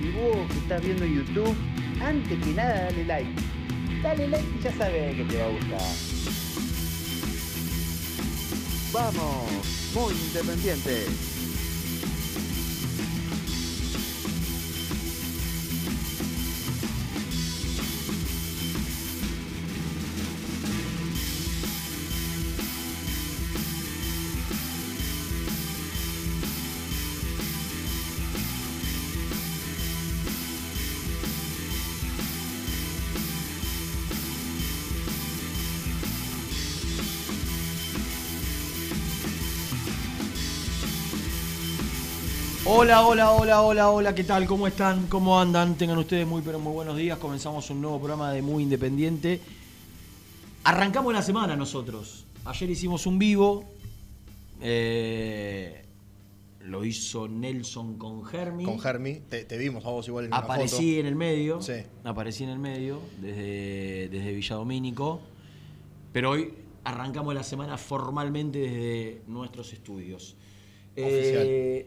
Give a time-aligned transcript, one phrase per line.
[0.00, 1.54] Y vos que estás viendo YouTube,
[2.00, 3.30] antes que nada dale like.
[4.02, 5.80] Dale like y ya sabes que te va a gustar.
[8.92, 11.31] Vamos, muy independiente.
[42.82, 44.44] Hola, hola, hola, hola, hola, ¿qué tal?
[44.44, 45.06] ¿Cómo están?
[45.06, 45.76] ¿Cómo andan?
[45.76, 47.16] Tengan ustedes muy, pero muy buenos días.
[47.16, 49.38] Comenzamos un nuevo programa de Muy Independiente.
[50.64, 52.26] Arrancamos la semana nosotros.
[52.44, 53.62] Ayer hicimos un vivo.
[54.60, 55.84] eh,
[56.62, 58.64] lo hizo Nelson con Germi.
[58.64, 61.00] Con Germi, te, te vimos a vos igual en una Aparecí foto.
[61.00, 61.62] en el medio.
[61.62, 61.84] Sí.
[62.02, 65.20] Aparecí en el medio desde, desde Villadomínico.
[66.12, 70.34] Pero hoy arrancamos la semana formalmente desde nuestros estudios.
[70.96, 71.42] Oficial.
[71.46, 71.86] Eh,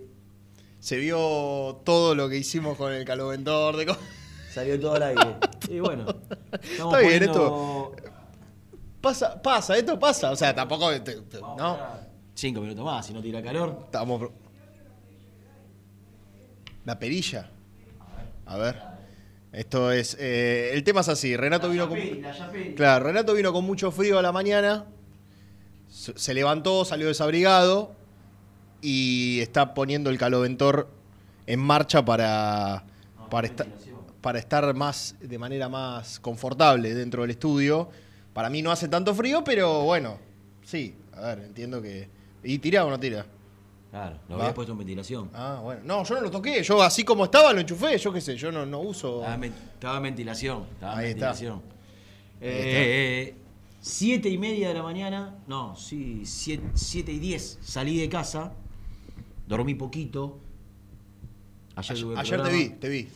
[0.86, 3.98] Se vio todo lo que hicimos con el caloventor de co-
[4.54, 5.36] Salió todo al aire.
[5.68, 6.06] Y bueno,
[6.62, 7.96] estamos Está bien, poniendo-
[9.02, 10.30] Pasa, pasa, esto pasa.
[10.30, 10.92] O sea, tampoco.
[11.02, 11.68] te- te- Vamos ¿No?
[11.70, 12.00] a
[12.36, 13.82] Cinco minutos más, si no tira calor.
[13.86, 14.30] Estamos.
[16.86, 17.50] La perilla.
[18.46, 18.80] A ver.
[19.54, 20.16] Esto es.
[20.20, 21.36] eh, el tema es así.
[21.36, 21.98] Renato vino con.
[22.76, 24.86] Claro, Renato vino con mucho frío a la mañana.
[25.90, 27.96] Se levantó, salió desabrigado.
[28.88, 30.88] Y está poniendo el caloventor
[31.48, 32.84] en marcha para.
[33.32, 33.66] para, esta-
[34.22, 35.16] para estar más.
[35.20, 37.90] de manera más confortable dentro del estudio.
[38.34, 40.20] Para mí no hace tanto frío, pero bueno.
[40.64, 42.08] Sí, a ver, entiendo que.
[42.44, 43.26] ¿Y tira o no tira?
[43.90, 44.44] Claro, lo Va.
[44.44, 45.32] había puesto en ventilación.
[45.34, 45.82] Ah, bueno.
[45.84, 46.62] No, yo no lo toqué.
[46.62, 47.98] Yo así como estaba lo enchufé.
[47.98, 49.22] Yo qué sé, yo no, no uso.
[49.22, 50.64] Estaba, en estaba ventilación.
[50.74, 51.28] Estaba en Ahí está.
[51.30, 51.62] ventilación.
[52.42, 53.36] Eh,
[53.82, 58.52] siete y media de la mañana, no, sí, siete, siete y diez, salí de casa,
[59.48, 60.40] dormí poquito.
[61.76, 63.08] Ayer, tuve Ayer te vi, te vi.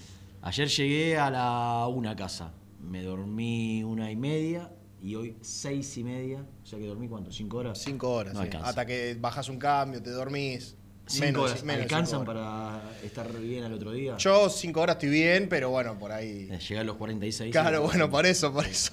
[0.42, 2.52] Ayer llegué a la una casa,
[2.82, 7.32] me dormí una y media y hoy seis y media, o sea que dormí cuánto,
[7.32, 7.78] cinco horas.
[7.82, 8.34] Cinco horas.
[8.34, 8.50] No sí.
[8.62, 10.76] Hasta que bajas un cambio, te dormís.
[11.08, 12.44] Cinco Menos, horas, menos ¿alcanzan cinco horas.
[12.84, 14.16] para estar bien al otro día?
[14.18, 16.48] Yo cinco horas estoy bien, pero bueno, por ahí.
[16.52, 17.52] Eh, Llegué a los 46.
[17.52, 18.92] Claro, bueno, por eso, por eso.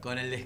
[0.00, 0.44] Con el,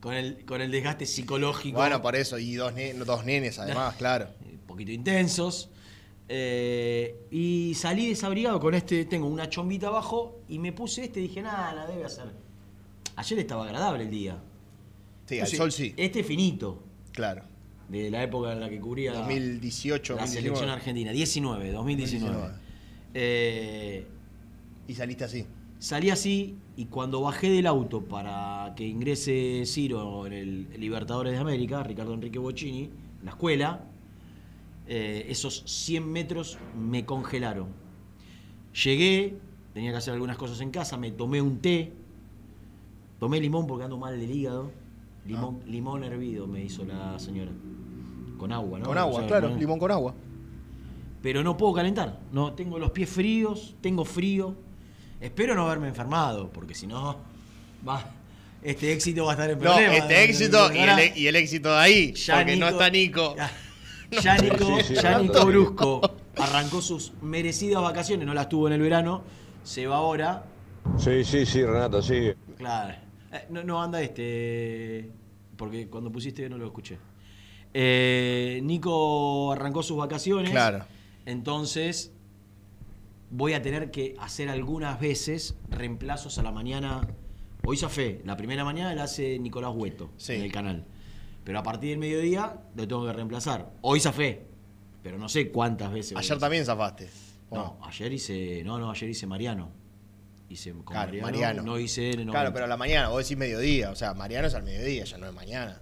[0.00, 1.76] con el, con el desgaste psicológico.
[1.76, 2.38] Bueno, por eso.
[2.38, 4.28] Y dos, ne- dos nenes además, claro.
[4.50, 5.68] un poquito intensos.
[6.28, 11.24] Eh, y salí desabrigado con este, tengo una chombita abajo y me puse este y
[11.24, 12.26] dije, nada, la debe hacer.
[13.16, 14.36] Ayer estaba agradable el día.
[15.26, 15.94] Sí, al sol sí.
[15.96, 16.82] Este finito,
[17.12, 17.42] Claro.
[17.88, 20.28] de la época en la que cubría 2018, la 2019.
[20.56, 22.34] selección argentina, 19, 2019.
[22.34, 22.66] 2019.
[23.14, 24.06] Eh,
[24.88, 25.46] Y saliste así.
[25.78, 31.38] Salí así y cuando bajé del auto para que ingrese Ciro en el Libertadores de
[31.38, 32.88] América, Ricardo Enrique Bocini,
[33.24, 33.84] la escuela,
[34.88, 37.68] eh, esos 100 metros me congelaron.
[38.84, 39.36] Llegué,
[39.72, 41.92] tenía que hacer algunas cosas en casa, me tomé un té,
[43.18, 44.70] tomé limón porque ando mal del hígado.
[45.26, 47.50] Limón, limón hervido me hizo la señora.
[48.38, 48.84] Con agua, ¿no?
[48.86, 50.14] Con O agua, sea, claro, no- limón con agua.
[51.22, 52.20] Pero no puedo calentar.
[52.30, 54.54] No, tengo los pies fríos, tengo frío.
[55.20, 57.16] Espero no haberme enfermado, porque si no,
[57.88, 58.04] va,
[58.62, 59.96] este éxito va a estar en No, problemas.
[59.96, 63.34] este éxito y Ahora, el, y el éxito de ahí, Ya porque no está Nico.
[63.36, 63.50] Ya,
[64.10, 64.94] ya Nico, Sí,
[65.46, 66.00] Brusco
[66.36, 69.22] arrancó sus merecidas vacaciones, no las tuvo en el verano,
[69.64, 70.44] se va ahora.
[70.98, 72.32] Sí, sí, sí, Renato, sí.
[72.58, 72.94] Claro.
[73.32, 75.10] Eh, no, no anda este.
[75.56, 76.98] Porque cuando pusiste no lo escuché.
[77.74, 80.50] Eh, Nico arrancó sus vacaciones.
[80.50, 80.84] Claro.
[81.24, 82.12] Entonces
[83.30, 87.06] voy a tener que hacer algunas veces reemplazos a la mañana.
[87.64, 90.34] Hoy fe, la primera mañana la hace Nicolás Hueto Sí.
[90.34, 90.84] en el canal.
[91.46, 93.70] Pero a partir del mediodía lo tengo que reemplazar.
[93.82, 94.42] Hoy fe,
[95.00, 96.18] pero no sé cuántas veces.
[96.18, 97.08] Ayer también zafaste.
[97.50, 98.64] ¿o No, ayer hice.
[98.64, 99.70] No, no, ayer hice Mariano.
[100.48, 101.62] Hice con Claro, Mariano, Mariano.
[101.62, 103.92] No hice N, no, Claro, pero a la mañana, vos decís mediodía.
[103.92, 105.80] O sea, Mariano es al mediodía, ya no es mañana.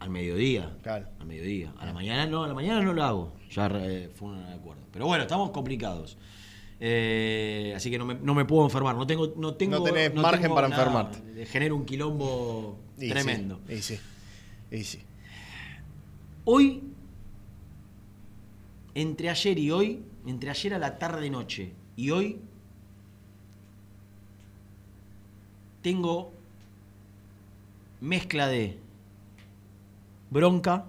[0.00, 0.76] Al mediodía.
[0.82, 1.06] Claro.
[1.18, 1.72] Al mediodía.
[1.78, 3.32] A la mañana no, a la mañana no lo hago.
[3.50, 4.82] Ya eh, fue un acuerdo.
[4.92, 6.18] Pero bueno, estamos complicados.
[6.78, 8.94] Eh, así que no me, no me puedo enfermar.
[8.94, 9.78] No tengo, no tengo.
[9.78, 10.82] No tenés margen tengo para nada.
[10.82, 11.46] enfermarte.
[11.46, 13.60] Genera un quilombo Y tremendo.
[13.66, 13.98] Sí, y sí.
[14.70, 15.00] Y sí.
[16.44, 16.82] Hoy,
[18.94, 22.40] entre ayer y hoy, entre ayer a la tarde noche y hoy,
[25.82, 26.32] tengo
[28.00, 28.78] mezcla de
[30.30, 30.86] bronca.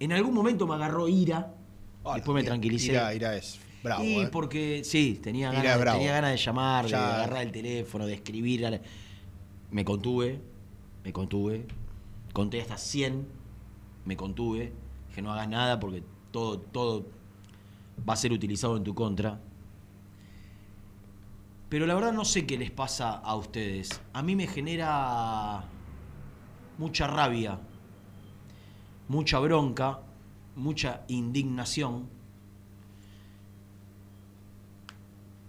[0.00, 1.54] En algún momento me agarró ira.
[2.14, 2.92] después me tranquilicé.
[2.92, 4.02] Ira, Ira es bravo.
[4.04, 4.28] y ¿eh?
[4.32, 6.98] porque sí, tenía ganas, tenía ganas de llamar, Ya.
[6.98, 8.80] de agarrar el teléfono, de escribir.
[9.70, 10.40] Me contuve,
[11.04, 11.66] me contuve.
[12.32, 13.26] Conté hasta 100,
[14.04, 14.72] me contuve.
[15.14, 17.06] Que no hagas nada porque todo, todo
[18.08, 19.40] va a ser utilizado en tu contra.
[21.68, 24.00] Pero la verdad no sé qué les pasa a ustedes.
[24.12, 25.64] A mí me genera
[26.78, 27.58] mucha rabia,
[29.08, 30.00] mucha bronca,
[30.56, 32.08] mucha indignación.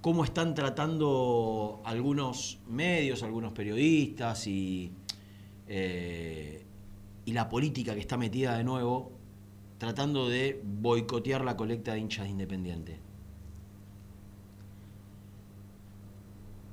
[0.02, 4.92] Cómo están tratando algunos medios, algunos periodistas y,
[5.68, 6.65] eh,
[7.25, 9.12] y la política que está metida de nuevo,
[9.77, 13.00] tratando de boicotear la colecta de hinchas de Independiente.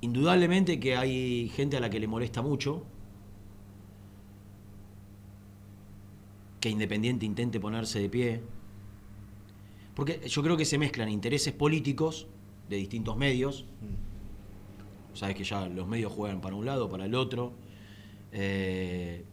[0.01, 2.83] Indudablemente que hay gente a la que le molesta mucho
[6.61, 8.41] que Independiente intente ponerse de pie.
[9.95, 12.27] Porque yo creo que se mezclan intereses políticos
[12.69, 13.65] de distintos medios.
[15.13, 17.53] Sabes que ya los medios juegan para un lado, para el otro.
[18.31, 19.25] Eh,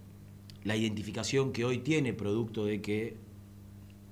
[0.64, 3.16] la identificación que hoy tiene, producto de que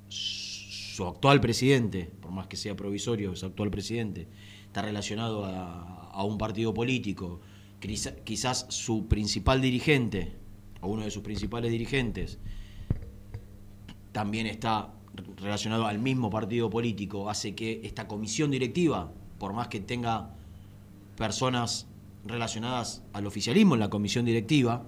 [0.09, 4.29] su actual presidente, por más que sea provisorio, su actual presidente,
[4.67, 7.41] está relacionado a, un partido político,
[7.81, 10.33] quizá- quizás su principal dirigente,
[10.81, 12.39] o uno de sus principales dirigentes,
[14.13, 14.95] también está
[15.37, 20.31] relacionado al mismo partido político, hace que esta comisión directiva, por más que tenga
[21.19, 21.87] personas
[22.29, 24.85] relacionadas al oficialismo en la comisión directiva,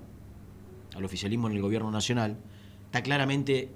[0.96, 2.38] al oficialismo en el gobierno nacional,
[2.86, 3.70] está claramente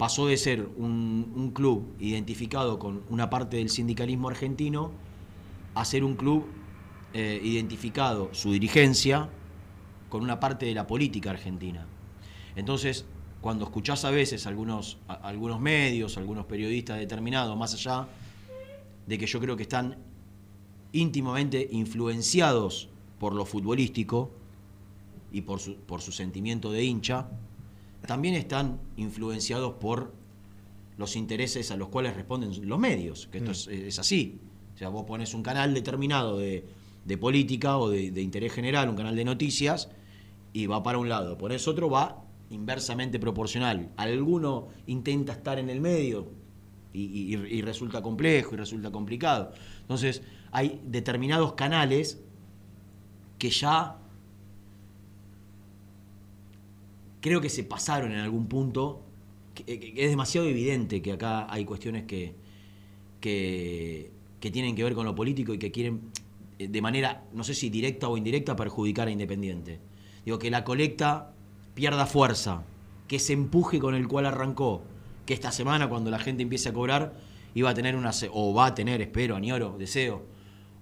[0.00, 4.92] pasó de ser un, club identificado con una parte del sindicalismo argentino
[5.74, 6.46] a ser un club
[7.12, 9.28] eh, identificado, su dirigencia,
[10.08, 11.86] con una parte de la política argentina.
[12.56, 13.04] Entonces,
[13.42, 18.08] cuando escuchás a veces algunos, algunos medios, algunos periodistas determinados, más allá
[19.06, 19.98] de que yo creo que están
[20.92, 24.30] íntimamente influenciados por lo futbolístico
[25.32, 27.28] y por su, por su sentimiento de hincha,
[28.06, 30.12] también están influenciados por
[30.96, 34.38] los intereses a los cuales responden los medios, que esto es, es así.
[34.74, 36.64] O sea, vos pones un canal determinado de,
[37.04, 39.88] de política o de, de interés general, un canal de noticias,
[40.52, 41.38] y va para un lado.
[41.38, 43.90] Pones otro, va inversamente proporcional.
[43.96, 46.26] Alguno intenta estar en el medio
[46.92, 49.52] y, y- y resulta complejo y resulta complicado.
[49.82, 52.20] Entonces, hay determinados canales
[53.38, 53.96] que ya
[57.20, 59.02] creo que se pasaron en algún punto,
[59.54, 62.34] que, que es demasiado evidente que acá hay cuestiones que,
[63.20, 66.00] que, tienen que ver con lo político y que quieren
[66.58, 69.78] eh, de manera, no sé si directa o indirecta, perjudicar a Independiente.
[70.24, 71.32] Digo, que la colecta
[71.74, 72.62] pierda fuerza,
[73.08, 74.82] que ese empuje con el cual arrancó,
[75.26, 77.14] que esta semana cuando la gente empiece a cobrar,
[77.54, 80.24] iba a tener una, se- o va a tener, espero, añoro, deseo,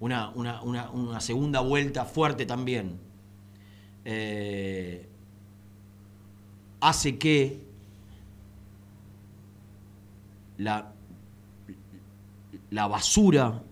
[0.00, 2.98] una, una, una, una segunda vuelta fuerte también.
[4.04, 5.08] Eh,
[6.80, 7.60] hace que
[10.56, 10.92] la,
[12.70, 13.62] la basura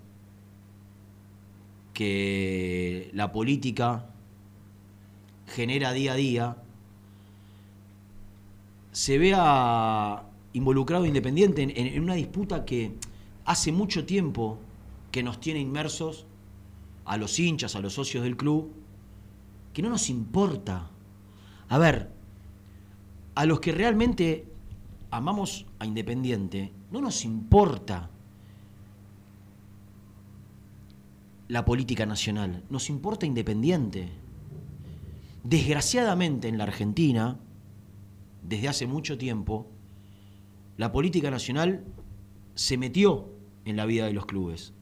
[1.93, 4.05] que la política
[5.47, 6.57] genera día a día,
[8.93, 12.93] se vea involucrado Independiente en, en una disputa que
[13.45, 14.59] hace mucho tiempo
[15.17, 16.27] que nos tiene inmersos
[17.07, 18.71] a los hinchas, a los socios del club,
[19.73, 20.91] que no nos importa.
[21.71, 22.11] A ver,
[23.35, 24.47] a los que realmente
[25.11, 28.11] amamos a Independiente, no nos importa
[31.49, 34.11] la política nacional, nos importa Independiente.
[35.45, 37.41] Desgraciadamente en la Argentina,
[38.43, 39.67] desde hace mucho tiempo,
[40.77, 41.87] la política nacional
[42.55, 43.31] se metió
[43.65, 44.75] en la vida de los clubes.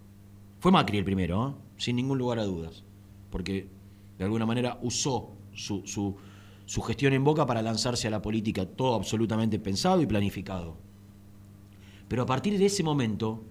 [0.64, 1.62] Fue Macri el primero, ¿eh?
[1.76, 2.84] sin ningún lugar a dudas,
[3.28, 3.68] porque
[4.16, 8.94] de alguna manera usó su, su, gestión en boca para lanzarse a la política, todo
[8.94, 10.78] absolutamente pensado y planificado.
[12.08, 13.42] Pero a partir de ese momento,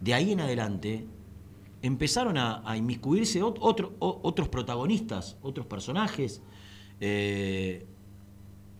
[0.00, 1.06] de ahí en adelante,
[1.82, 6.42] empezaron a, inmiscuirse otros protagonistas, otros personajes,
[6.98, 7.86] eh,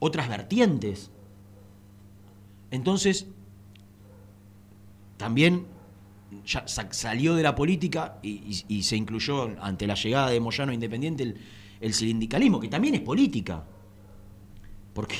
[0.00, 1.12] otras vertientes.
[2.72, 3.28] Entonces,
[5.18, 5.72] también
[6.46, 11.22] ya sa- salió de la política y, se incluyó ante la llegada de Moyano Independiente
[11.22, 11.36] el,
[11.80, 13.64] el sindicalismo, que también es política.
[14.92, 15.16] Porque,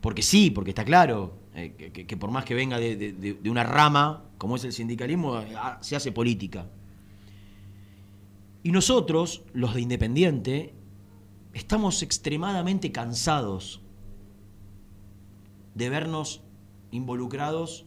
[0.00, 1.72] porque sí, porque está claro eh,
[2.06, 5.40] que, por más que venga de, de- de- de una rama como es el sindicalismo,
[5.40, 6.66] eh, ah, se hace política.
[8.62, 10.74] Y nosotros, los de Independiente,
[11.54, 13.80] estamos extremadamente cansados
[15.74, 16.42] de vernos
[16.90, 17.84] involucrados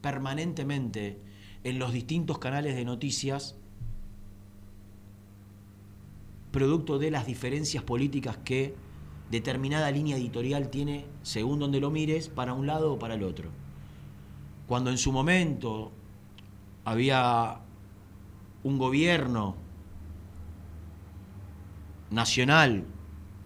[0.00, 1.18] permanentemente
[1.64, 3.56] en los distintos canales de noticias
[6.50, 8.74] producto de las diferencias políticas que
[9.30, 13.50] determinada línea editorial tiene según donde lo mires para un lado o para el otro.
[14.66, 15.92] Cuando en su momento
[16.84, 17.60] había
[18.62, 19.56] un gobierno
[22.10, 22.84] nacional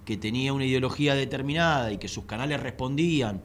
[0.04, 3.42] que tenía una ideología determinada y que sus canales respondían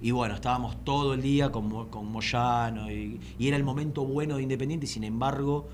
[0.00, 4.04] y bueno, estábamos todo el día con, Mo- con Moyano y, y era el momento
[4.04, 5.68] bueno de Independiente, sin embargo,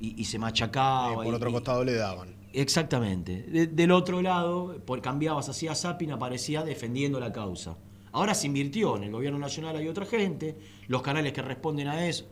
[0.00, 1.12] y, y se machacaba.
[1.12, 2.34] Eh, por y- otro costado le daban.
[2.52, 3.42] Exactamente.
[3.42, 7.76] De- del otro lado, por, cambiabas así a Sapin, aparecía defendiendo la causa.
[8.12, 10.56] Ahora se invirtió, en el gobierno nacional hay otra gente,
[10.88, 12.24] los canales que responden a eso.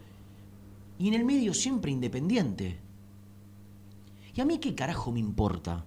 [0.99, 2.79] Y en el medio siempre independiente.
[4.35, 5.85] ¿Y a mí qué carajo me importa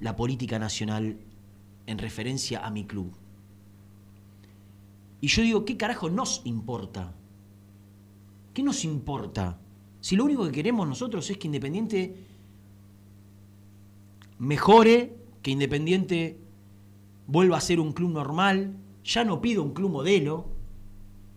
[0.00, 1.16] la política nacional
[1.86, 3.12] en referencia a mi club?
[5.20, 7.14] Y yo digo, ¿qué carajo nos importa?
[8.54, 9.58] ¿Qué nos importa?
[10.00, 12.26] Si lo único que queremos nosotros es que Independiente
[14.38, 16.38] mejore, que Independiente
[17.26, 20.46] vuelva a ser un club normal, ya no pido un club modelo,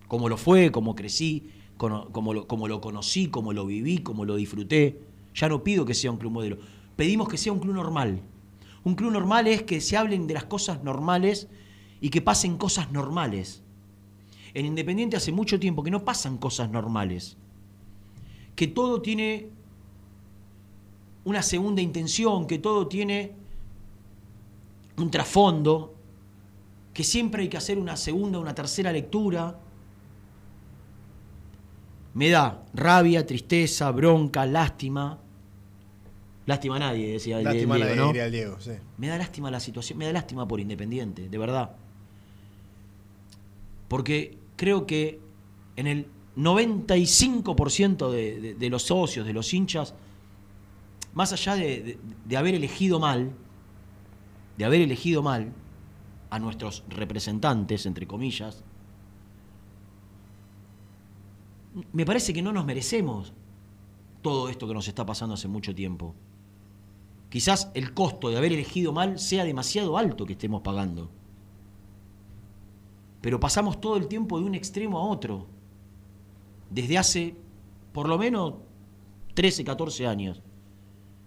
[0.08, 5.02] como lo fue, como crecí, como como lo conocí, como lo viví, como lo disfruté,
[5.34, 6.58] ya no pido que sea un club modelo,
[6.96, 8.22] pedimos que sea un club normal.
[8.86, 11.48] Un club normal es que se hablen de las cosas normales
[12.02, 13.63] y que pasen cosas normales.
[14.54, 17.38] En Independiente hace mucho tiempo que no pasan cosas normales
[18.56, 19.50] que todo tiene
[21.26, 23.32] una segunda intención, que todo tiene
[24.98, 25.96] un trasfondo,
[26.94, 29.60] que siempre hay que hacer una segunda, una tercera lectura.
[32.14, 35.20] Me da rabia, tristeza, bronca, lástima.
[36.46, 38.30] Lástima a nadie, decía el Lástima Diego, nadie, ¿no?
[38.30, 38.74] Diego, sí.
[38.98, 41.78] Me da lástima la situación, me da lástima por Independiente, de verdad.
[43.88, 45.20] Porque creo que
[45.76, 49.94] en el 95% de, los socios, de los hinchas,
[51.14, 51.98] más allá de
[52.38, 53.34] haber elegido mal,
[54.58, 55.52] de haber elegido mal
[56.30, 58.64] a nuestros representantes, entre comillas,
[61.92, 63.34] me parece que no nos merecemos
[64.22, 66.16] todo esto que nos está pasando hace mucho tiempo.
[67.30, 71.10] Quizás el costo de haber elegido mal sea demasiado alto que estemos pagando.
[73.24, 75.48] Pero pasamos todo el tiempo de un extremo a otro.
[76.70, 77.36] Desde hace
[77.94, 78.56] por lo menos
[79.34, 80.42] 13, 14 años.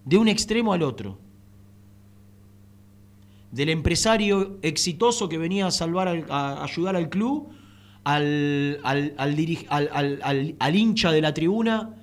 [0.05, 1.17] De un extremo al otro.
[3.51, 7.49] Del empresario exitoso que venía a salvar, al- a ayudar al club,
[8.03, 8.79] al,
[10.75, 11.95] hincha de la tribuna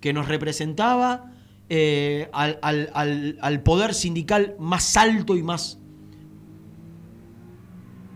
[0.00, 1.30] que nos representaba,
[1.68, 5.78] eh, al poder sindical más alto y más,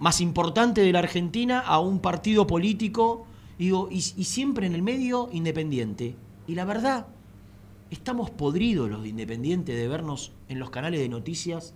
[0.00, 3.26] más importante de la Argentina, a un partido político,
[3.58, 6.16] digo, y, siempre en el medio independiente.
[6.48, 7.06] Y la verdad,
[7.90, 11.74] estamos podridos los de Independiente de vernos en los canales de noticias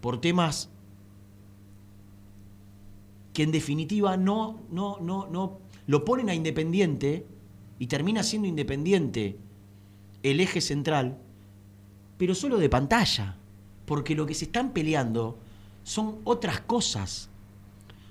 [0.00, 0.70] por temas
[3.32, 7.26] que en definitiva no, no, no, no, lo ponen a Independiente
[7.78, 9.38] y termina siendo Independiente
[10.22, 11.18] el eje central
[12.16, 13.36] pero solo de pantalla,
[13.86, 15.38] porque lo que se están peleando
[15.84, 17.30] son otras cosas,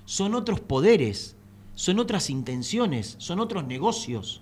[0.06, 1.36] son otros poderes,
[1.74, 4.40] son otras intenciones, son otros negocios.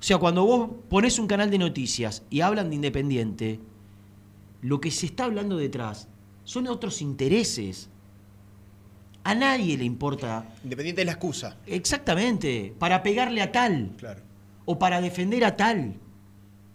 [0.00, 3.60] O sea, cuando vos pones un canal de noticias y hablan de Independiente,
[4.60, 6.08] lo que se está hablando detrás
[6.44, 7.88] son otros intereses.
[9.24, 10.48] A nadie le importa.
[10.64, 11.56] Independiente es la excusa.
[11.66, 13.92] Exactamente, para pegarle a tal.
[13.96, 14.22] Claro.
[14.64, 15.94] O para defender a tal.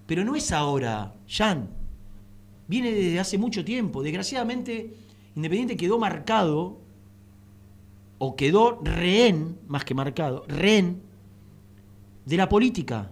[0.05, 1.82] Pero no es ahora, Jan.
[2.67, 4.03] Viene desde hace mucho tiempo.
[4.03, 4.93] Desgraciadamente,
[5.35, 6.79] Independiente quedó marcado,
[8.19, 11.01] o quedó rehén, más que marcado, rehén
[12.25, 13.11] de la política.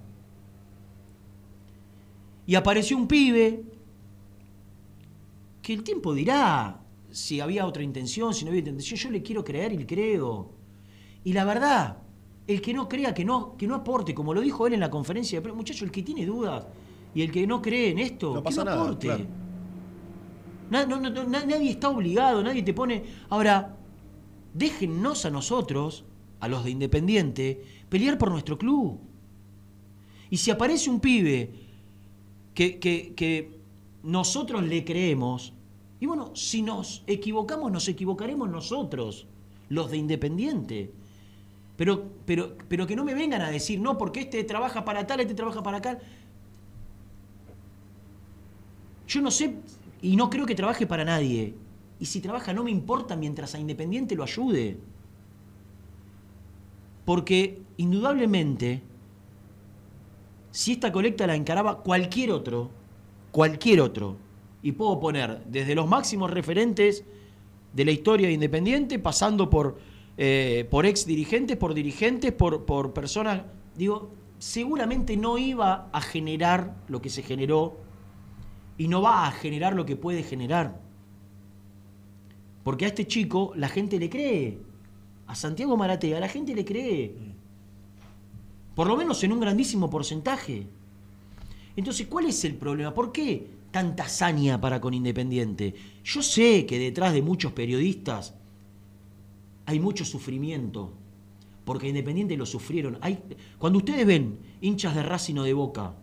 [2.46, 3.64] Y apareció un pibe
[5.62, 6.82] que el tiempo dirá
[7.12, 8.98] si había otra intención, si no había intención.
[8.98, 10.52] Yo le quiero creer y le creo.
[11.24, 11.98] Y la verdad,
[12.48, 14.90] el que no crea, que no, que no aporte, como lo dijo él en la
[14.90, 16.66] conferencia de prensa, muchacho, el que tiene dudas
[17.14, 19.08] y el que no cree en esto, No pasa que no nada, aporte.
[19.08, 19.26] claro.
[20.70, 23.04] Na- no- no- no- na- nadie está obligado, nadie te pone.
[23.30, 23.76] Ahora,
[24.54, 26.06] déjennos a nosotros,
[26.40, 29.00] a los de Independiente, pelear por nuestro club.
[30.30, 31.52] Y si aparece un pibe
[32.54, 33.60] que, que- que
[34.04, 35.54] nosotros le creemos,
[36.00, 39.28] y bueno, si nos equivocamos, nos equivocaremos nosotros,
[39.70, 40.92] los de Independiente.
[41.76, 45.20] Pero, pero, pero que no me vengan a decir, no, porque este trabaja para tal,
[45.20, 46.00] este trabaja para acá.
[49.12, 49.56] Yo no sé
[50.02, 51.54] y no creo que trabaje para nadie.
[52.00, 54.78] Y si trabaja no me importa mientras a Independiente lo ayude.
[57.04, 58.82] Porque indudablemente,
[60.52, 62.72] si esta colecta la encaraba cualquier otro,
[63.32, 64.16] cualquier otro,
[64.64, 67.04] y puedo poner desde los máximos referentes
[67.74, 69.78] de la historia de Independiente, pasando por,
[70.18, 73.42] eh, por ex dirigentes, por dirigentes, por, por personas,
[73.76, 77.91] digo, seguramente no iba a generar lo que se generó
[78.82, 80.82] y no va a generar lo que puede generar.
[82.64, 84.58] Porque a este chico la gente le cree.
[85.28, 87.14] A Santiago Maratea la gente le cree.
[88.74, 90.66] Por lo menos en un grandísimo porcentaje.
[91.76, 92.92] Entonces, ¿cuál es el problema?
[92.92, 95.76] ¿Por qué tanta hazaña para con Independiente?
[96.04, 98.34] Yo sé que detrás de muchos periodistas
[99.68, 100.92] hay mucho sufrimiento.
[101.66, 102.98] Porque Independiente lo sufrieron.
[103.02, 103.20] Hay,
[103.60, 105.94] cuando ustedes ven hinchas de Racing o de Boca,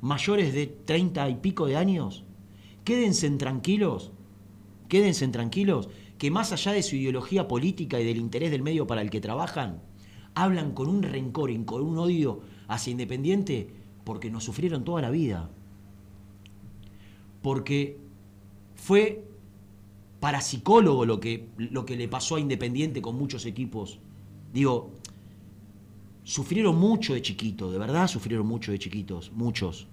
[0.00, 2.24] mayores de 30 y pico de años,
[2.84, 4.12] quédense tranquilos,
[4.88, 9.02] quédense tranquilos, que más allá de su ideología política y del interés del medio para
[9.02, 9.82] el que trabajan,
[10.34, 13.68] hablan con un rencor y con un odio hacia Independiente
[14.04, 15.50] porque nos sufrieron toda la vida.
[17.42, 17.98] Porque
[18.74, 19.24] fue
[20.20, 23.98] parapsicólogo lo que, lo que le pasó a Independiente con muchos equipos.
[24.52, 24.92] Digo,
[26.30, 29.88] sufrieron mucho de chiquito, de verdad sufrieron mucho de chiquitos, muchos.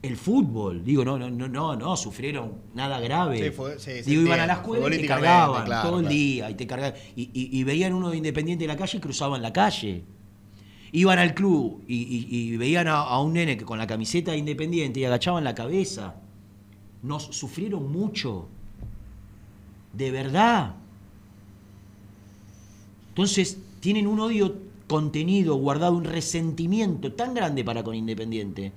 [0.00, 3.44] El fútbol, digo, no, no, no, no, no, sufrieron nada grave.
[3.44, 6.16] Sí, fue- sí, digo, iban a la escuela y te cargaban claro, todo el claro.
[6.16, 6.94] día y te cargaban.
[7.14, 10.02] Y, y- y veían uno de Independiente en la calle y cruzaban la calle.
[10.92, 14.30] Iban al club y, y- y veían a, a un nene que con la camiseta
[14.32, 16.14] de Independiente y agachaban la cabeza.
[17.02, 18.48] Nos sufrieron mucho.
[19.92, 20.76] De verdad.
[23.10, 28.72] Entonces, tienen un odio contenido, guardado, un resentimiento tan grande para con Independiente.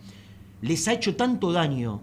[0.61, 2.01] Les ha hecho tanto daño.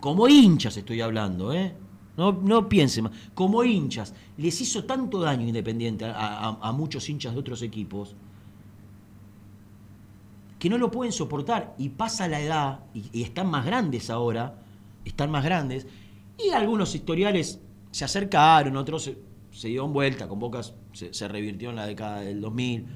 [0.00, 1.74] Como hinchas estoy hablando, ¿eh?
[2.16, 3.12] No, no piensen más.
[3.34, 4.14] Como hinchas.
[4.38, 8.16] Les hizo tanto daño Independiente a, muchos hinchas de otros equipos
[10.58, 11.74] que no lo pueden soportar.
[11.76, 14.58] Y pasa la edad, y, y están más grandes ahora,
[15.04, 15.86] están más grandes,
[16.42, 19.18] y algunos historiales se acercaron, otros se,
[19.50, 22.86] se dieron vuelta, con Bocas se, se revirtió en la década del 2000.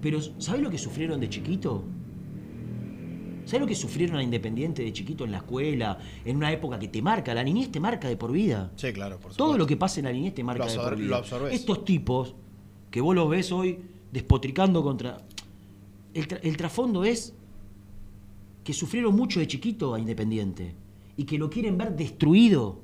[0.00, 1.84] Pero, ¿sabes lo que sufrieron de chiquito?
[3.44, 6.88] ¿Sabes lo que sufrieron a Independiente de chiquito en la escuela, en una época que
[6.88, 7.34] te marca?
[7.34, 8.72] La niñez te marca de por vida.
[8.76, 9.58] Sí, claro, por Todo supuesto.
[9.58, 11.08] lo que pasa en la niñez te marca Lo de por vida.
[11.08, 11.52] lo absorbes.
[11.52, 12.34] Estos tipos
[12.90, 13.80] que vos los ves hoy
[14.12, 15.18] despotricando contra.
[16.14, 17.34] El, tra- el trasfondo es
[18.62, 20.74] que sufrieron mucho de chiquito a Independiente
[21.16, 22.80] y que lo quieren ver destruido.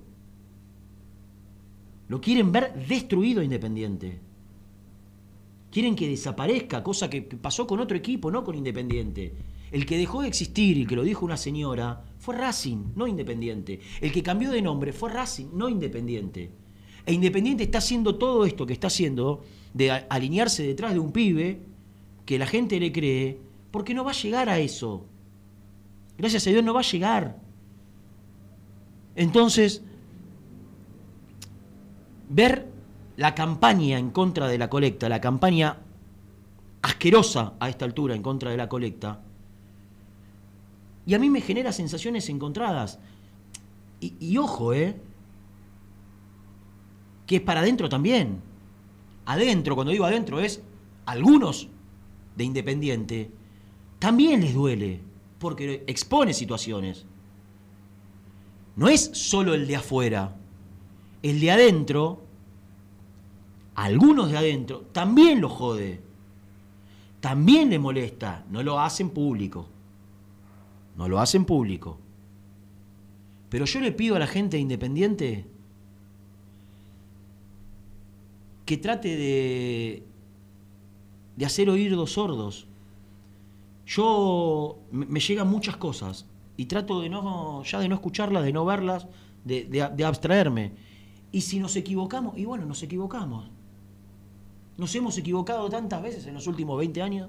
[2.10, 4.18] Lo quieren ver destruido Independiente.
[5.70, 9.32] Quieren que desaparezca, cosa que pasó con otro equipo, no con Independiente.
[9.70, 13.78] El que dejó de existir, y que lo dijo una señora, fue Racing, no Independiente.
[14.00, 16.50] El que cambió de nombre fue Racing, no Independiente.
[17.06, 21.60] E Independiente está haciendo todo esto que está haciendo, de alinearse detrás de un pibe
[22.26, 23.38] que la gente le cree,
[23.70, 25.06] porque no va a llegar a eso.
[26.18, 27.38] Gracias a Dios no va a llegar.
[29.14, 29.84] Entonces,
[32.30, 32.68] ver
[33.16, 35.76] la campaña en contra de la colecta, la campaña
[36.80, 39.20] asquerosa a esta altura en contra de la colecta,
[41.06, 43.00] Y a mí me genera sensaciones encontradas.
[44.00, 44.96] Y, ojo, ¿eh?
[47.26, 48.40] Que es para adentro también.
[49.26, 50.62] Adentro, cuando digo adentro, es
[51.06, 51.68] algunos
[52.36, 53.30] de Independiente.
[53.98, 55.00] También les duele.
[55.38, 57.06] Porque expone situaciones.
[58.76, 60.36] No es solo el de afuera.
[61.22, 62.22] El de adentro,
[63.74, 66.00] algunos de adentro, también lo jode.
[67.20, 68.44] También le molesta.
[68.50, 69.66] No lo hacen público.
[70.96, 71.98] No lo hacen público.
[73.50, 75.44] Pero yo le pido a la gente de Independiente
[78.64, 80.04] que trate de,
[81.36, 82.66] de hacer oídos sordos.
[83.86, 88.64] Yo me, llegan muchas cosas y trato de no, ya de no escucharlas, de no
[88.64, 89.06] verlas,
[89.44, 90.72] de- de abstraerme.
[91.32, 93.48] Y si nos equivocamos, y bueno, nos equivocamos.
[94.76, 97.28] Nos hemos equivocado tantas veces en los últimos 20 años.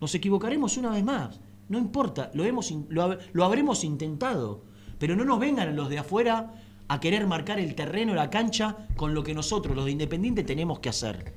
[0.00, 1.40] Nos equivocaremos una vez más.
[1.68, 4.62] No importa, lo, hemos, lo, lo habremos intentado.
[4.98, 6.54] Pero no nos vengan los de afuera
[6.88, 10.78] a querer marcar el terreno, la cancha, con lo que nosotros, los de Independiente, tenemos
[10.78, 11.34] que hacer.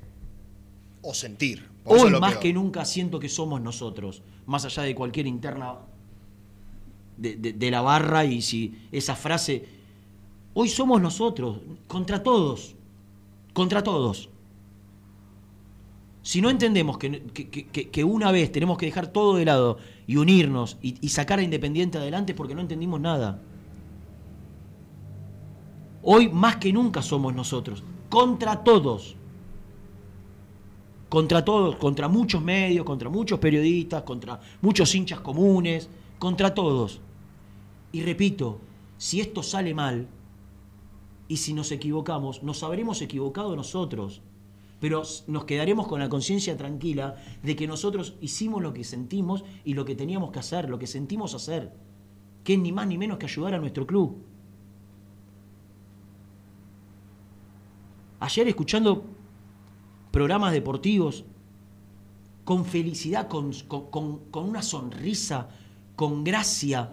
[1.02, 1.70] O sentir.
[1.84, 2.40] Hoy más peor.
[2.44, 5.76] que nunca siento que somos nosotros, más allá de cualquier interna
[7.18, 9.66] de, de- de la barra y si esa frase,
[10.54, 12.76] hoy somos nosotros, contra todos,
[13.54, 14.30] contra todos.
[16.24, 17.24] Si no entendemos que,
[17.92, 21.44] que- una vez tenemos que dejar todo de lado y unirnos y, y sacar a
[21.44, 23.42] Independiente adelante porque no entendimos nada.
[26.04, 29.16] Hoy más que nunca somos nosotros, contra todos
[31.10, 37.02] contra todos, contra muchos medios, contra muchos periodistas, contra muchos hinchas comunes, contra todos.
[37.92, 38.62] Y repito,
[38.98, 40.08] si esto sale mal
[41.32, 44.22] y si nos equivocamos, nos habremos equivocado nosotros,
[44.82, 49.74] pero nos quedaremos con la conciencia tranquila de que nosotros hicimos lo que sentimos y
[49.74, 51.72] lo que teníamos que hacer, lo que sentimos hacer,
[52.44, 54.18] que es ni más ni menos que ayudar a nuestro club.
[58.20, 59.06] Ayer escuchando
[60.12, 61.24] programas deportivos
[62.44, 65.48] con felicidad, con, con- con- una sonrisa,
[65.96, 66.92] con gracia,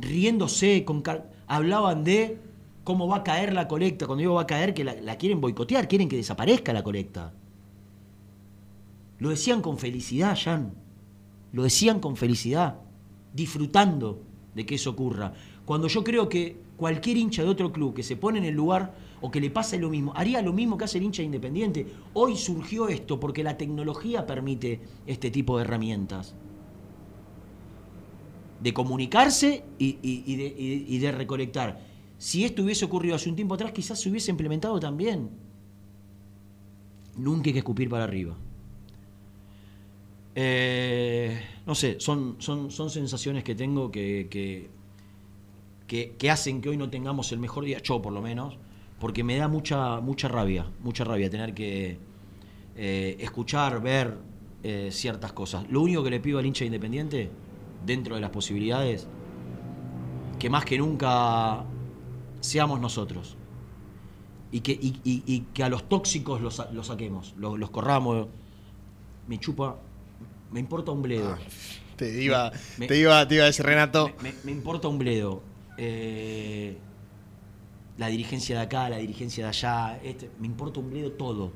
[0.00, 1.04] riéndose, con
[1.46, 2.52] hablaban de
[2.84, 4.06] cómo va a caer la colecta.
[4.06, 7.32] Cuando digo va a caer, que la, quieren boicotear, quieren que desaparezca la colecta.
[9.18, 10.74] Lo decían con felicidad, Jan.
[11.52, 12.76] Lo decían con felicidad,
[13.32, 14.20] disfrutando
[14.54, 15.32] de que eso ocurra.
[15.64, 18.94] Cuando yo creo que cualquier hincha de otro club que se pone en el lugar
[19.20, 21.86] o que le pase lo mismo, haría lo mismo que hace el hincha de independiente.
[22.12, 26.34] Hoy surgió esto porque la tecnología permite este tipo de herramientas.
[28.60, 31.93] De comunicarse y de recolectar.
[32.24, 35.28] Si esto hubiese ocurrido hace un tiempo atrás, quizás se hubiese implementado también.
[37.18, 38.34] Nunca hay que escupir para arriba.
[40.34, 44.70] Eh, no sé, son, son, son sensaciones que tengo que, que,
[46.16, 48.56] que- hacen que hoy no tengamos el mejor día, yo por lo menos,
[49.00, 51.98] porque me da mucha, mucha rabia, mucha rabia tener que
[52.74, 54.16] eh, escuchar, ver
[54.62, 55.68] eh, ciertas cosas.
[55.70, 57.28] Lo único que le pido al hincha independiente,
[57.84, 59.06] dentro de las posibilidades,
[60.38, 61.66] que más que nunca
[62.44, 63.36] seamos nosotros.
[64.52, 68.28] Y que, y, y- y que a los tóxicos los, los saquemos, los, los corramos.
[69.26, 69.76] Me chupa,
[70.52, 71.36] me importa un bledo.
[71.96, 74.10] Te iba, Me- te iba, te iba a decir Renato.
[74.22, 75.42] Me, me importa un bledo.
[75.76, 76.76] Eh,
[77.98, 81.52] la dirigencia de acá, la dirigencia de allá, este, me importa un bledo todo.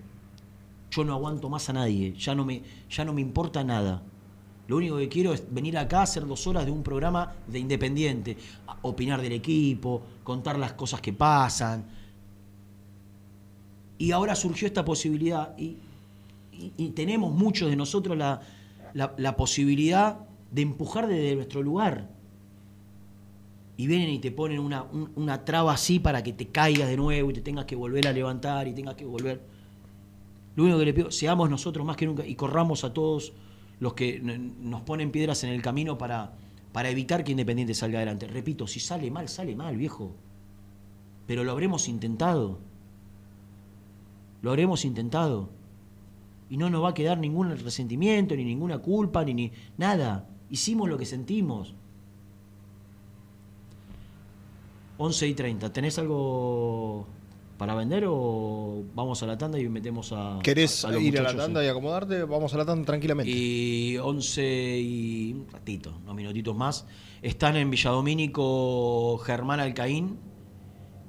[0.91, 4.03] Yo no aguanto más a nadie, ya no me, ya no me importa nada.
[4.69, 7.59] Lo único que quiero es venir acá a hacer dos horas de un programa de
[7.59, 8.37] independiente,
[8.83, 11.87] opinar del equipo, contar las cosas que pasan.
[13.97, 15.79] Y ahora surgió esta posibilidad y,
[16.95, 20.19] tenemos muchos de nosotros la, posibilidad
[20.51, 22.11] de empujar desde nuestro lugar.
[23.79, 26.97] Y vienen y te ponen una, un- una traba así para que te caigas de
[26.97, 29.41] nuevo y te tengas que volver a levantar y tengas que volver.
[30.57, 33.33] Lo único que le pido, seamos nosotros más que nunca y corramos a todos
[33.81, 36.33] los que nos ponen piedras en el camino para,
[36.73, 38.27] para evitar que Independiente salga adelante.
[38.27, 40.15] Repito, si sale mal, sale mal, viejo.
[41.27, 42.59] Pero lo habremos intentado.
[44.43, 45.51] Lo habremos intentado.
[46.51, 50.29] Y no nos va a quedar ningún resentimiento, ni ninguna culpa, ni, ni nada.
[50.51, 51.75] Hicimos lo que sentimos.
[54.97, 55.73] 11 y 30.
[55.73, 57.07] ¿Tenés algo
[57.59, 60.39] para vender o vamos a la tanda y metemos a.
[60.43, 62.23] ¿Querés a los ir a la tanda y acomodarte?
[62.25, 63.31] Vamos a la tanda tranquilamente.
[63.31, 66.87] Y 11 y un ratito, unos minutitos más.
[67.21, 70.19] Están en Villadomínico Germán Alcaín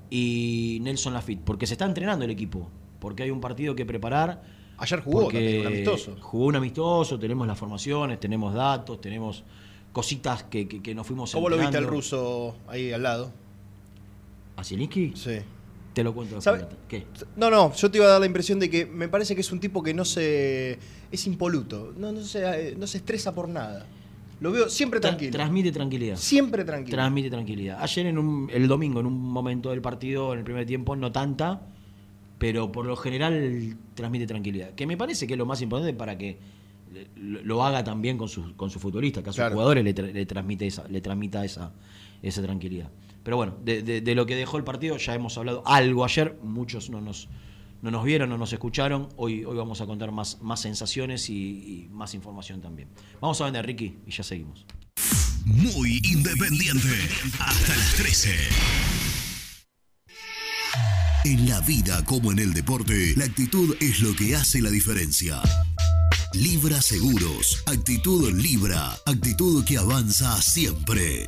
[0.10, 2.68] y Nelson Lafitte, porque se está entrenando el equipo,
[3.00, 4.42] porque hay un partido que preparar.
[4.78, 6.16] Ayer jugó también, un amistoso.
[6.20, 9.44] Jugó un amistoso, tenemos las formaciones, tenemos datos, tenemos
[9.92, 13.32] cositas que, que- que nos fuimos ¿Cómo lo viste al ruso ahí al lado?
[14.56, 15.14] ¿A Zielinski?
[15.16, 15.40] Sí.
[15.94, 16.40] Te lo cuento.
[16.88, 17.06] ¿Qué?
[17.36, 19.52] No, no, yo te iba a dar la impresión de que me parece que es
[19.52, 20.78] un tipo que no se.
[21.12, 21.94] es impoluto.
[21.98, 23.86] No, no, se, eh, no se estresa por nada.
[24.40, 25.32] Lo veo siempre Tra- tranquilo.
[25.32, 26.16] transmite tranquilidad.
[26.16, 26.96] Siempre tranquilo.
[26.96, 27.78] Transmite tranquilidad.
[27.82, 31.12] Ayer en un, el domingo, en un momento del partido, en el primer tiempo, no
[31.12, 31.62] tanta,
[32.38, 34.70] pero por lo general transmite tranquilidad.
[34.76, 36.38] Que me parece que es lo más importante para que
[37.18, 39.56] lo, lo haga también con sus con sus futbolistas, que a sus Claro.
[39.56, 41.72] jugadores le, tra- le transmite esa, le transmita esa,
[42.22, 42.90] esa tranquilidad.
[43.24, 46.90] Pero bueno, de, de- lo que dejó el partido ya hemos hablado algo ayer, muchos
[46.90, 47.28] no nos,
[47.82, 49.10] no nos vieron, no nos escucharon.
[49.18, 52.90] Hoy, hoy vamos a contar más, más sensaciones y, y más información también.
[53.22, 54.66] Vamos a vender, Ricky, y ya seguimos.
[55.46, 56.90] Muy independiente.
[57.40, 58.30] Hasta las 13.
[61.26, 65.42] En la vida como en el deporte, la actitud es lo que hace la diferencia.
[66.34, 67.62] Libra Seguros.
[67.66, 68.92] Actitud Libra.
[69.06, 71.28] Actitud que avanza siempre.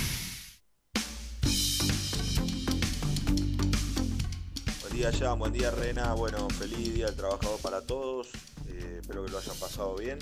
[5.01, 5.39] Día, Jan.
[5.39, 6.13] Buen día, Rena.
[6.13, 8.27] Bueno, feliz día del trabajador para todos.
[8.67, 10.19] Eh, espero que lo hayan pasado bien.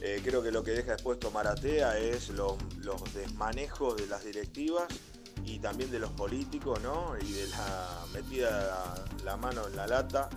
[0.00, 2.56] Eh, creo que lo que deja después Tomaratea es los,
[3.14, 4.88] desmanejos de las directivas
[5.44, 7.16] y también de los políticos, ¿no?
[7.20, 10.28] Y de la metida la, mano en la lata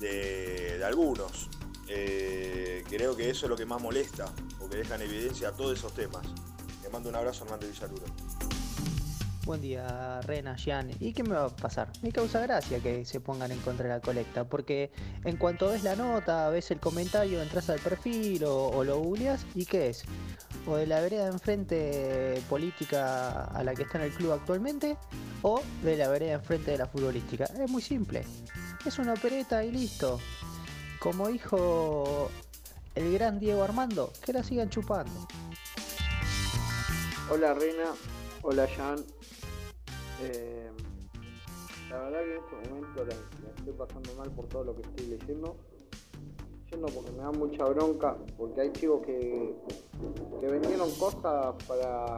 [0.00, 1.50] de, algunos.
[1.88, 5.92] Eh, creo que eso es lo que más molesta, porque deja en evidencia todos esos
[5.92, 6.26] temas.
[6.82, 8.06] Le mando un abrazo, Armando Villaruro.
[9.44, 10.90] Buen día, Rena, Gian.
[11.00, 11.90] ¿Y qué me va a pasar?
[12.00, 14.90] Me causa gracia que se pongan en contra de la colecta, porque
[15.22, 19.44] en cuanto ves la nota, ves el comentario, entras al perfil o, o lo googleas,
[19.54, 20.04] ¿y qué es?
[20.66, 24.96] O de la vereda de enfrente política a la que está en el club actualmente,
[25.42, 27.44] o de la vereda enfrente de la futbolística.
[27.44, 28.24] Es muy simple.
[28.86, 30.20] Es una opereta y listo.
[30.98, 32.30] Como dijo
[32.94, 35.28] el gran Diego Armando, que la sigan chupando.
[37.30, 37.92] Hola Reina,
[38.40, 39.04] hola Jan.
[40.22, 40.70] Eh,
[41.90, 45.06] la verdad que en este momento la, estoy pasando mal por todo lo que estoy
[45.06, 45.56] leyendo.
[46.70, 49.54] Yendo porque me da mucha bronca, porque hay chicos que,
[50.40, 52.16] que vendieron cosas para,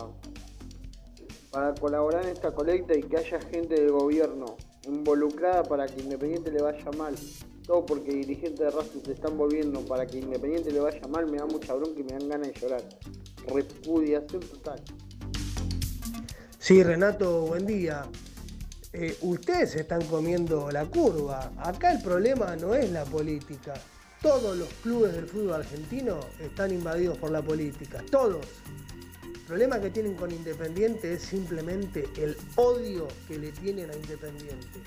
[1.51, 6.51] para colaborar en esta colecta y que haya gente del gobierno involucrada para que Independiente
[6.51, 7.15] le vaya mal.
[7.67, 11.39] Todo porque dirigentes de Racing se están volviendo para que Independiente le vaya mal, me
[11.39, 12.83] da mucha bronca y me dan ganas de llorar.
[13.49, 14.83] Repudiación total.
[16.67, 18.07] Sí, Renato, buen día.
[18.93, 21.53] Eh, ustedes están comiendo la curva.
[21.59, 23.75] Acá el problema no es la política.
[24.21, 28.03] Todos los clubes del fútbol argentino están invadidos por la política.
[28.11, 28.45] Todos.
[29.33, 34.83] El problema que tienen con Independiente es simplemente el odio que le tienen a Independiente.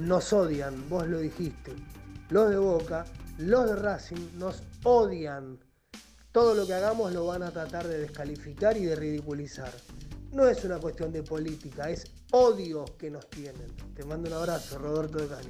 [0.00, 1.74] Nos odian, vos lo dijiste.
[2.30, 3.04] Los de Boca,
[3.38, 5.60] los de Racing nos odian.
[6.32, 9.70] Todo lo que hagamos lo van a tratar de descalificar y de ridiculizar.
[10.32, 13.66] No es una cuestión de política, es odio que nos tienen.
[13.94, 15.48] Te mando un abrazo, Roberto de Cani.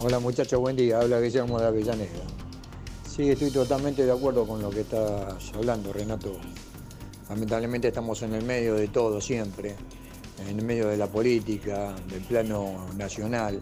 [0.00, 1.00] Hola muchachos, buen día.
[1.00, 2.24] Habla Guillermo de Avellaneda.
[3.08, 6.38] Sí, estoy totalmente de acuerdo con lo que estás hablando, Renato.
[7.28, 9.76] Lamentablemente estamos en el medio de todo siempre,
[10.48, 13.60] en el medio de la política, del plano nacional.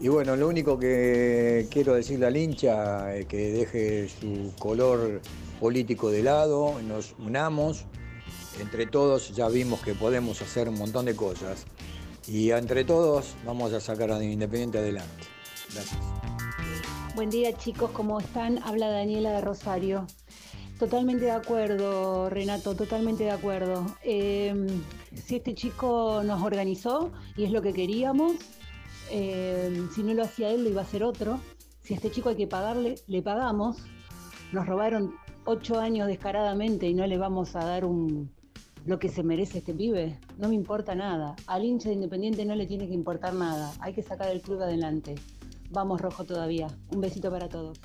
[0.00, 5.20] Y bueno, lo único que quiero decirle al hincha es que deje su color
[5.58, 7.84] político de lado, nos unamos.
[8.60, 11.64] Entre todos ya vimos que podemos hacer un montón de cosas.
[12.26, 15.24] Y entre todos vamos a sacar a Independiente adelante.
[15.72, 15.98] Gracias.
[17.14, 18.58] Buen día chicos, ¿cómo están?
[18.62, 20.06] Habla Daniela de Rosario.
[20.78, 23.84] Totalmente de acuerdo, Renato, totalmente de acuerdo.
[24.04, 24.54] Eh,
[25.24, 28.34] si este chico nos organizó y es lo que queríamos,
[29.10, 31.40] eh, si no lo hacía él, lo iba a hacer otro.
[31.82, 33.78] Si a este chico hay que pagarle, le pagamos.
[34.52, 35.14] Nos robaron
[35.50, 38.30] ocho años descaradamente y no le vamos a dar un,
[38.84, 40.20] lo que se merece este pibe.
[40.36, 41.36] No me importa nada.
[41.46, 43.72] Al hincha de Independiente no le tiene que importar nada.
[43.80, 45.14] Hay que sacar el club adelante.
[45.70, 46.66] Vamos rojo todavía.
[46.90, 47.80] Un besito para todos.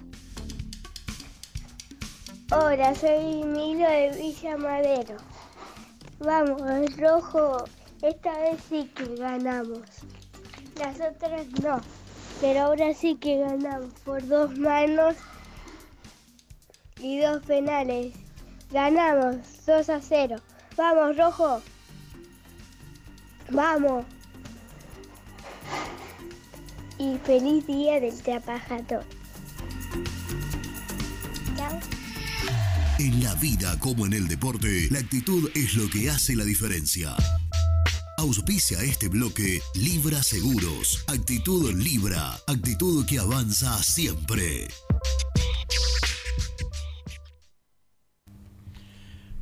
[2.51, 5.15] Hola, soy Milo de Villa Madero.
[6.19, 6.61] Vamos,
[6.97, 7.63] rojo.
[8.01, 9.79] Esta vez sí que ganamos.
[10.77, 11.79] Las otras no.
[12.41, 15.15] Pero ahora sí que ganamos por dos manos
[16.99, 18.13] y dos penales.
[18.71, 20.35] Ganamos 2 a 0.
[20.77, 21.61] Vamos, rojo.
[23.51, 24.05] Vamos.
[26.97, 29.03] Y feliz día del trabajador.
[32.99, 37.15] En la vida como en el deporte, la actitud es lo que hace la diferencia.
[38.17, 41.03] Auspicia este bloque Libra Seguros.
[41.07, 42.37] Actitud Libra.
[42.47, 44.69] Actitud que avanza siempre.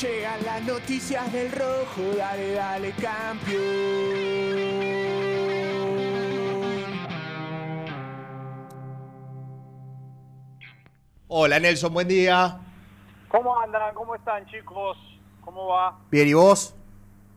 [0.00, 3.60] llegan las noticias del rojo, dale, dale, campeón.
[11.28, 12.58] Hola Nelson, buen día.
[13.28, 13.94] ¿Cómo andan?
[13.94, 14.96] ¿Cómo están, chicos?
[15.42, 15.98] ¿Cómo va?
[16.10, 16.74] Bien, ¿y vos?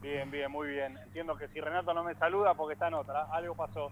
[0.01, 0.97] Bien, bien, muy bien.
[0.97, 3.91] Entiendo que si Renato no me saluda porque está en otra, algo pasó.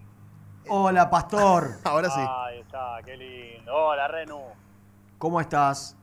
[0.70, 1.72] Hola, Pastor.
[1.84, 2.20] Ahora sí.
[2.26, 3.74] Ahí está, qué lindo.
[3.74, 4.67] Hola, Renu.
[5.18, 5.96] ¿Cómo estás?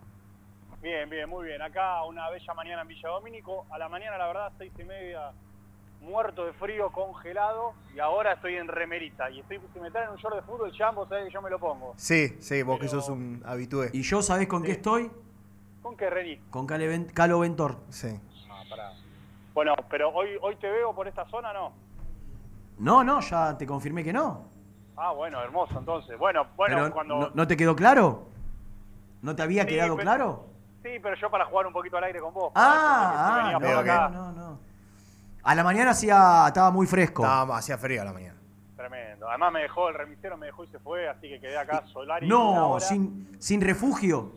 [0.82, 1.62] Bien, bien, muy bien.
[1.62, 3.66] Acá una bella mañana en Villa Domínico.
[3.72, 5.32] A la mañana, la verdad, seis y media,
[6.02, 7.74] muerto de frío, congelado.
[7.96, 9.30] Y ahora estoy en remerita.
[9.30, 11.50] Y estoy, si me traen un short de fútbol, ya vos sabés que yo me
[11.50, 11.94] lo pongo.
[11.96, 13.90] Sí, sí, vos que sos un habitué.
[13.94, 15.10] ¿Y yo sabés con qué estoy?
[15.82, 16.38] ¿Con qué, Reni?
[16.50, 17.78] Con Cale Calo Ventor.
[17.90, 18.20] Sí.
[18.52, 18.92] Ah, pará.
[19.54, 21.72] Bueno, pero hoy, hoy te veo por esta zona, ¿no?
[22.80, 24.44] No, no, ya te confirmé que no.
[24.98, 26.20] Ah, bueno, hermoso, entonces.
[26.20, 27.16] Bueno, bueno, Pero cuando...
[27.18, 28.35] ¿no, no te quedó claro?
[29.26, 30.46] ¿No te había Sí, quedado pero- claro?
[30.84, 32.52] Sí, pero yo para jugar un poquito al aire con vos.
[32.54, 34.10] Ah, Venía ah, por no, acá.
[34.10, 34.60] no, no, no.
[35.44, 37.24] A la mañana hacía, estaba muy fresco.
[37.24, 38.36] Estaba, hacía frío a la mañana.
[38.76, 39.28] Tremendo.
[39.28, 42.28] Además me dejó, el remisero me dejó y se fue, así que quedé acá Solari.
[42.28, 44.34] No, sin, sin refugio.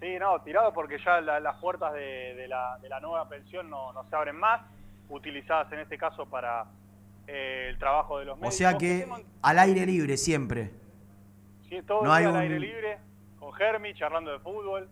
[0.00, 3.70] Sí, no, tirado porque ya la- las puertas de, de la, de la nueva pensión
[3.70, 4.62] no, no se abren más,
[5.08, 6.64] utilizadas en este caso para
[7.28, 8.56] eh, el trabajo de los O médicos.
[8.56, 9.08] sea que
[9.42, 10.72] al aire libre siempre.
[11.68, 12.98] Sí, todo no el día hay al aire libre,
[13.44, 14.88] con Germi, charlando de fútbol.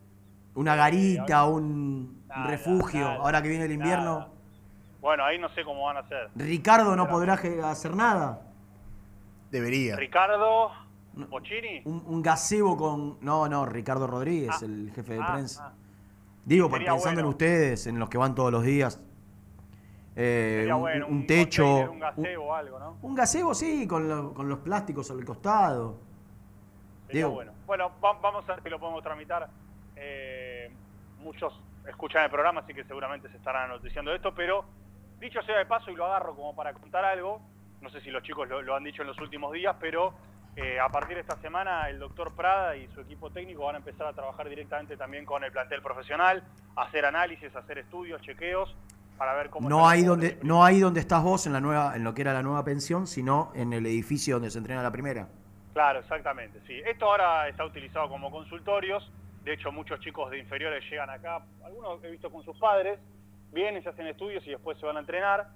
[0.55, 3.01] Una garita, un Nada, refugio.
[3.01, 4.19] nada, Ahora que viene el invierno.
[4.19, 4.29] nada.
[5.01, 6.31] Bueno, ahí no sé cómo van a hacer.
[6.37, 7.35] Ricardo no podrá
[7.71, 8.43] hacer nada.
[9.51, 9.97] Debería.
[9.97, 10.71] Ricardo,
[11.31, 11.83] Pochini.
[11.85, 13.19] Un, un gazebo con.
[13.21, 15.67] No, no, Ricardo Rodríguez, el jefe de ah, prensa.
[15.69, 15.73] ah.
[16.45, 19.01] Digo, Sería pensando en ustedes, en los que van todos los días.
[20.17, 21.63] eh, Sería un, bueno, un un techo.
[21.65, 22.97] container, un un- gazebo o algo, ¿no?
[23.03, 25.97] Un gazebo, sí, con, lo- con los plásticos al costado.
[27.07, 27.53] Sería Digo, bueno.
[27.73, 29.49] Bueno, va- vamos a ver si lo podemos tramitar.
[29.97, 30.71] Eh,
[31.21, 31.59] muchos
[31.89, 34.67] escuchan el programa, así que seguramente se estarán noticiando de esto, pero
[35.19, 37.41] dicho sea de paso, y lo agarro como para contar algo,
[37.81, 40.13] no sé si los chicos lo, lo han dicho en los últimos días, pero
[40.55, 43.79] eh, a partir de esta semana el doctor Prada y su equipo técnico van a
[43.79, 46.43] empezar a trabajar directamente también con el plantel profesional,
[46.77, 48.77] hacer análisis, hacer estudios, chequeos,
[49.17, 49.71] para ver cómo...
[49.71, 52.35] no hay donde, no hay donde estás vos en la nueva, en lo que era
[52.35, 55.27] la nueva pensión, sino en el edificio donde se entrena la primera.
[55.73, 56.75] Claro, exactamente, sí.
[56.87, 59.11] Esto ahora está utilizado como consultorios,
[59.45, 62.99] de hecho muchos chicos de inferiores llegan acá, algunos he visto con sus padres,
[63.53, 65.49] vienen, se hacen estudios y después se van a entrenar.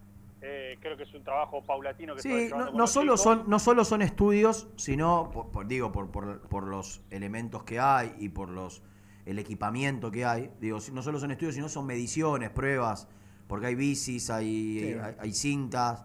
[0.43, 3.23] Eh, creo que es un trabajo paulatino que se va Sí, no, no solo chicos.
[3.23, 7.79] son, no solo son estudios, sino, por, por- digo, por, por- por los elementos que
[7.81, 8.83] hay y por los
[9.25, 10.51] el equipamiento que hay.
[10.61, 13.09] Digo, no solo son estudios, sino son mediciones, pruebas,
[13.49, 14.99] porque hay bicis, hay, Sí.
[15.03, 16.05] hay, hay cintas.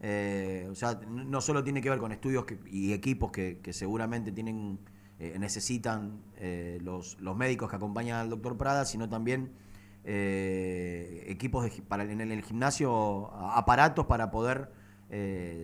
[0.00, 3.72] Eh, o sea, no solo tiene que ver con estudios que- y equipos que, que
[3.72, 4.78] seguramente tienen
[5.18, 9.52] eh, necesitan eh, los, los médicos que acompañan al doctor Prada, sino también
[11.26, 14.72] equipos de para, en el, gimnasio, aparatos para poder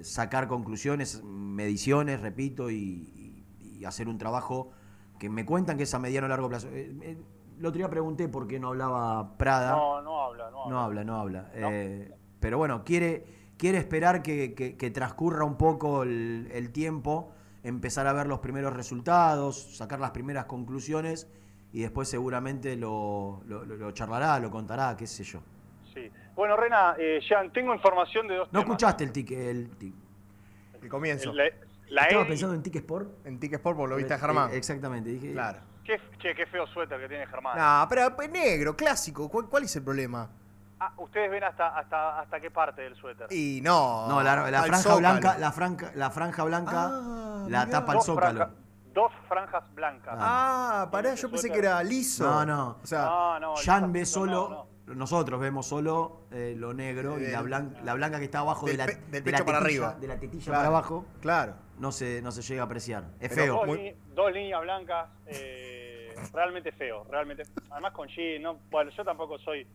[0.02, 2.76] sacar conclusiones, mediciones, repito, y,
[3.60, 4.70] y- y hacer un trabajo
[5.18, 6.68] que me cuentan que es a mediano o largo plazo.
[6.68, 7.18] El
[7.64, 9.70] otro día pregunté por qué no hablaba Prada.
[9.72, 10.70] No, no habla, no habla.
[10.74, 11.50] No habla, no habla.
[12.40, 13.24] Pero bueno, quiere,
[13.58, 17.32] quiere esperar que, que- que transcurra un poco el, el tiempo,
[17.62, 21.28] empezar a ver los primeros resultados, sacar las primeras conclusiones
[21.72, 25.40] y después seguramente lo, lo- lo- lo charlará, lo contará, qué sé yo.
[25.92, 26.10] Sí.
[26.34, 28.64] Bueno, Rena, eh, Jean, tengo información de dos No temas.
[28.64, 29.94] escuchaste el tic, el tic.
[30.82, 31.32] El comienzo.
[31.32, 31.44] La,
[31.88, 33.26] la Estaba Edi- pensando en Tic Sport.
[33.26, 34.50] En Tic Sport, por lo viste a Germán.
[34.52, 35.32] Eh, exactamente, dije.
[35.32, 35.60] Claro.
[35.84, 37.56] Qué, che, qué feo suéter que tiene Germán.
[37.56, 39.28] No, pero es negro, clásico.
[39.28, 40.28] ¿Cuál, cuál es el problema?
[40.78, 43.26] Ah, ¿Ustedes ven hasta, hasta, hasta qué parte del suéter?
[43.32, 44.06] Y no.
[44.08, 44.98] No, la, la franja Zócalo.
[45.00, 47.70] blanca, la franja, la franja blanca Ah, la mirá.
[47.70, 48.50] tapa el Dos zócalo.
[48.92, 50.14] dos franjas blancas.
[50.18, 52.24] Ah, pará, Ese yo pensé que era liso.
[52.24, 52.78] No, no.
[52.82, 57.26] O sea, No, no, Jan ve no, solo, nosotros vemos solo eh, lo negro y
[57.28, 59.58] la blanca, la blanca que está abajo de la, pe- del de pecho la para
[59.60, 60.00] tetilla, arriba.
[60.00, 61.54] de la tetilla Claro, para abajo, Claro.
[61.78, 63.04] no se, no se llega a apreciar.
[63.18, 63.54] Es Pero feo.
[63.56, 67.44] Dos, Muy- li- dos líneas blancas, eh, realmente feo, realmente.
[67.70, 69.66] Además con jean, no, bueno, yo tampoco soy...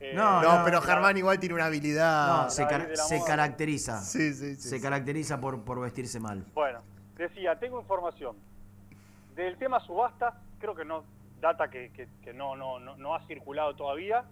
[0.00, 2.44] eh, No, No, pero Germán igual tiene una habilidad.
[2.44, 2.88] No, se, car-
[3.26, 4.00] caracteriza.
[4.00, 4.68] Sí, sí, sí.
[4.68, 4.82] se sí.
[4.82, 6.44] caracteriza por, por vestirse mal.
[6.54, 6.80] Bueno,
[7.16, 8.36] decía, tengo información.
[9.34, 11.04] Del tema subasta, creo que no,
[11.40, 14.24] data que, que- que no, no, no, no ha circulado todavía.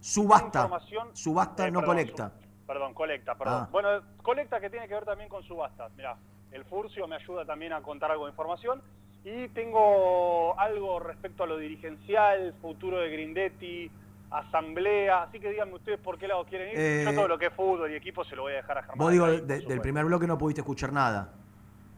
[0.00, 0.60] Subasta.
[0.62, 2.28] Información- Subasta eh, no perdón, colecta.
[2.30, 3.62] su- perdón, colecta, perdón.
[3.64, 3.68] Ah.
[3.70, 3.88] Bueno,
[4.22, 5.92] colecta que tiene que ver también con subastas.
[5.96, 6.16] Mirá,
[6.52, 8.82] el Furcio me ayuda también a contar algo de información.
[9.24, 13.90] Y tengo algo respecto a lo dirigencial, futuro de Grindetti,
[14.38, 15.22] asamblea.
[15.24, 16.74] Así que díganme ustedes por qué lado quieren ir.
[16.78, 18.82] Eh, Yo todo lo que es fútbol y equipo se lo voy a dejar a
[18.82, 18.98] Germán.
[18.98, 21.32] Vos digo, ahí, de- por del primer bloque no pudiste escuchar nada.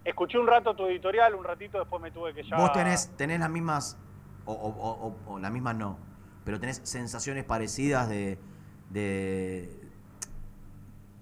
[0.05, 2.57] Escuché un rato tu editorial, un ratito después me tuve que ya...
[2.57, 3.99] Vos tenés, tenés las mismas,
[4.45, 5.99] o, o- o- o- o las mismas no,
[6.45, 8.39] pero tenés sensaciones parecidas de,
[8.91, 9.69] de,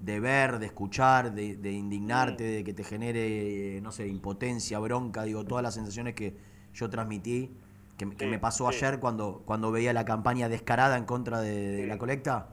[0.00, 5.22] de ver, de escuchar, de, de indignarte, de que te genere, no sé, impotencia, bronca,
[5.22, 6.36] digo, todas las sensaciones que
[6.74, 7.56] yo transmití,
[7.98, 8.76] que, me- que Sí, me pasó sí.
[8.84, 11.86] ayer cuando, cuando veía la campaña descarada en contra de, de Sí.
[11.86, 12.48] la colecta.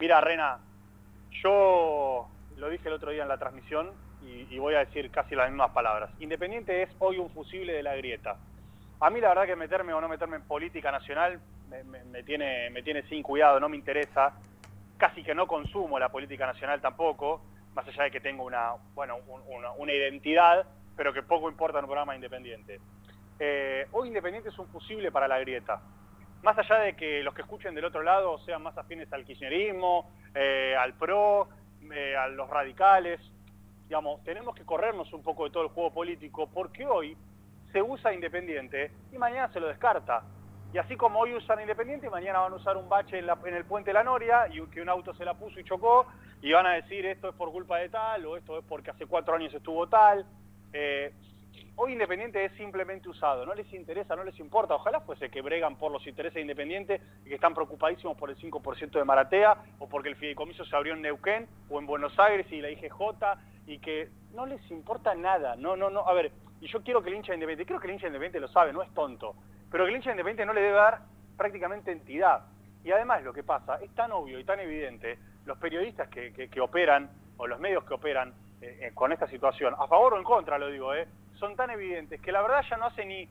[0.00, 0.58] Mira, Rena,
[1.42, 3.90] yo lo dije el otro día en la transmisión
[4.22, 6.10] y, y voy a decir casi las mismas palabras.
[6.20, 8.36] Independiente es hoy un fusible de la grieta.
[9.00, 12.22] A mí la verdad que meterme o no meterme en política nacional me, me- me
[12.22, 14.32] tiene, me tiene sin cuidado, no me interesa.
[14.96, 17.42] Casi que no consumo la política nacional tampoco,
[17.74, 20.64] más allá de que tengo una, bueno, un- una, una identidad,
[20.96, 22.80] pero que poco importa en un programa independiente.
[23.38, 25.80] Eh, hoy Independiente es un fusible para la grieta
[26.44, 30.10] más allá de que los que escuchen del otro lado sean más afines al kirchnerismo,
[30.34, 31.48] eh, al PRO,
[31.90, 33.18] eh, a los radicales,
[33.88, 37.16] digamos, tenemos que corrernos un poco de todo el juego político porque hoy
[37.72, 40.22] se usa Independiente y mañana se lo descarta.
[40.74, 43.90] Y así como hoy usan Independiente, mañana van a usar un bache en, el puente
[43.90, 46.06] de la Noria y que un auto se la puso y chocó
[46.42, 49.06] y van a decir esto es por culpa de tal o esto es porque hace
[49.06, 50.26] cuatro años estuvo tal.
[51.76, 55.76] Hoy Independiente es simplemente usado, no les interesa, no les importa, ojalá fuese que bregan
[55.76, 59.88] por los intereses de Independiente y que están preocupadísimos por el 5% de Maratea o
[59.88, 63.00] porque el fideicomiso se abrió en Neuquén o en Buenos Aires y la IGJ
[63.66, 67.10] y que no les importa nada, no, no, no, a ver, y yo quiero que
[67.10, 69.34] el hincha de Independiente, creo que el hincha de Independiente lo sabe, no es tonto,
[69.70, 71.00] pero que el hincha de Independiente no le debe dar
[71.36, 72.46] prácticamente entidad.
[72.84, 77.10] Y además lo que pasa es tan obvio y tan evidente, los periodistas que operan
[77.36, 80.58] o los medios que operan eh, eh, con esta situación, a favor o en contra
[80.58, 81.06] lo digo, eh,
[81.44, 83.28] son tan evidentes que la verdad ya no hace ni,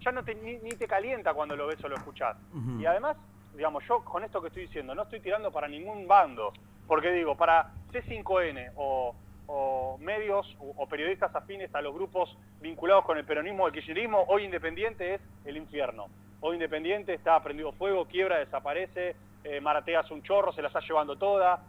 [0.00, 2.36] ya no te, ni, ni te calienta cuando lo ves o lo escuchás.
[2.52, 2.80] Ujú.
[2.80, 3.16] Y además,
[3.54, 6.52] digamos, yo con esto que estoy diciendo, no estoy tirando para ningún bando,
[6.86, 9.14] porque digo, para C5N o,
[9.46, 13.72] o medios o, o periodistas afines a los grupos vinculados con el peronismo o el
[13.72, 16.08] kirchnerismo, hoy Independiente es el infierno.
[16.40, 20.80] Hoy Independiente está prendido fuego, quiebra, desaparece, eh, Maratea hace un chorro, se la está
[20.80, 21.62] llevando toda.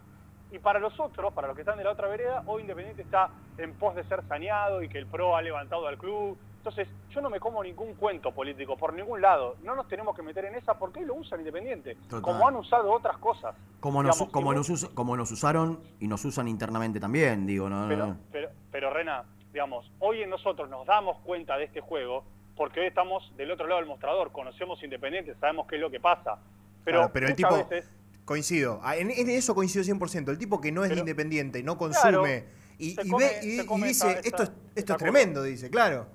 [0.51, 3.29] Y para los otros, para los que están de la otra vereda, hoy Independiente está
[3.57, 6.37] en pos de ser saneado y que el PRO ha levantado al club.
[6.57, 9.55] Entonces, yo no me como ningún cuento político por ningún lado.
[9.63, 12.21] No nos tenemos que meter en esa porque hoy lo usan Independiente, Total.
[12.21, 13.55] como han usado otras cosas.
[13.79, 17.69] Como nos, Digamos, como, nos us- como nos usaron y nos usan internamente también, digo,
[17.69, 17.87] ¿no?
[17.87, 18.17] pero, no.
[18.31, 19.23] pero, pero Rena,
[19.53, 22.23] digamos, hoy en nosotros nos damos cuenta de este juego
[22.57, 25.99] porque hoy estamos del otro lado del mostrador, conocemos Independiente, sabemos qué es lo que
[26.01, 26.39] pasa.
[26.83, 27.89] Pero, Claro, pero el tipo, veces
[28.29, 31.77] coincido, Ah, en, en eso coincido 100%, el tipo que no es Pero- independiente, no
[31.77, 32.45] Claro, consume
[32.77, 33.47] y, se y come- ve y,
[33.87, 36.05] dice, esa- esto, es, esto es tremendo, dice, claro.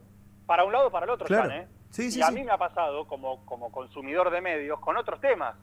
[0.46, 1.44] para un lado o para el otro Claro.
[1.50, 1.68] están, ¿eh?
[1.90, 2.34] Sí, sí, y a sí.
[2.34, 5.54] mí me ha pasado como, como consumidor de medios con otros temas.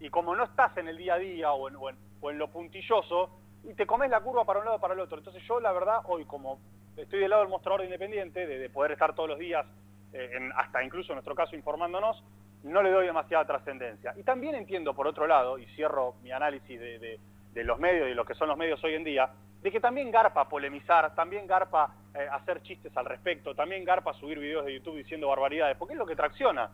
[0.00, 2.38] Y como no estás en el día a día o en, o en- o en
[2.38, 3.30] lo puntilloso,
[3.64, 5.16] y te comes la curva para un lado o para el otro.
[5.18, 6.58] Entonces yo, la verdad, hoy como
[6.96, 9.64] estoy del lado del mostrador de Independiente, de, de poder estar todos los días,
[10.14, 12.22] en- hasta incluso en nuestro caso informándonos,
[12.62, 14.14] no le doy demasiada trascendencia.
[14.16, 17.20] Y también entiendo, por otro lado, y cierro mi análisis de, de-
[17.52, 19.30] de los medios y lo que son los medios hoy en día,
[19.62, 24.38] de que también garpa polemizar, también garpa eh, hacer chistes al respecto, también garpa subir
[24.38, 26.70] videos de YouTube diciendo barbaridades, porque es lo que tracciona.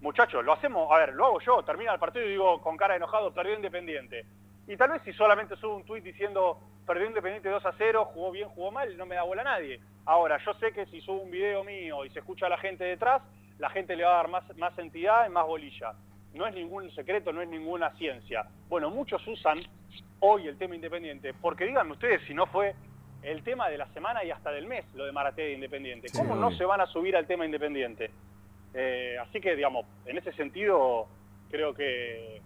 [0.00, 2.92] Muchachos, lo hacemos, a ver, lo hago yo, termina el partido y digo con cara
[2.94, 4.26] de enojado, perdió Independiente.
[4.68, 8.30] Y tal vez si solamente subo un tuit diciendo perdió Independiente 2 a 0, jugó
[8.30, 9.80] bien, jugó mal, no me da bola a nadie.
[10.04, 12.84] Ahora, yo sé que si subo un video mío y se escucha a la gente
[12.84, 13.22] detrás,
[13.58, 15.92] la gente le va a dar más, más entidad y más bolilla.
[16.34, 18.46] No es ningún secreto, no es ninguna ciencia.
[18.68, 19.60] Bueno, muchos usan
[20.20, 22.74] hoy el tema Independiente, porque díganme ustedes si no fue
[23.22, 26.08] el tema de la semana y hasta del mes, lo de Maratea de Independiente.
[26.08, 28.10] Sí, ¿Cómo no se van a subir al tema Independiente?
[28.74, 31.08] Eh, así que, digamos, en ese sentido,
[31.50, 32.40] creo que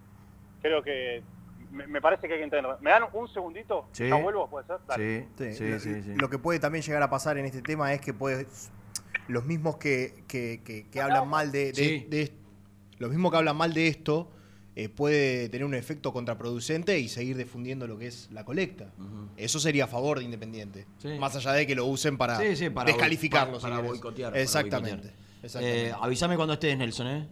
[0.63, 1.23] creo que
[1.71, 2.71] me, me parece que hay que entender.
[2.81, 3.89] ¿Me dan un segundito?
[3.93, 4.09] Sí.
[4.09, 4.49] ¿Ya vuelvo?
[4.49, 4.77] ¿Puede ser?
[4.87, 5.29] Dale.
[5.39, 6.15] Sí, sí, lo, sí, sí.
[6.17, 8.47] lo que puede también llegar a pasar en este tema es que puede
[9.29, 12.07] los mismos que, que- que- que hablan mal de, de- Sí.
[12.09, 12.33] de-
[12.99, 14.31] los mismos que hablan mal de esto
[14.77, 18.93] eh, puede tener un efecto contraproducente y seguir difundiendo lo que es la colecta.
[19.37, 20.87] Eso sería a favor de Independiente.
[20.99, 21.19] Sí.
[21.19, 24.37] Más allá de que lo usen para, Sí, sí, para Para, boicotear.
[24.37, 25.13] exactamente.
[25.61, 27.29] Eh, avísame cuando estés, Nelson, ¿eh?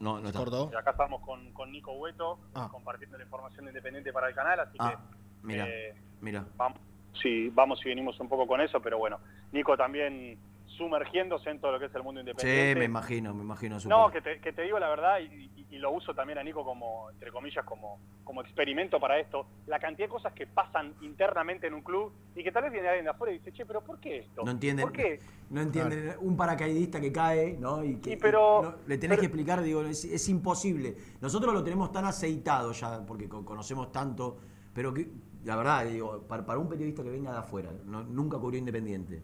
[0.00, 0.38] No, no está.
[0.38, 0.70] ¿Cortó?
[0.72, 2.68] Y acá estamos con, con Nico Hueto Ah.
[2.70, 6.44] compartiendo la información de Independiente para el canal, así Ah, que mira, eh, mira.
[6.56, 6.78] vamos,
[7.22, 9.18] sí, vamos y venimos un poco con eso, pero bueno,
[9.52, 10.38] Nico también
[10.78, 12.78] sumergiéndose en todo lo que es el mundo Sí, independiente.
[12.78, 13.76] me imagino, me imagino.
[13.86, 16.42] No, que te, que te digo la verdad, y, y- y lo uso también a
[16.42, 20.94] Nico como, entre comillas, como, como experimento para esto, la cantidad de cosas que pasan
[21.02, 23.66] internamente en un club y que tal vez viene alguien de afuera y dice, che,
[23.66, 24.42] pero ¿por qué esto?
[24.44, 24.84] No entienden.
[24.86, 25.18] ¿Por qué?
[25.50, 26.14] No entienden.
[26.20, 27.84] Un paracaidista que cae, ¿no?
[27.84, 30.96] Y que Y pero- no- le tenés que explicar, digo, es, es imposible.
[31.20, 34.38] Nosotros lo tenemos tan aceitado ya, porque co- conocemos tanto,
[34.72, 35.06] pero que,
[35.44, 39.22] la verdad, digo, para, para un periodista que venga de afuera, no- nunca cubrió Independiente,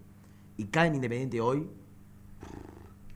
[0.57, 1.69] y cae en Independiente hoy,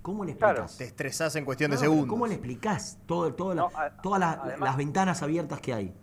[0.03, 0.77] ¿cómo le explicas?
[0.79, 2.09] Te estresás en cuestión de No, segundos.
[2.09, 5.73] ¿Cómo le explicás todo, todo la- No, a- todas las, además- las ventanas abiertas que
[5.75, 5.95] hay?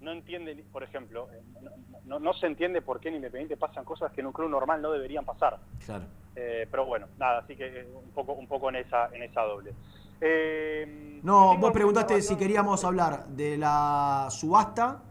[0.00, 1.70] no entiende, por ejemplo, eh, no,
[2.06, 4.82] no- no se entiende por qué en Independiente pasan cosas que en un club normal
[4.82, 5.60] no deberían pasar.
[5.86, 6.04] Claro.
[6.34, 9.42] Eh, pero bueno, nada, así que eh, un poco, un poco en esa, en esa
[9.42, 9.72] doble.
[10.20, 15.02] Eh, No, vos preguntaste si queríamos hablar de la subasta.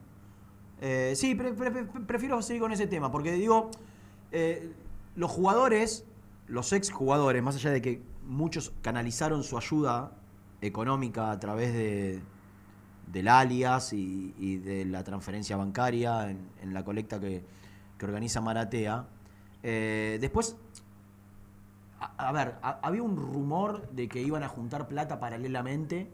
[0.81, 3.69] Eh, sí, pre- pre- pre- prefiero seguir con ese tema, porque digo,
[4.31, 4.73] eh,
[5.15, 6.05] los jugadores,
[6.47, 10.11] los ex jugadores, más allá de que muchos canalizaron su ayuda
[10.61, 12.21] económica a través de,
[13.07, 17.43] del alias y, de la transferencia bancaria en, la colecta que,
[17.97, 19.07] que organiza Maratea,
[19.63, 20.55] eh, después
[22.17, 26.09] a, ver, había un rumor de que iban a juntar plata paralelamente,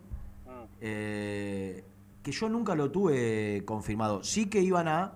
[0.82, 1.84] eh,
[2.24, 4.24] que yo nunca lo tuve confirmado.
[4.24, 5.14] Sí que iban a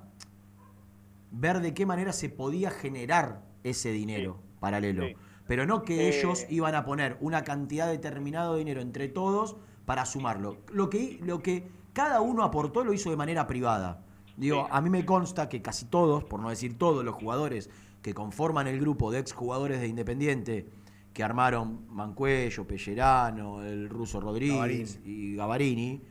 [1.31, 5.05] ver de qué manera se podía generar ese dinero paralelo.
[5.07, 5.15] sí.
[5.47, 6.17] Pero no que Eh.
[6.19, 10.57] ellos iban a poner una cantidad determinada de dinero entre todos para sumarlo.
[10.71, 14.05] Lo que, lo que cada uno aportó lo hizo de manera privada.
[14.37, 17.69] Digo, a mí me consta que casi todos, por no decir todos los jugadores
[18.01, 20.69] que conforman el grupo de exjugadores de Independiente,
[21.13, 26.01] que armaron Mancuello, Pellerano, el ruso Rodríguez y Gavarini,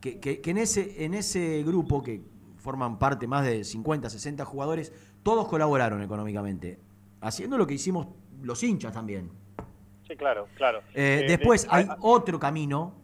[0.00, 2.22] que, que- que en, ese, en ese grupo, que
[2.56, 4.92] forman parte más de 50, 60 jugadores,
[5.22, 6.80] todos colaboraron económicamente,
[7.20, 8.06] haciendo lo que hicimos
[8.42, 9.30] los hinchas también.
[10.06, 10.78] Sí, claro, claro.
[10.94, 12.94] Eh, Eh, después de- hay otro camino,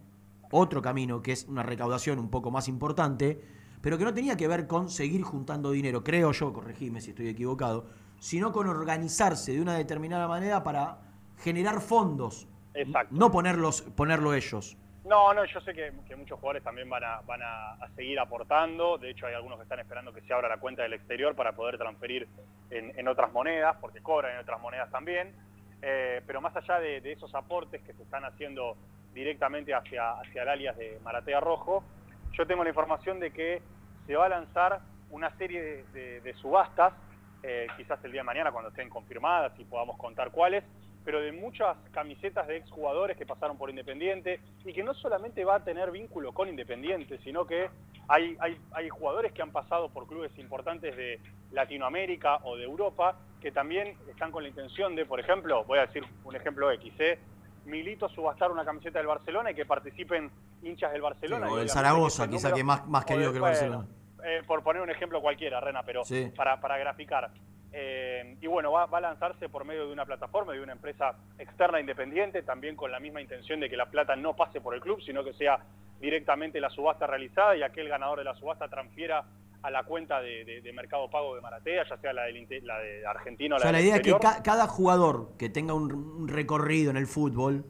[0.51, 3.41] otro camino que es una recaudación un poco más importante,
[3.81, 7.29] pero que no tenía que ver con seguir juntando dinero, creo yo, corregime si estoy
[7.29, 7.87] equivocado,
[8.19, 11.01] sino con organizarse de una determinada manera para
[11.39, 13.15] generar fondos, Exacto.
[13.15, 14.77] no ponerlos, ponerlo ellos.
[15.05, 18.97] No, no, yo sé que, muchos jugadores también van, a, van a, seguir aportando.
[18.97, 21.53] De hecho, hay algunos que están esperando que se abra la cuenta del exterior para
[21.53, 22.27] poder transferir
[22.71, 25.35] en, en otras monedas, porque cobran en otras monedas también.
[25.83, 28.79] Eh, pero más allá de, de esos aportes que se están haciendo
[29.13, 31.85] directamente hacia, hacia el alias de Maratea Rojo,
[32.33, 33.61] yo tengo la información de que
[34.07, 34.81] se va a lanzar
[35.11, 36.95] una serie de, de- de subastas,
[37.43, 40.65] eh, quizás el día de mañana cuando estén confirmadas y podamos contar cuáles,
[41.05, 45.57] pero de muchas camisetas de exjugadores que pasaron por Independiente y que no solamente va
[45.57, 47.69] a tener vínculo con Independiente, sino que
[48.09, 51.21] hay, hay, hay jugadores que han pasado por clubes importantes de
[51.53, 55.87] Latinoamérica o de Europa que también están con la intención de, por ejemplo, voy a
[55.87, 57.19] decir un ejemplo X, ¿eh?
[57.67, 60.31] Milito subastar una camiseta del Barcelona y que participen
[60.63, 61.51] hinchas del Barcelona.
[61.51, 63.87] o del Zaragoza, quizá que más, más querido que el Barcelona.
[64.23, 66.31] eh, por poner un ejemplo cualquiera, Rena, pero Sí.
[66.37, 67.31] para, para graficar.
[67.77, 71.17] Eh, y bueno, va, va a lanzarse por medio de una plataforma, de una empresa
[71.39, 74.81] externa independiente, también con la misma intención de que la plata no pase por el
[74.81, 75.59] club, sino que sea
[76.01, 79.25] directamente la subasta realizada y aquel ganador de la subasta transfiera
[79.63, 82.79] a la cuenta de, de- de Mercado Pago de Maratea, ya sea la, del, la
[82.79, 85.75] de Argentina o O la sea, la idea es que ca- cada jugador que tenga
[85.75, 87.65] un, recorrido en el fútbol,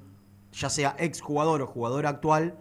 [0.52, 2.58] ya sea exjugador o jugador actual,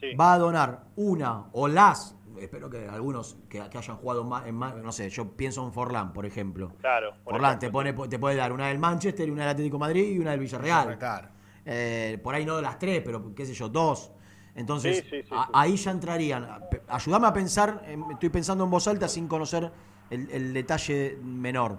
[0.00, 0.14] Sí.
[0.14, 4.54] va a donar una o las, espero que algunos que, que hayan jugado más, en
[4.54, 6.72] más, no sé, yo pienso en Forlán, por ejemplo.
[6.80, 7.12] Claro.
[7.24, 9.80] por Forlán te, pone, te puede dar una del Manchester, y una del Atlético de
[9.80, 10.98] Madrid y una del Villarreal.
[10.98, 11.28] Claro.
[11.64, 14.10] Eh, por ahí no las tres, pero qué sé yo, dos.
[14.54, 15.50] Entonces, Sí, sí, sí, a- sí.
[15.54, 16.48] ahí ya entrarían.
[16.88, 19.70] Ayúdame a pensar, em, estoy pensando en voz alta sin conocer
[20.10, 21.78] el, el detalle menor.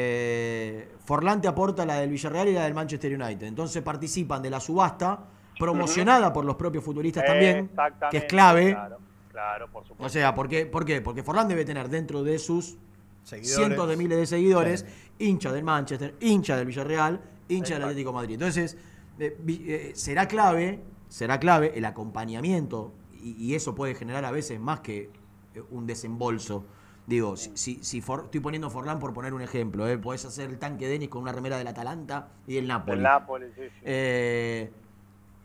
[0.00, 3.46] Eh, Forlán te aporta la del Villarreal y la del Manchester United.
[3.46, 5.18] Entonces participan de la subasta,
[5.58, 7.70] promocionada por los propios futbolistas también,
[8.10, 8.72] que es clave.
[8.72, 8.98] Claro,
[9.38, 10.04] claro, por supuesto.
[10.04, 10.66] O sea, ¿por qué?
[10.66, 11.00] ¿por qué?
[11.00, 12.76] Porque Forlán debe tener dentro de sus
[13.22, 13.56] Seguidores.
[13.56, 14.86] cientos de miles de seguidores,
[15.18, 18.34] hincha del Manchester, hincha del Villarreal, hincha del Atlético de Madrid.
[18.34, 18.76] Entonces,
[19.18, 24.58] eh, eh, será clave, será clave el acompañamiento, y, y eso puede generar a veces
[24.58, 25.10] más que
[25.54, 26.64] eh, un desembolso.
[27.06, 29.98] Digo, si, si, si For- estoy poniendo Forlán por poner un ejemplo, ¿eh?
[29.98, 32.96] podés hacer el tanque Denis con una remera del Atalanta y del Napoli.
[32.96, 33.80] Del Nápoles, sí, sí.
[33.82, 34.70] Eh,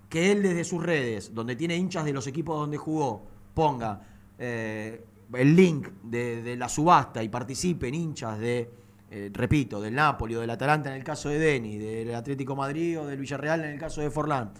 [0.09, 3.23] que él desde sus redes, donde tiene hinchas de los equipos donde jugó,
[3.53, 4.01] ponga
[4.37, 8.69] eh, el link de, de la subasta y participen hinchas de,
[9.09, 12.99] eh, repito, del Napoli o del Atalanta en el caso de Deni, del Atlético Madrid
[12.99, 14.53] o del Villarreal en el caso de Forlán,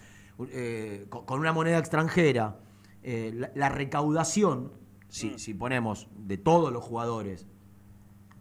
[0.50, 2.58] eh, con, con una moneda extranjera,
[3.02, 4.72] la, la recaudación,
[5.08, 7.46] si, si ponemos de todos los jugadores,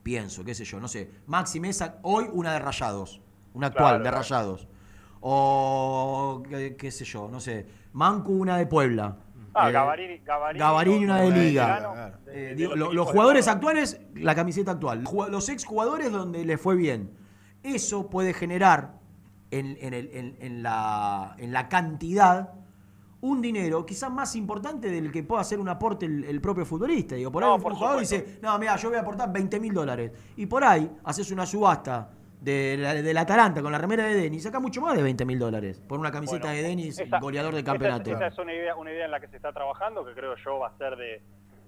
[0.04, 3.22] pienso, qué sé yo, no sé, Maxi Mesa, hoy una de Rayados,
[3.54, 4.12] una actual Claro, de.
[4.12, 4.68] Rayados.
[5.22, 9.18] O qué, qué sé yo, no sé, Mancu una de Puebla.
[9.54, 11.68] Ah, Eh, Gavarini, Gavarini, Gavarini una de Liga.
[11.68, 15.04] veterano, de- de digo, los jugadores actuales, la camiseta actual.
[15.30, 17.12] Los exjugadores donde les fue bien.
[17.62, 18.96] Eso puede generar
[19.52, 22.54] en, en el- en- en la, en la cantidad
[23.22, 27.16] un dinero quizás más importante del que pueda hacer un aporte el, el propio futbolista.
[27.16, 28.26] Digo, por ahí No, un por jugador supuesto.
[28.28, 30.12] dice, no, mira, yo voy a aportar 20 mil dólares.
[30.36, 32.10] Y por ahí haces una subasta
[32.44, 35.40] de la- del Atalanta con la remera de Denis, saca mucho más de 20 mil
[35.40, 38.12] dólares por una camiseta Bueno, de Denis, esa- goleador de esa- campeonato.
[38.12, 40.60] Esa, es una idea, una idea en la que se está trabajando, que creo yo
[40.60, 41.22] va a ser de,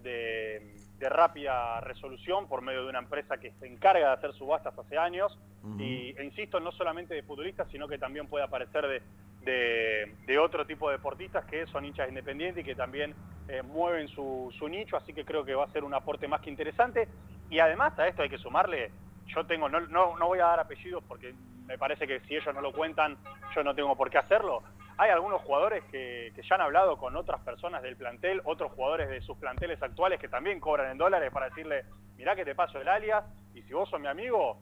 [0.04, 4.78] de- de rápida resolución por medio de una empresa que se encarga de hacer subastas
[4.78, 5.38] hace años.
[5.80, 9.02] Y, e insisto, no solamente de futbolistas, sino que también puede aparecer de,
[9.44, 13.14] de- de otro tipo de deportistas que son hinchas independientes y que también
[13.48, 16.42] eh, mueven su, su nicho, así que creo que va a ser un aporte más
[16.42, 17.08] que interesante.
[17.50, 18.92] Y además a esto hay que sumarle,
[19.28, 21.34] yo tengo, no, no, no voy a dar apellidos porque
[21.66, 23.18] me parece que si ellos no lo cuentan,
[23.56, 24.64] yo no tengo por qué hacerlo.
[24.98, 29.10] Hay algunos jugadores que, que ya han hablado con otras personas del plantel, otros jugadores
[29.10, 31.86] de sus planteles actuales que también cobran en dólares para decirle,
[32.18, 34.58] mirá que te paso el alias y si vos sos mi amigo,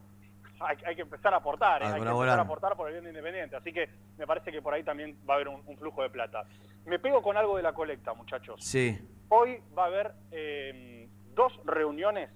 [0.60, 1.86] hay, hay que empezar a aportar, ¿eh?
[1.86, 3.56] Hay que empezar a aportar por el bien de Independiente.
[3.56, 6.10] Así que me parece que por ahí también va a haber un, un flujo de
[6.10, 6.46] plata.
[6.86, 8.64] Me pego con algo de la colecta, muchachos.
[8.64, 8.98] Sí.
[9.30, 12.30] Hoy va a haber eh, dos reuniones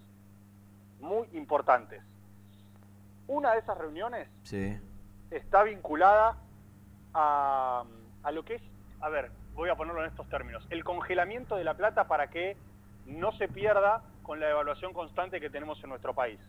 [1.00, 2.02] muy importantes.
[3.28, 4.78] Una de esas reuniones Sí.
[5.32, 6.38] está vinculada
[7.14, 7.84] a,
[8.24, 8.62] a lo que es,
[9.02, 12.56] a ver, voy a ponerlo en estos términos, el congelamiento de la plata para que
[13.06, 16.40] no se pierda con la evaluación constante que tenemos en nuestro país.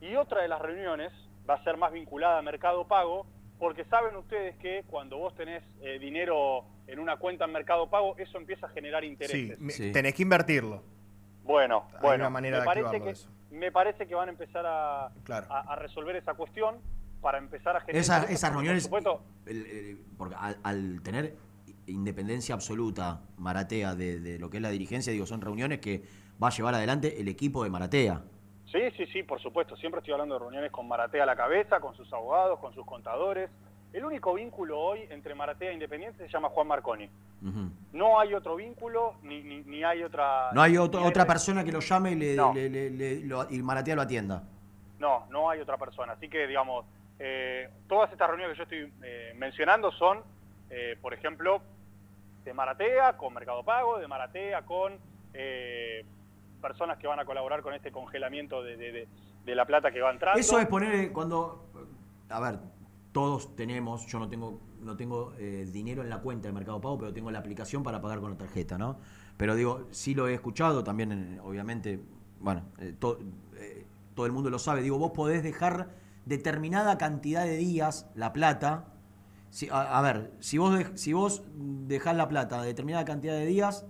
[0.00, 1.12] Y otra de las reuniones
[1.48, 3.26] va a ser más vinculada a Mercado Pago,
[3.58, 8.16] porque saben ustedes que cuando vos tenés eh, dinero en una cuenta en Mercado Pago,
[8.18, 9.58] eso empieza a generar Sí, intereses.
[9.60, 10.82] me- tenés que invertirlo.
[11.44, 13.28] Bueno, Hay bueno, una manera me, de parece que, eso.
[13.52, 15.46] Me parece que van a empezar a, Claro.
[15.50, 16.76] a, a resolver esa cuestión
[17.20, 18.00] para empezar a generar...
[18.00, 21.36] Esa- esas porque, por reuniones, supuesto, el- el- porque al, al tener
[21.86, 26.02] independencia absoluta Maratea de, de lo que es la dirigencia, digo, son reuniones que
[26.42, 28.22] va a llevar adelante el equipo de Maratea.
[28.70, 29.76] Sí, sí, sí, por supuesto.
[29.76, 32.86] Siempre estoy hablando de reuniones con Maratea a la cabeza, con sus abogados, con sus
[32.86, 33.50] contadores.
[33.92, 37.08] El único vínculo hoy entre Maratea e Independiente se llama Juan Marconi.
[37.92, 40.50] No hay otro vínculo, ni, ni, ni hay otra...
[40.52, 42.54] No hay otro- otra persona que lo llame y, le, No.
[42.54, 44.44] le- le- le- lo- y Maratea lo atienda.
[44.98, 46.12] No, no hay otra persona.
[46.12, 46.86] Así que, digamos,
[47.18, 50.20] eh, todas estas reuniones que yo estoy eh, mencionando son,
[50.70, 51.60] eh, por ejemplo,
[52.44, 54.94] de Maratea con Mercado Pago, de Maratea con
[55.34, 56.04] eh,
[56.60, 59.08] personas que van a colaborar con este congelamiento de, de- de-
[59.44, 60.38] de la plata que va entrando.
[60.38, 61.66] Eso es poner cuando.
[62.30, 62.54] A ver,
[63.12, 66.98] todos tenemos, yo no tengo, no tengo eh, dinero en la cuenta de Mercado Pago,
[66.98, 68.98] pero tengo la aplicación para pagar con la tarjeta, ¿no?
[69.36, 72.00] Pero digo, sí lo he escuchado, también, en- obviamente,
[72.40, 73.18] bueno, eh, to-
[73.56, 74.82] eh, todo el mundo lo sabe.
[74.82, 75.90] Digo, vos podés dejar
[76.26, 78.86] determinada cantidad de días la plata.
[79.50, 83.84] Si- a, a ver, si vos, si vos dejás la plata determinada cantidad de días,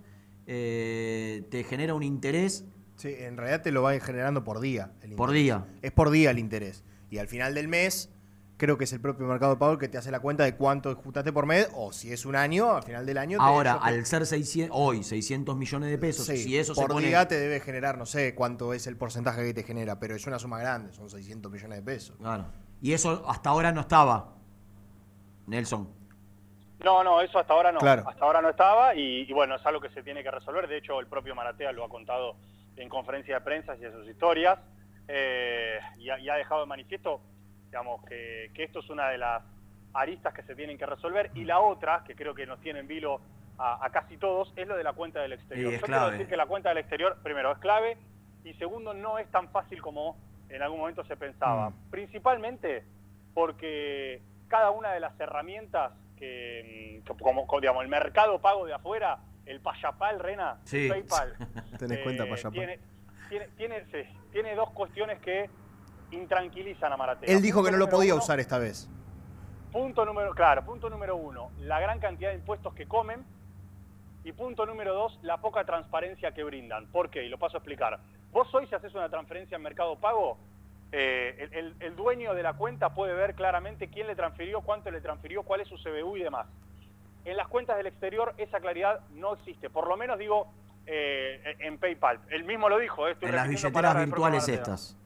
[0.47, 2.65] eh, te genera un interés
[2.95, 4.91] Sí, en realidad te lo va generando por día.
[5.01, 5.65] el Por día.
[5.81, 6.83] Es por día el interés.
[7.09, 8.09] Y al final del mes,
[8.57, 10.89] creo que es el propio Mercado Pago el que te hace la cuenta de cuánto
[10.89, 13.37] ajustaste por mes, o si es un año, al final del año.
[13.41, 16.87] Ahora, te- al ser 600, hoy 600 millones de pesos, Sí, si eso por se
[16.93, 17.07] pone...
[17.07, 20.25] día te debe generar, no sé cuánto es el porcentaje que te genera, pero es
[20.27, 22.15] una suma grande, son 600 millones de pesos.
[22.17, 22.45] Claro.
[22.81, 24.33] Y eso hasta ahora no estaba,
[25.47, 25.89] Nelson.
[26.83, 27.79] No, no, eso hasta ahora no.
[27.79, 28.03] Claro.
[28.07, 30.67] Hasta ahora no estaba y, y bueno, es algo que se tiene que resolver.
[30.67, 32.35] De hecho, el propio Maratea lo ha contado
[32.75, 34.59] en conferencia de prensa y en sus historias
[35.07, 37.21] eh, y, ha, y ha dejado de manifiesto,
[37.73, 39.41] digamos, que, que esto es una de las
[39.95, 42.87] aristas que se tienen que resolver y la otra, que creo que nos tiene en
[42.87, 43.19] vilo
[43.57, 45.71] a, a casi todos, es lo de la cuenta del exterior.
[45.71, 46.11] Yo quiero clave.
[46.11, 47.97] decir que la cuenta del exterior, primero, es clave
[48.43, 50.15] y segundo, no es tan fácil como
[50.49, 51.71] en algún momento se pensaba.
[51.71, 51.89] Mm.
[51.89, 52.83] Principalmente
[53.33, 58.67] porque cada una de las herramientas que, mm, que como, como, digamos, el mercado pago
[58.67, 59.17] de afuera,
[59.47, 60.89] el Payapal, Rena, Sí.
[60.89, 61.33] PayPal,
[61.79, 62.51] Tenés eh, cuenta, Payapal.
[62.51, 62.79] Tiene,
[63.29, 65.49] tiene, tiene, sí, tiene dos cuestiones que
[66.13, 67.29] intranquilizan a Maratea.
[67.29, 68.89] Él dijo Punto que no lo podía uno, usar esta vez.
[69.71, 73.25] Punto número, claro, punto número uno, la gran cantidad de impuestos que comen.
[74.25, 76.87] Y punto número dos, la poca transparencia que brindan.
[76.87, 77.25] ¿Por qué?
[77.25, 77.99] Y lo paso a explicar.
[78.31, 80.37] Vos hoy si haces una transferencia en Mercado Pago,
[80.93, 84.91] eh, el, el- el dueño de la cuenta puede ver claramente quién le transfirió, cuánto
[84.91, 86.47] le transfirió, cuál es su CBU y demás.
[87.25, 89.69] En las cuentas del exterior esa claridad no existe.
[89.69, 90.47] Por lo menos digo
[90.85, 92.19] eh, en PayPal.
[92.29, 93.07] Él mismo lo dijo.
[93.07, 94.97] eh, estoy En las billeteras virtuales estas.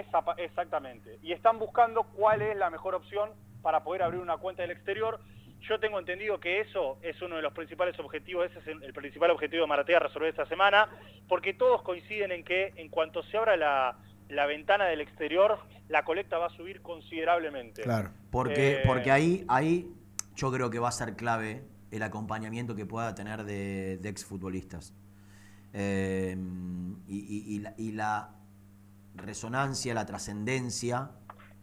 [0.00, 1.18] Esa exactamente.
[1.22, 3.30] Y están buscando cuál es la mejor opción
[3.62, 5.20] para poder abrir una cuenta del exterior.
[5.68, 8.92] Yo tengo entendido que eso es uno de los principales objetivos, ese es el, el
[8.92, 10.88] principal objetivo de Maratea resolver esta semana,
[11.28, 13.96] porque todos coinciden en que en cuanto se abra la,
[14.28, 15.58] la ventana del exterior,
[15.88, 17.82] la colecta va a subir considerablemente.
[18.30, 19.88] Porque, Eh, porque ahí, ahí
[20.36, 24.92] yo creo que va a ser clave el acompañamiento que pueda tener de, de exfutbolistas.
[25.72, 26.36] Eh,
[27.08, 28.30] y, y- y la, y la
[29.18, 31.10] resonancia, la trascendencia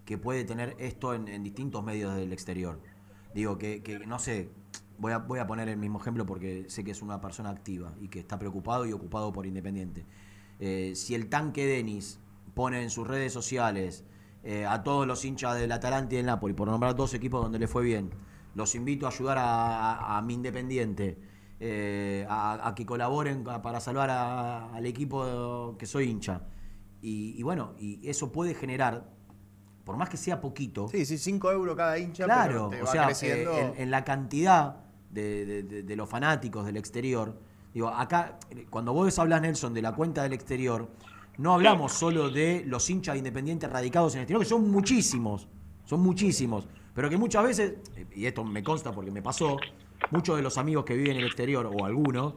[0.06, 2.80] que puede tener esto en, distintos medios del exterior.
[3.34, 4.50] Digo, que, no sé,
[4.98, 8.20] voy a, poner el mismo ejemplo porque sé que es una persona activa y que
[8.20, 10.06] está preocupado y ocupado por Independiente.
[10.60, 12.20] Eh, si el tanque Denis
[12.54, 14.06] pone en sus redes sociales
[14.44, 17.60] eh, a todos los hinchas del Atalanta y del Napoli, por nombrar dos equipos donde
[17.60, 18.12] le fue bien,
[18.56, 21.18] los invito a ayudar a, mi Independiente,
[21.60, 26.42] eh, a, que colaboren para salvar al equipo que soy hincha.
[27.04, 29.10] Y, y bueno, y eso puede generar,
[29.84, 32.86] por más que sea poquito, Sí, sí, 5 euros cada hincha, Claro, pero te o
[32.86, 33.52] va sea, creciendo.
[33.58, 34.78] eh, en, en la cantidad
[35.12, 37.38] de, de- de- de los fanáticos del exterior,
[37.74, 38.40] digo, acá,
[38.70, 40.90] cuando vos hablas, Nelson, de la cuenta del exterior,
[41.38, 45.50] no hablamos solo de los hinchas independientes radicados en el exterior, que son muchísimos,
[45.84, 47.74] son muchísimos, pero que muchas veces,
[48.16, 49.58] y esto me consta porque me pasó,
[50.12, 52.36] muchos de los amigos que viven en el exterior, o algunos,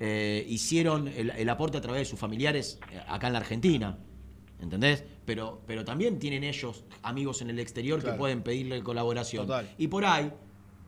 [0.00, 3.98] eh, hicieron el, el aporte a través de sus familiares eh, acá en la Argentina.
[4.60, 5.04] ¿Entendés?
[5.24, 8.14] Pero, pero también tienen ellos amigos en el exterior Claro.
[8.14, 9.46] que pueden pedirle colaboración.
[9.46, 9.72] Total.
[9.78, 10.32] Y por ahí,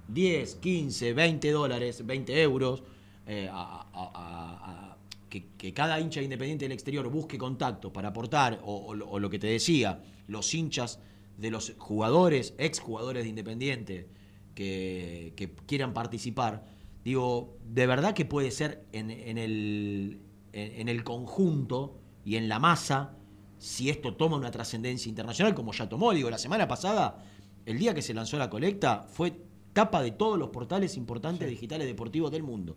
[0.09, 2.83] 10, 15, 20 dólares, 20 euros,
[3.27, 4.97] eh, a- a- a- a-
[5.29, 9.21] que, que cada hincha independiente del exterior busque contacto para aportar, o, o lo- o
[9.21, 10.99] lo que te decía, los hinchas
[11.39, 14.09] de los jugadores, exjugadores de Independiente,
[14.57, 16.64] que, que quieran participar,
[17.05, 20.18] digo, de verdad que puede ser en, en el,
[20.53, 23.16] en, en el conjunto y en la masa,
[23.61, 27.23] si esto toma una trascendencia internacional, como ya tomó, digo, la semana pasada,
[27.67, 29.35] el día que se lanzó la colecta, fue
[29.75, 32.77] tapa de todos los portales importantes digitales deportivos del mundo.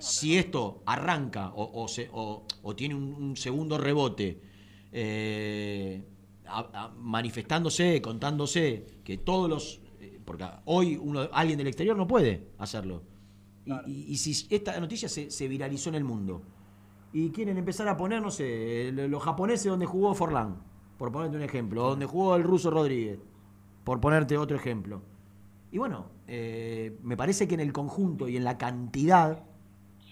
[0.00, 4.40] Si esto arranca o, o se- o- o tiene un, un segundo rebote,
[4.90, 6.02] eh,
[6.46, 9.80] a- a- manifestándose, contándose que todos los...
[10.00, 13.02] eh, Porque hoy uno, alguien del exterior no puede hacerlo.
[13.64, 16.42] Y, y- y si esta noticia se, se viralizó en el mundo,
[17.18, 20.58] y quieren empezar a poner, no sé, los japoneses donde jugó Forlán,
[20.98, 23.18] por ponerte un ejemplo, o donde jugó el ruso Rodríguez,
[23.84, 25.00] por ponerte otro ejemplo.
[25.70, 29.38] Y bueno, eh, me parece que en el conjunto y en la cantidad,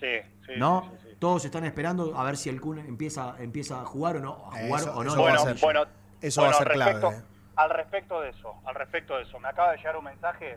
[0.01, 0.07] Sí,
[0.47, 0.53] sí.
[0.57, 0.81] ¿no?
[0.85, 1.17] sí, sí, sí.
[1.19, 4.53] Todos están esperando a ver si el Kun empieza, empieza a jugar o no, a
[4.65, 5.11] jugar Eso- o no.
[5.11, 5.81] eso va a Bueno, ser- bueno,
[6.23, 7.35] eso va a bueno, ser clave, respecto- eh.
[7.57, 10.57] Al respecto de eso, al respecto de eso, me acaba de llegar un mensaje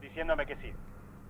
[0.00, 0.72] diciéndome que sí,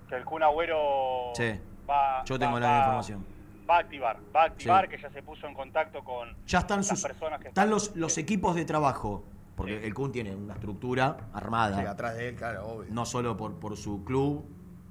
[0.08, 1.58] que el Kun Agüero Sí,
[1.90, 3.26] va, yo tengo va- la va- información.
[3.68, 4.90] Va a activar, va a activar, Sí.
[4.96, 7.94] que ya se puso en contacto con Ya están las sus personas que están los,
[7.96, 9.24] los equipos de trabajo,
[9.56, 11.80] porque el Kun tiene una estructura armada.
[11.80, 12.90] Sí, atrás de él, claro, obvio.
[12.92, 14.44] no solo por, por su club,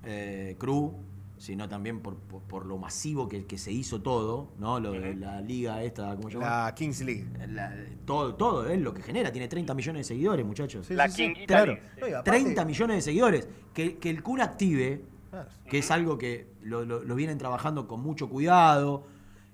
[0.03, 0.93] eh, crew,
[1.37, 4.79] sino también por, por, por lo masivo que, que se hizo todo, ¿no?
[4.79, 6.65] Lo de la liga esta, ¿cómo se llama?
[6.65, 7.25] La Kings League.
[7.49, 7.73] La-
[8.05, 10.89] todo, todo, es lo que genera, tiene 30 millones de seguidores, muchachos.
[10.91, 11.09] La
[11.45, 11.79] Claro, sí.
[11.99, 13.49] No, y aparte- 30 millones de seguidores.
[13.73, 15.01] Que, que el Kun active,
[15.43, 15.49] Claro.
[15.69, 19.05] que es algo que lo, lo- lo vienen trabajando con mucho cuidado,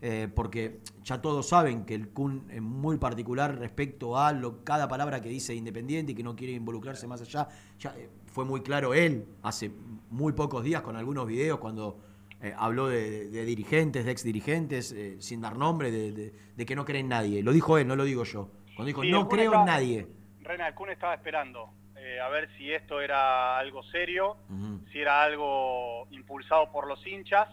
[0.04, 4.88] eh, porque ya todos saben que el Kun es muy particular respecto a lo, cada
[4.88, 7.48] palabra que dice Independiente y que no quiere involucrarse más allá.
[7.80, 9.72] Ya eh, fue muy claro él hace
[10.10, 12.00] muy pocos días con algunos videos cuando
[12.42, 16.76] eh, habló de, de dirigentes, de ex dirigentes, sin dar nombre, de, de- de que
[16.76, 17.44] no cree en nadie.
[17.44, 18.50] Lo dijo él, no lo digo yo.
[18.76, 20.08] Cuando dijo, Sí, no creo estaba- en nadie.
[20.42, 21.70] Rena, el Kun estaba esperando
[22.04, 24.38] eh, a ver si esto era algo serio,
[24.92, 27.48] si era algo impulsado por los hinchas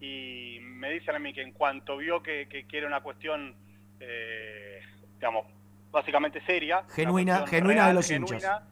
[0.00, 3.54] y me dicen a mí que en cuanto vio que, que, que era una cuestión,
[4.00, 4.80] eh,
[5.14, 5.46] digamos,
[5.90, 8.62] básicamente seria, Genuina- genuina de los hinchas.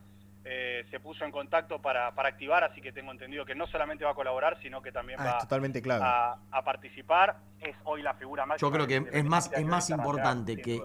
[0.51, 4.05] eh, se puso en contacto para, para activar, así que tengo entendido que no solamente
[4.05, 6.03] va a colaborar, sino que también Ah, va totalmente clave.
[6.07, 7.37] a, a participar.
[7.61, 8.67] Es hoy la figura máxima.
[8.71, 10.81] Yo creo que es más, es más importante que,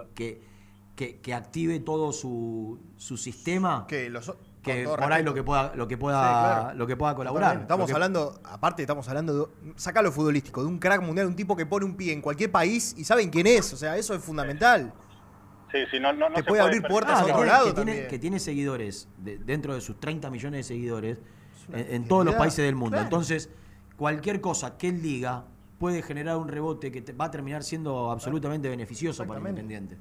[0.95, 5.73] que, que active todo su, su sistema Que los que por ahí lo que pueda,
[5.75, 6.77] lo que pueda, Sí, claro.
[6.77, 7.57] lo que pueda colaborar.
[7.61, 11.35] Estamos que- hablando, aparte estamos hablando de, saca lo futbolístico, de un crack mundial, un
[11.35, 14.13] tipo que pone un pie en cualquier país y saben quién es, o sea, eso
[14.13, 14.93] es fundamental.
[15.69, 16.91] Sí, sí, no, no, no Te puede abrir perder.
[16.91, 18.07] puertas Ah, a que otro tiene- lado que tiene, también.
[18.09, 21.17] que tiene seguidores de- dentro de sus 30 millones de seguidores
[21.73, 22.91] en, en todos los países del mundo.
[22.91, 23.03] claro.
[23.05, 23.49] Entonces,
[23.97, 25.45] cualquier cosa que él diga
[25.77, 29.47] puede generar un rebote que te- va a terminar siendo absolutamente beneficioso para el.
[29.47, 29.97] Independiente.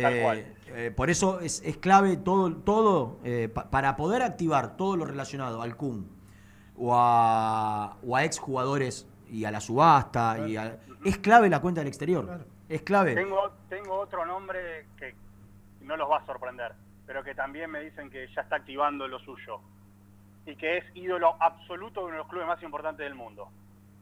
[0.00, 0.54] Tal Eh, cual.
[0.68, 5.04] eh, por eso es, es clave todo, todo eh, pa- para poder activar todo lo
[5.04, 6.04] relacionado al CUM
[6.76, 10.46] o a, o a exjugadores y a la subasta.
[10.48, 12.46] Y a- es clave la cuenta del exterior.
[12.68, 13.14] Es clave.
[13.14, 15.14] Tengo, tengo otro nombre que
[15.82, 16.72] no los va a sorprender,
[17.06, 19.60] pero que también me dicen que ya está activando lo suyo.
[20.46, 23.48] Y que es ídolo absoluto de uno de los clubes más importantes del mundo.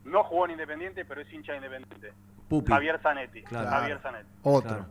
[0.05, 2.12] No jugó en Independiente, pero es hincha de Independiente.
[2.49, 2.70] Pupi.
[2.70, 3.42] Javier Zanetti.
[3.42, 3.68] Claro.
[3.70, 4.28] Javier Zanetti.
[4.44, 4.86] Otro.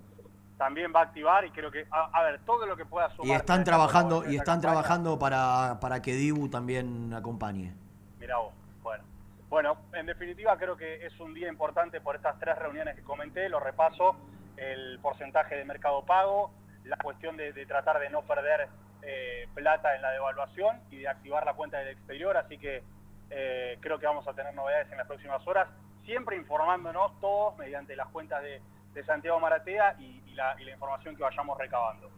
[0.57, 3.27] También va a activar y creo que, a, a ver, todo lo que pueda sumar.
[3.27, 7.73] Y están trabajando, y están trabajando para, para que Dibu también acompañe.
[8.19, 9.03] Mirá vos, bueno.
[9.49, 13.49] Bueno, en definitiva creo que es un día importante por estas tres reuniones que comenté,
[13.49, 14.15] lo repaso,
[14.57, 16.51] el porcentaje de mercado pago,
[16.85, 18.69] la cuestión de, de tratar de no perder
[19.01, 22.81] eh, plata en la devaluación y de activar la cuenta del exterior, así que
[23.29, 25.67] eh, creo que vamos a tener novedades en las próximas horas,
[26.05, 28.61] siempre informándonos todos mediante las cuentas de,
[28.95, 32.09] de Santiago Maratea y, y la, y la información que vayamos recabando.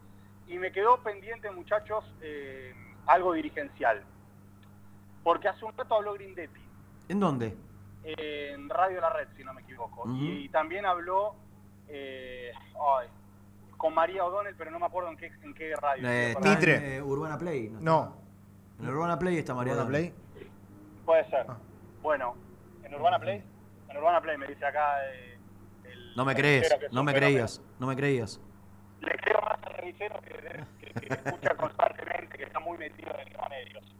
[0.47, 2.73] Y me quedó pendiente, muchachos, eh,
[3.05, 4.01] algo dirigencial.
[5.23, 6.61] Porque hace un rato habló Grindetti
[7.09, 7.53] ¿En dónde?
[8.03, 10.03] eh, en Radio La Red, si no me equivoco.
[10.07, 11.35] Y, también habló
[11.89, 12.53] eh,
[13.75, 16.07] con María O'Donnell, pero no me acuerdo en qué, en qué radio.
[16.09, 16.95] Eh, Mitre.
[16.97, 17.69] eh, Urbana Play.
[17.69, 17.79] ¿no?
[17.81, 18.15] No.
[18.79, 20.13] En Urbana Play está María Urbana Play.
[20.33, 20.47] Play.
[21.05, 21.45] Puede ser.
[21.49, 21.57] Ah.
[22.01, 22.35] Bueno,
[22.83, 23.43] en Urbana Play,
[23.89, 25.36] en Urbana Play me dice acá eh,
[25.91, 26.15] el...
[26.15, 28.39] No me crees, no me creías, no me creías.
[29.01, 30.33] Le creo más al revisero que,
[30.79, 33.95] que, que escucha constantemente, que está muy metido en los medios.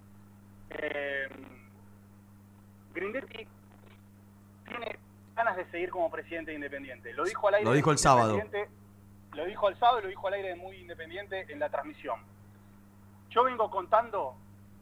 [0.69, 1.27] Eh,
[2.93, 3.47] Grindetti
[4.67, 4.99] tiene
[5.35, 7.13] ganas de seguir como presidente de Independiente.
[7.13, 7.65] Lo dijo al aire.
[7.65, 8.41] Lo dijo el sábado.
[9.33, 12.19] Lo dijo el sábado y lo dijo al aire de Muy Independiente en la transmisión.
[13.29, 14.35] Yo vengo contando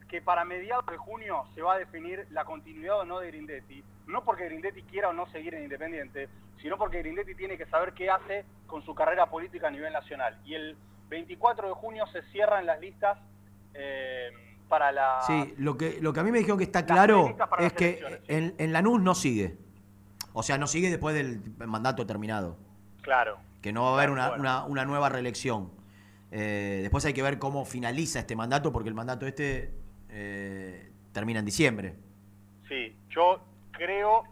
[0.09, 3.83] que para mediados de junio se va a definir la continuidad o no de Grindetti.
[4.07, 6.29] No porque Grindetti quiera o no seguir en Independiente,
[6.61, 10.39] sino porque Grindetti tiene que saber qué hace con su carrera política a nivel nacional.
[10.45, 10.77] Y el
[11.09, 13.17] 24 de junio se cierran las listas
[13.73, 14.29] eh,
[14.69, 15.19] para la...
[15.25, 18.55] Sí, lo que, lo que a mí me dijeron que está claro es que en,
[18.57, 19.57] en Lanús no sigue.
[20.33, 22.57] O sea, no sigue después del mandato terminado.
[23.01, 23.37] Claro.
[23.61, 25.71] Que no va a haber una, una- una nueva reelección.
[26.31, 29.73] Eh, después hay que ver cómo finaliza este mandato, porque el mandato este
[30.17, 31.93] eh, termina en diciembre.
[32.69, 33.41] Sí, yo
[33.71, 34.23] creo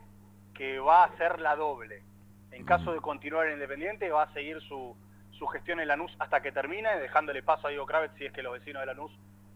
[0.54, 2.04] que va a ser la doble.
[2.52, 4.96] En caso de continuar en Independiente, va a seguir su,
[5.32, 8.42] su gestión en Lanús hasta que termine, dejándole paso a Diego Kravet si es que
[8.42, 9.12] los vecinos de Lanús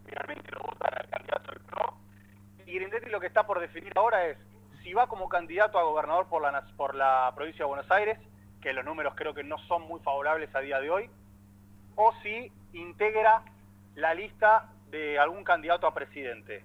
[0.05, 1.93] realmente lo votan al candidato del PRO.
[2.65, 4.38] Y Grindetti lo que está por definir ahora es
[4.84, 8.19] si va como candidato a gobernador por la, por la provincia de Buenos Aires,
[8.61, 11.09] que los números creo que no son muy favorables a día de hoy,
[11.95, 13.43] o si integra
[13.95, 16.64] la lista de algún candidato a presidente.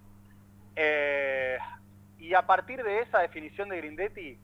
[0.76, 1.58] Eh,
[2.18, 4.38] y a partir de esa definición de Grindetti,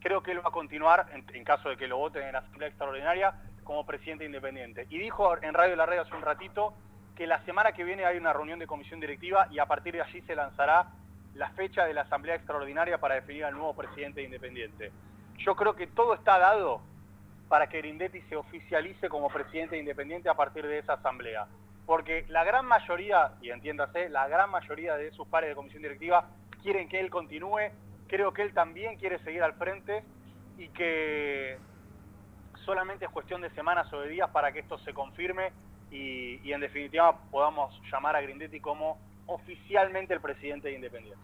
[0.00, 2.68] creo que él va a continuar, en, caso de que lo voten en la Asamblea
[2.68, 4.86] Extraordinaria, como presidente independiente.
[4.90, 6.74] Y dijo en Radio La Red hace un ratito
[7.16, 10.02] que la semana que viene hay una reunión de comisión directiva y a partir de
[10.02, 10.88] allí se lanzará
[11.34, 14.90] la fecha de la Asamblea Extraordinaria para definir al nuevo presidente independiente.
[15.38, 16.82] Yo creo que todo está dado
[17.48, 21.46] para que Grindetti se oficialice como presidente independiente a partir de esa asamblea.
[21.86, 26.28] Porque la gran mayoría, y entiéndase, la gran mayoría de sus pares de comisión directiva
[26.62, 27.70] quieren que él continúe,
[28.06, 30.04] creo que él también quiere seguir al frente
[30.58, 31.58] y que
[32.64, 35.52] solamente es cuestión de semanas o de días para que esto se confirme
[35.90, 41.20] y, en definitiva podamos llamar a Grindetti como oficialmente el presidente de Independiente.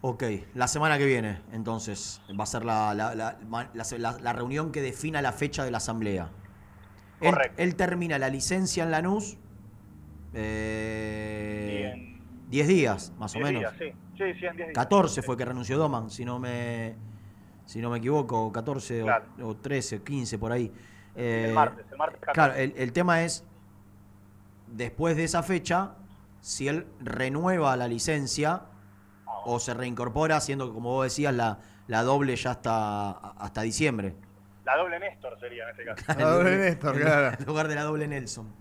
[0.00, 0.22] Ok,
[0.54, 5.64] la semana que viene, entonces, va a ser la- la reunión que defina la fecha
[5.64, 6.28] de la asamblea.
[7.20, 9.36] Él, él termina la licencia en Lanús.
[10.34, 13.60] eh, 10 días, más o Diez menos.
[13.62, 14.74] días, sí, sí, sí, en 10 días.
[14.74, 16.94] 14 fue que renunció Doman, si no me,
[17.66, 19.24] si no me equivoco, 14 o- Claro.
[19.42, 20.72] o, 13, 15 por ahí.
[21.14, 22.34] Eh, el martes, el martes 14.
[22.34, 23.44] Claro, el, el tema es,
[24.68, 25.94] después de esa fecha,
[26.40, 28.62] si él renueva la licencia
[29.44, 34.14] o se reincorpora, siendo, como vos decías, la, la doble ya hasta, hasta diciembre.
[34.68, 36.04] La doble Néstor sería en este caso.
[36.20, 37.36] La doble Néstor, En claro.
[37.40, 38.52] En lugar de la doble Nelson.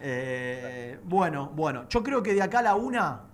[0.00, 3.24] Eh, bueno, bueno, yo creo que de acá a la una,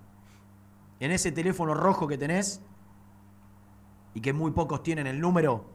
[0.99, 2.61] en ese teléfono rojo que tenés,
[4.13, 5.69] y que muy pocos tienen el número,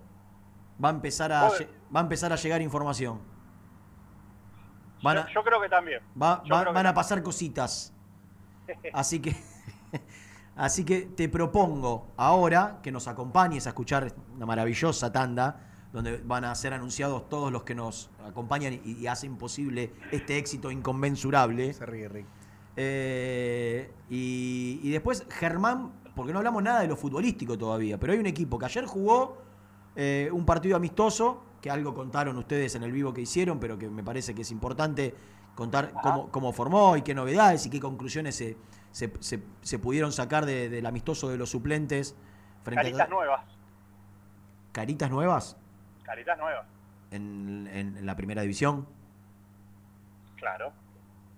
[0.83, 3.21] va a empezar a, va a, empezar a llegar información.
[5.03, 6.01] Van a, Yo, yo creo que también.
[6.23, 7.95] va- yo va- creo que van a pasar cositas.
[8.93, 9.35] Así que,
[10.57, 16.45] así que te propongo ahora que nos acompañes a escuchar una maravillosa tanda donde van
[16.45, 21.73] a ser anunciados todos los que nos acompañan y, y hacen posible este éxito inconmensurable.
[21.73, 22.27] Se ríe, Rick.
[22.77, 28.19] Eh, y, y después Germán, porque no hablamos nada de lo futbolístico todavía, pero hay
[28.19, 29.39] un equipo que ayer jugó
[29.97, 33.89] eh, un partido amistoso, que algo contaron ustedes en el vivo que hicieron, pero que
[33.91, 35.15] me parece que es importante
[35.55, 38.57] contar cómo, cómo formó y qué novedades y qué conclusiones se,
[38.93, 42.15] se- se- se pudieron sacar de- del amistoso de los suplentes
[42.63, 43.45] frente Caritas a nuevas.
[44.73, 45.57] caritas nuevas
[46.11, 46.67] Caritas nuevas,
[47.13, 48.89] en, en- en la primera división.
[50.37, 50.73] claro.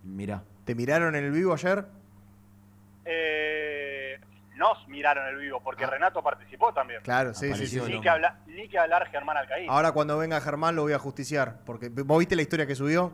[0.03, 0.43] Mira.
[0.64, 1.85] ¿Te miraron en el vivo ayer?
[3.05, 4.18] Eh,
[4.57, 7.01] nos miraron el vivo, porque Renato participó también.
[7.01, 7.05] Ah.
[7.05, 7.93] Claro, sí, sí, Apareció sí.
[7.93, 9.68] Ni que, habla- ni que hablar Germán Alcaín.
[9.68, 11.61] Ahora cuando venga Germán lo voy a justiciar.
[11.66, 13.12] Porque ¿vos viste la historia que subió?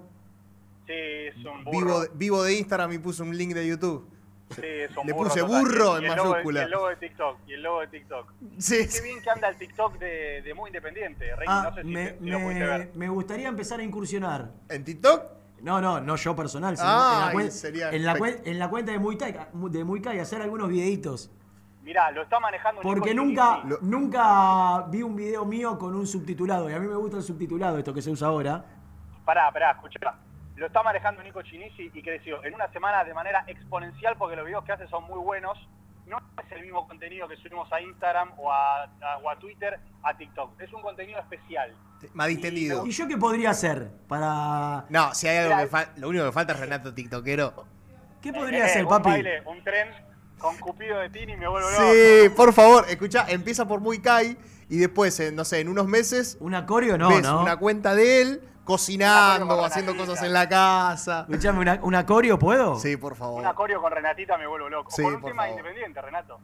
[0.86, 1.78] Sí, es un burro.
[1.78, 4.08] Vivo de, vivo de Instagram y puso un link de YouTube.
[4.54, 5.62] Sí, es un Le burro puse total.
[5.62, 6.60] burro Y en el logo de- mayúscula.
[6.60, 7.38] Y el logo de TikTok.
[7.46, 8.32] Y el logo de TikTok.
[8.58, 11.36] Sí, Qué bien que anda el TikTok de, de Muy Independiente.
[11.36, 12.90] Rey, Ah, no sé si, me, si lo pudiste me- ver.
[12.94, 14.50] me gustaría empezar a incursionar.
[14.68, 15.22] ¿En TikTok?
[15.60, 18.40] No, no, no yo personal, sino Ay, en, la cuen- sería en, la espect- cuen-
[18.44, 21.30] en la cuenta de Muay Thai, de Muay Thai, hacer algunos videitos.
[21.82, 26.68] Mirá, lo está manejando Porque nunca, nunca vi un video mío con un subtitulado.
[26.70, 28.64] Y a mí me gusta el subtitulado, esto que se usa ahora.
[29.24, 30.14] Pará, pará, escuchá.
[30.58, 34.44] Lo está manejando Nico Chinisi y creció en una semana de manera exponencial porque los
[34.44, 35.56] videos que hace son muy buenos.
[36.06, 39.78] No es el mismo contenido que subimos a Instagram o a, a- o a Twitter,
[40.02, 40.58] a TikTok.
[40.60, 41.74] Es un contenido especial.
[42.14, 42.86] Más distendido.
[42.86, 44.86] ¿Y yo qué podría hacer para...?
[44.88, 47.64] No, si hay algo que falta, lo único que falta es Renato TikTokero.
[48.22, 49.10] ¿Qué Eh, podría eh, hacer, un papi?
[49.10, 49.88] baile, un tren
[50.38, 51.82] con Cupido de Tini y me vuelvo loco.
[51.92, 54.36] Sí, por favor, escucha, empieza por Muy Kai
[54.70, 56.38] y después, en, no sé, en unos meses.
[56.40, 56.96] ¿Un acorio?
[56.96, 57.42] No, ves no.
[57.42, 60.12] una cuenta de él cocinando, Una haciendo Renatita.
[60.12, 61.20] cosas en la casa.
[61.28, 62.78] Escuchame, ¿una, ¿un acorio puedo?
[62.78, 63.40] Sí, por favor.
[63.40, 64.90] Un acorio con Renatita me vuelvo loco.
[64.90, 65.58] Sí, por un por tema favor.
[65.58, 66.38] independiente, Renato.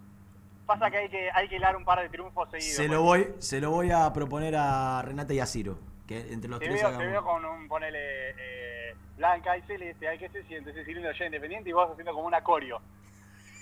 [0.66, 2.74] Pasa que hay que, hay que hilar un par de triunfos seguidos.
[2.76, 5.78] Se lo, voy, se lo voy a proponer a Renata y a Ciro.
[6.08, 7.12] Que entre los Te tres veo, te hagamos.
[7.12, 11.26] veo con un, ponele, eh, blanca y celeste, hay que se siente ese cilindro ya
[11.26, 12.80] independiente y vos haciendo como un acorio.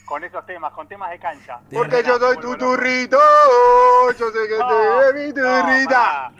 [0.06, 1.60] Con esos temas, con temas de cancha.
[1.72, 3.18] Porque yo soy tu turrito,
[4.18, 5.88] yo sé que No, te mi turrita.
[5.88, 6.32] pará.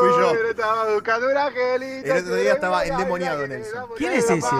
[0.00, 0.34] Fui yo.
[0.48, 2.12] Estaba buscando un angelito.
[2.12, 3.84] El otro día estaba endemoniado, Nelson.
[3.96, 4.34] ¿Quién es ese?
[4.34, 4.50] En el.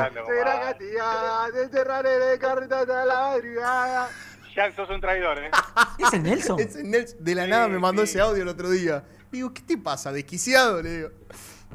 [4.57, 5.51] Ya sos un traidor, ¿eh?
[5.99, 6.61] ¿Es el Nelson?
[6.61, 9.05] Ese Nelson de la nada me mandó ese audio el otro día.
[9.33, 10.13] Digo, ¿qué te pasa?
[10.13, 10.81] ¿Desquiciado?
[10.81, 11.11] Le digo.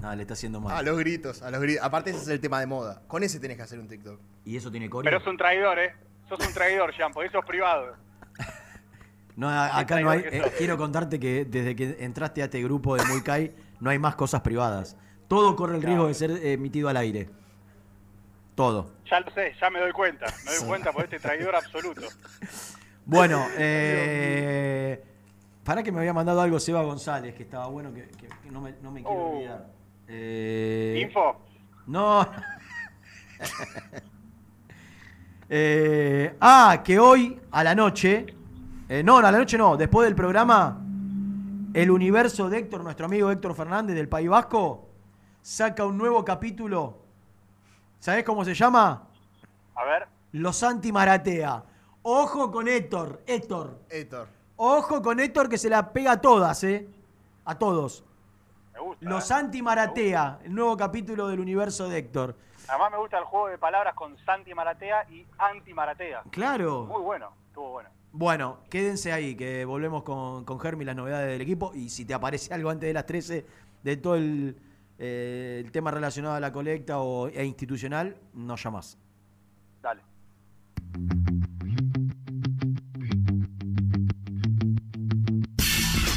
[0.02, 0.78] No, le está haciendo mal.
[0.78, 1.84] A los gritos, a los gritos.
[1.84, 3.02] Aparte, ese es el tema de moda.
[3.08, 4.18] Con ese tenés que hacer un TikTok.
[4.46, 5.10] ¿Y eso tiene corio?
[5.10, 5.94] Pero es un traidor, ¿eh?
[6.30, 7.96] Sos un traidor, Jean, porque eso es privado.
[9.40, 10.20] No, acá no hay.
[10.26, 14.16] eh, quiero contarte que desde que entraste a este grupo de Thai no hay más
[14.16, 14.98] cosas privadas.
[15.30, 17.30] Todo corre el riesgo de ser eh, emitido al aire.
[18.56, 18.92] Todo.
[19.10, 20.26] Ya lo sé, ya me doy cuenta.
[20.46, 22.02] Me doy cuenta por este traidor absoluto.
[23.06, 25.02] Bueno, eh,
[25.64, 28.60] para que me había mandado algo Seba González, que estaba bueno, que, que- que no,
[28.60, 29.36] me, no me quiero Oh.
[29.38, 29.68] olvidar.
[30.10, 31.40] Eh, Info.
[31.88, 32.28] No.
[35.52, 38.26] Eh, ah, que hoy a la noche,
[38.90, 40.82] eh, no, a la noche no, después del programa,
[41.74, 44.90] el universo de Héctor, nuestro amigo Héctor Fernández del País Vasco,
[45.42, 46.98] saca un nuevo capítulo.
[48.00, 49.04] ¿Sabés cómo se llama?
[49.76, 50.08] A ver.
[50.32, 51.64] Los anti-maratea.
[52.02, 53.80] Ojo con Héctor, Héctor.
[53.90, 54.28] Héctor.
[54.56, 56.88] Ojo con Héctor que se la pega a todas, ¿eh?
[57.46, 58.04] A todos.
[58.74, 59.06] Me gusta.
[59.06, 59.10] ¿eh?
[59.10, 62.36] Los anti-maratea, el nuevo capítulo del universo de Héctor.
[62.68, 66.24] Además me gusta el juego de palabras con Santi Maratea y Anti Maratea.
[66.30, 66.86] Claro.
[66.86, 67.90] Muy bueno, estuvo bueno.
[68.12, 71.72] Bueno, quédense ahí, que volvemos con, con Germi, las novedades del equipo.
[71.76, 73.46] Y si te aparece algo antes de las 13
[73.84, 74.56] de todo el,
[74.98, 78.98] eh, el tema relacionado a la colecta o, e institucional, nos llamás.
[79.82, 80.02] Dale.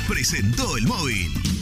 [0.09, 1.61] Presentó el móvil.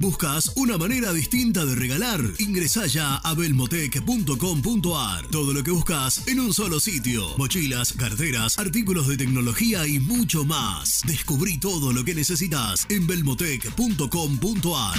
[0.00, 2.20] ¿Buscas una manera distinta de regalar?
[2.38, 5.26] Ingresá ya a belmotec.com.ar.
[5.28, 7.36] Todo lo que buscas en un solo sitio.
[7.38, 11.02] Mochilas, carteras, artículos de tecnología y mucho más.
[11.06, 14.98] Descubrí todo lo que necesitas en belmotec.com.ar.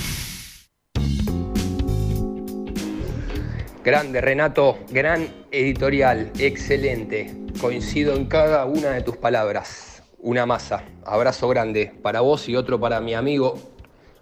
[3.83, 7.35] Grande Renato, gran editorial, excelente.
[7.59, 10.03] Coincido en cada una de tus palabras.
[10.19, 10.83] Una masa.
[11.03, 13.57] Abrazo grande para vos y otro para mi amigo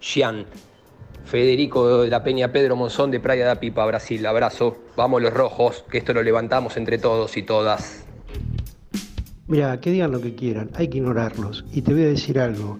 [0.00, 0.46] Gian.
[1.26, 4.24] Federico de la Peña Pedro Monzón de Praia da Pipa, Brasil.
[4.24, 4.78] Abrazo.
[4.96, 8.06] Vamos los rojos, que esto lo levantamos entre todos y todas.
[9.46, 11.66] Mira, que digan lo que quieran, hay que ignorarlos.
[11.70, 12.78] Y te voy a decir algo.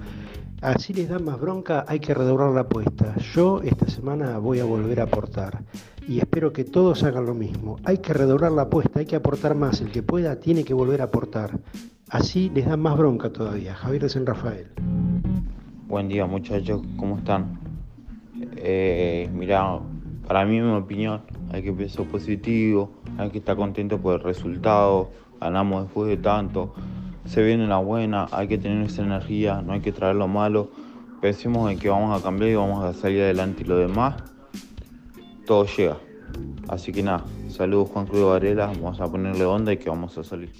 [0.63, 3.15] Así les da más bronca, hay que redoblar la apuesta.
[3.35, 5.63] Yo esta semana voy a volver a aportar.
[6.11, 7.77] Y espero que todos hagan lo mismo.
[7.85, 9.81] Hay que redoblar la apuesta, hay que aportar más.
[9.81, 11.61] El que pueda tiene que volver a aportar.
[12.09, 13.77] Así les da más bronca todavía.
[13.77, 14.67] Javier de San Rafael.
[15.87, 17.61] Buen día muchachos, ¿cómo están?
[18.57, 19.79] Eh, mira,
[20.27, 21.21] para mí en mi opinión
[21.53, 25.11] hay que pensar positivo, hay que estar contento por el resultado,
[25.41, 26.75] ganamos después de tanto,
[27.25, 30.73] se viene la buena, hay que tener esa energía, no hay que traer lo malo,
[31.21, 34.30] pensemos en que vamos a cambiar y vamos a salir adelante y lo demás,
[35.51, 35.99] todo llega.
[36.69, 40.23] Así que nada, saludos Juan Cruz Varela, vamos a ponerle onda y que vamos a
[40.23, 40.53] salir.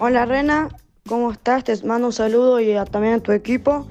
[0.00, 0.68] Hola Rena,
[1.06, 1.62] ¿cómo estás?
[1.62, 3.86] Te mando un saludo y también a tu equipo.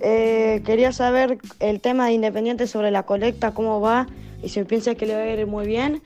[0.00, 4.06] Eh, quería saber el tema de Independiente sobre la colecta, cómo va
[4.42, 6.02] y si piensas que le va a ir muy bien.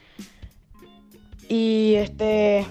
[1.47, 2.65] Y este,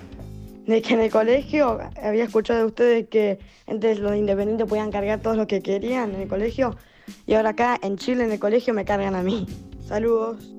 [0.66, 5.20] de que en el colegio había escuchado de ustedes que antes los independientes podían cargar
[5.20, 6.76] todo lo que querían en el colegio
[7.26, 9.46] y ahora acá en Chile en el colegio me cargan a mí.
[9.86, 10.54] Saludos.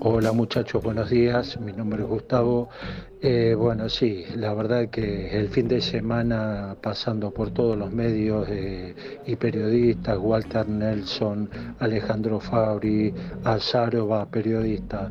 [0.00, 1.58] Hola muchachos, buenos días.
[1.58, 2.68] Mi nombre es Gustavo.
[3.20, 8.46] Eh, bueno, sí, la verdad que el fin de semana pasando por todos los medios
[8.48, 8.94] eh,
[9.26, 11.50] y periodistas, Walter Nelson,
[11.80, 13.12] Alejandro Fabri,
[13.42, 15.10] Azarova, periodista,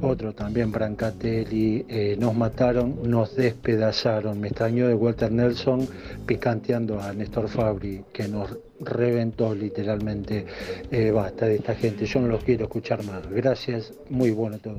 [0.00, 4.40] otro también, Brancatelli, eh, nos mataron, nos despedazaron.
[4.40, 5.86] Me extrañó de Walter Nelson
[6.24, 10.46] picanteando a Néstor Fabri, que nos reventó literalmente.
[10.90, 13.28] Eh, basta de esta gente, yo no los quiero escuchar más.
[13.30, 14.76] Gracias, muy bueno todo.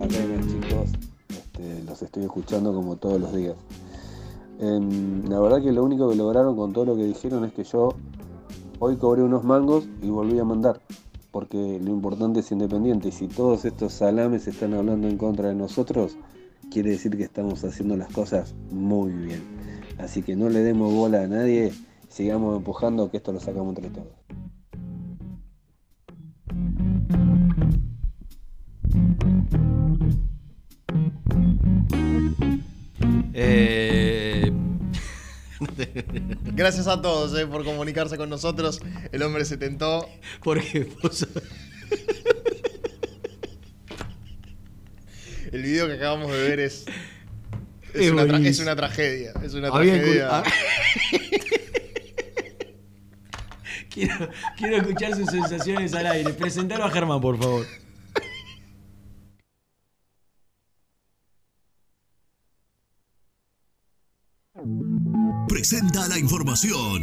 [0.00, 0.90] Acá chicos,
[1.28, 3.56] este, los estoy escuchando como todos los días.
[4.60, 7.64] Em, la verdad que lo único que lograron con todo lo que dijeron es que
[7.64, 7.94] yo
[8.78, 10.80] hoy cobré unos mangos y volví a mandar.
[11.30, 13.08] Porque lo importante es independiente.
[13.08, 16.16] Y si todos estos salames están hablando en contra de nosotros,
[16.70, 19.42] quiere decir que estamos haciendo las cosas muy bien.
[19.98, 21.72] Así que no le demos bola a nadie,
[22.14, 24.14] sigamos empujando que esto lo sacamos entre todos.
[33.32, 34.52] Eh,
[36.54, 38.80] Gracias a todos eh, por comunicarse con nosotros.
[39.12, 40.08] El hombre se tentó.
[40.42, 41.26] Porque vos-
[45.52, 46.84] El video que acabamos de ver es.
[47.94, 48.50] Es, Es una, tra- buenísimo.
[48.50, 49.32] es una tragedia.
[49.44, 50.42] Es una tragedia.
[53.94, 56.32] quiero, quiero escuchar sus sensaciones al aire.
[56.34, 57.66] Presentalo a Germán, por favor.
[65.48, 67.02] Presenta la información.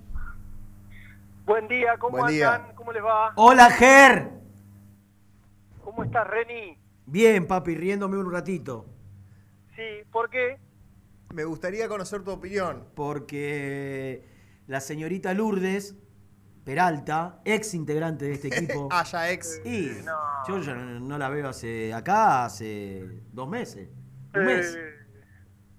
[1.45, 2.55] Buen día, ¿cómo Buen día.
[2.55, 2.75] andan?
[2.75, 3.33] ¿Cómo les va?
[3.35, 4.29] Hola, Ger.
[5.83, 6.77] ¿Cómo estás, Reni?
[7.05, 8.85] Bien, papi, riéndome un ratito.
[9.75, 10.59] Sí, ¿por qué?
[11.33, 12.85] Me gustaría conocer tu opinión.
[12.95, 14.25] Porque
[14.67, 15.95] la señorita Lourdes
[16.63, 18.87] Peralta, ex integrante de este equipo.
[18.91, 19.59] Ah, ya ex.
[19.65, 19.89] Y
[20.47, 23.89] yo ya no, no la veo hace acá hace dos meses.
[24.35, 24.77] Un mes.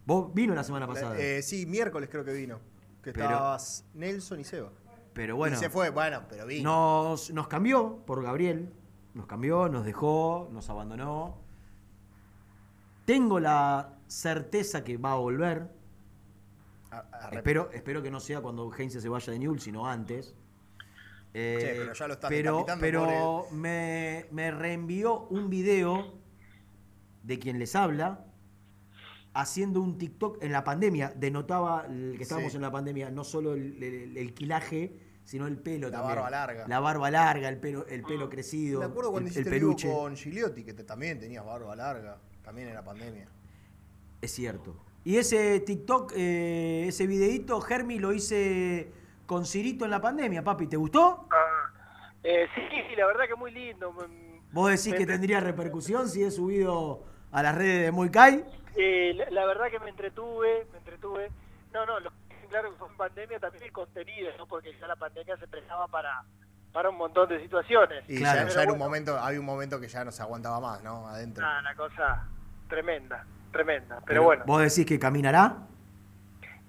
[0.04, 1.16] Vos vino la semana pasada.
[1.18, 2.58] Eh, sí, miércoles creo que vino.
[3.02, 4.70] Que Pero- estabas Nelson y Seba.
[5.12, 5.56] Pero bueno.
[5.56, 6.70] Y se fue, bueno, pero vino.
[6.70, 8.72] Nos, nos cambió por Gabriel.
[9.14, 11.38] nos cambió, nos dejó, nos abandonó.
[13.04, 15.70] Tengo la certeza que va a volver.
[17.32, 20.34] Espero, espero que no sea cuando Heinze se vaya de Newell's, sino antes.
[21.34, 26.18] Eh, Che, pero ya lo estás pero, pero me, me reenvió un video
[27.22, 28.26] de quien les habla
[29.34, 31.12] haciendo un TikTok en la pandemia.
[31.16, 32.56] Denotaba el que estábamos Sí.
[32.56, 34.94] en la pandemia, no solo el, el- el quilaje,
[35.24, 36.16] sino el pelo La también.
[36.16, 36.68] barba larga.
[36.68, 38.80] La barba larga, el pelo, el pelo crecido.
[38.80, 39.90] Me acuerdo cuando el, hiciste el vivo peluche.
[39.92, 43.28] con Gigliotti, que te- también tenías barba larga, también en la pandemia.
[44.20, 44.76] Es cierto.
[45.04, 48.92] Y ese TikTok, eh, ese videíto, Germi, lo hice
[49.26, 50.66] con Cirito en la pandemia, papi.
[50.66, 51.26] ¿Te gustó?
[52.22, 53.92] Eh, sí, sí, la verdad que muy lindo.
[53.92, 58.44] Mm, ¿Vos decís que tendría repercusión si he subido a las redes de Muy Kai?
[58.76, 61.30] Eh, la, la verdad que me entretuve, me entretuve.
[61.72, 62.16] No, no, lo que
[62.52, 64.46] claro que fue en pandemia también el contenido, ¿no?
[64.46, 66.22] Porque ya la pandemia se prestaba para,
[66.72, 68.04] para un montón de situaciones.
[68.08, 70.60] Y Pero ya, ya era un momento, había un momento que ya no se aguantaba
[70.60, 71.08] más, ¿no?
[71.08, 71.42] Adentro.
[71.42, 72.28] nada, una cosa
[72.68, 74.00] tremenda, tremenda.
[74.06, 74.44] Pero, bueno.
[74.46, 75.56] ¿Vos decís que caminará?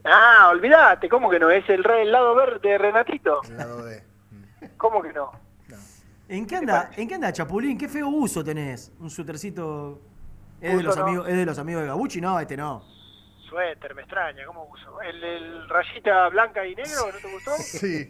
[0.05, 1.49] Ah, olvídate, ¿cómo que no?
[1.49, 3.41] Es el, el lado verde de Renatito.
[3.43, 4.03] El lado B.
[4.77, 5.31] ¿Cómo que no?
[6.29, 7.77] ¿En qué anda, ¿en qué anda Chapulín?
[7.77, 8.91] ¿Qué feo uso tenés?
[8.99, 10.01] ¿Un suétercito?
[10.63, 11.03] ¿Es de, los no.
[11.05, 12.21] amigos, ¿Es de los amigos de Gabucci?
[12.21, 12.83] No, este no.
[13.49, 15.01] Suéter, me extraña, ¿cómo uso?
[15.01, 17.51] ¿El, el rayita blanca y negro no te gustó?
[17.57, 18.09] Sí.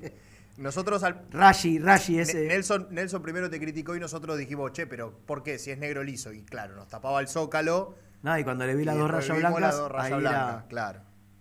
[0.57, 1.25] Nosotros al.
[1.31, 2.41] Rashi, Rashi ese.
[2.43, 5.57] Ne- Nelson, Nelson primero te criticó y nosotros dijimos, che, pero ¿por qué?
[5.57, 6.31] Si es negro liso.
[6.31, 7.95] Y claro, nos tapaba el zócalo.
[8.21, 10.67] No, y cuando le vi las dos rayas blancas, las dos rayas ahí blancas, era
[10.67, 10.99] claro.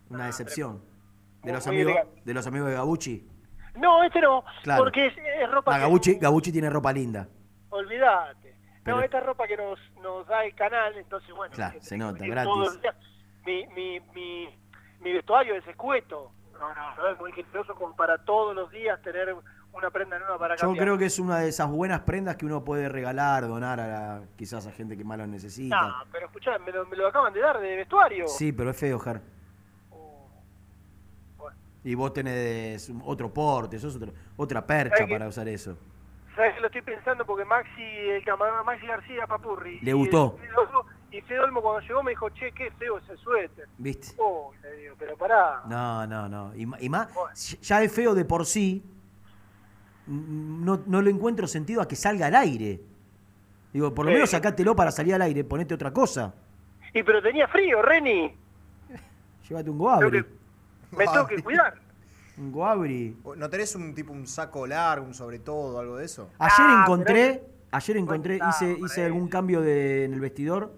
[0.09, 0.83] una decepción.
[1.43, 1.95] De los, amigos,
[2.25, 3.29] de los amigos de Gabucci.
[3.77, 4.85] No, este no, Claro.
[4.85, 5.13] porque es,
[5.43, 5.79] es ropa Ah.
[5.81, 7.29] Gabucci, Gabucci tiene ropa linda.
[7.69, 8.42] Olvídate.
[8.85, 11.55] Pero- No, esta ropa que nos, nos da el canal, entonces bueno.
[11.55, 12.81] Claro, se nota, gratis.
[13.47, 14.49] Mi, mi, mi,
[15.01, 16.33] mi vestuario es escueto.
[16.53, 19.35] No, no, no es muy generoso como para todos los días tener
[19.73, 20.85] una prenda nueva para Yo cambiar.
[20.85, 24.23] creo que es una de esas buenas prendas que uno puede regalar, donar a la-
[24.37, 25.81] quizás a gente que más lo necesita.
[25.81, 28.29] No, pero escuchá, me lo, me lo acaban de dar de vestuario.
[28.29, 29.21] Sí, pero es feo, Ger.
[31.85, 35.77] Y vos tenés otro porte, sos otro- otra percha para usar eso.
[36.35, 37.27] ¿Sabes que lo estoy pensando?
[37.27, 39.81] Porque Maxi, el camarada Maxi García Papurri.
[39.81, 40.39] Le gustó.
[41.11, 43.69] Y Fedolmo cuando llegó me dijo, che, qué feo ese suéter.
[43.77, 44.15] ¿Viste?
[44.17, 45.63] Oh, le digo, pero pará.
[45.69, 46.55] No, no, no.
[46.55, 47.09] Y, y más,
[47.61, 48.83] ya es feo de por sí.
[50.07, 52.81] No, no le encuentro sentido a que salga al aire.
[53.75, 54.15] Digo, por lo Sí.
[54.15, 56.35] menos sacátelo para salir al aire, ponete otra cosa.
[56.95, 58.35] Y pero tenía frío, Reni.
[59.49, 60.25] Llévate un goabri.
[60.93, 61.75] Me tengo que cuidar.
[62.39, 63.17] Un goabri.
[63.37, 66.31] ¿No tenés un tipo un saco largo, un sobre todo, algo de eso?
[66.39, 70.73] Ayer Ah, encontré, ayer encontré, hice, hice algún cambio de, en el vestidor.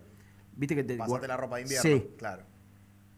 [0.57, 1.83] Viste que te Pasate la ropa de invierno.
[1.91, 2.07] Sí.
[2.17, 2.43] Claro.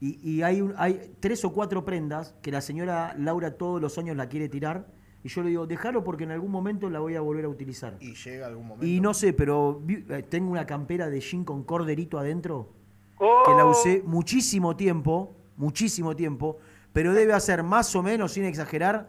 [0.00, 3.96] Y, y hay, un- hay tres o cuatro prendas que la señora Laura todos los
[3.98, 4.86] años la quiere tirar.
[5.24, 7.96] Y yo le digo, déjalo porque en algún momento la voy a volver a utilizar.
[8.00, 8.86] Y llega algún momento.
[8.86, 12.74] Y no sé, pero vi- eh, tengo una campera de jean con corderito adentro
[13.18, 16.58] que la usé muchísimo tiempo, muchísimo tiempo,
[16.96, 19.08] pero debe hacer más o menos, sin exagerar,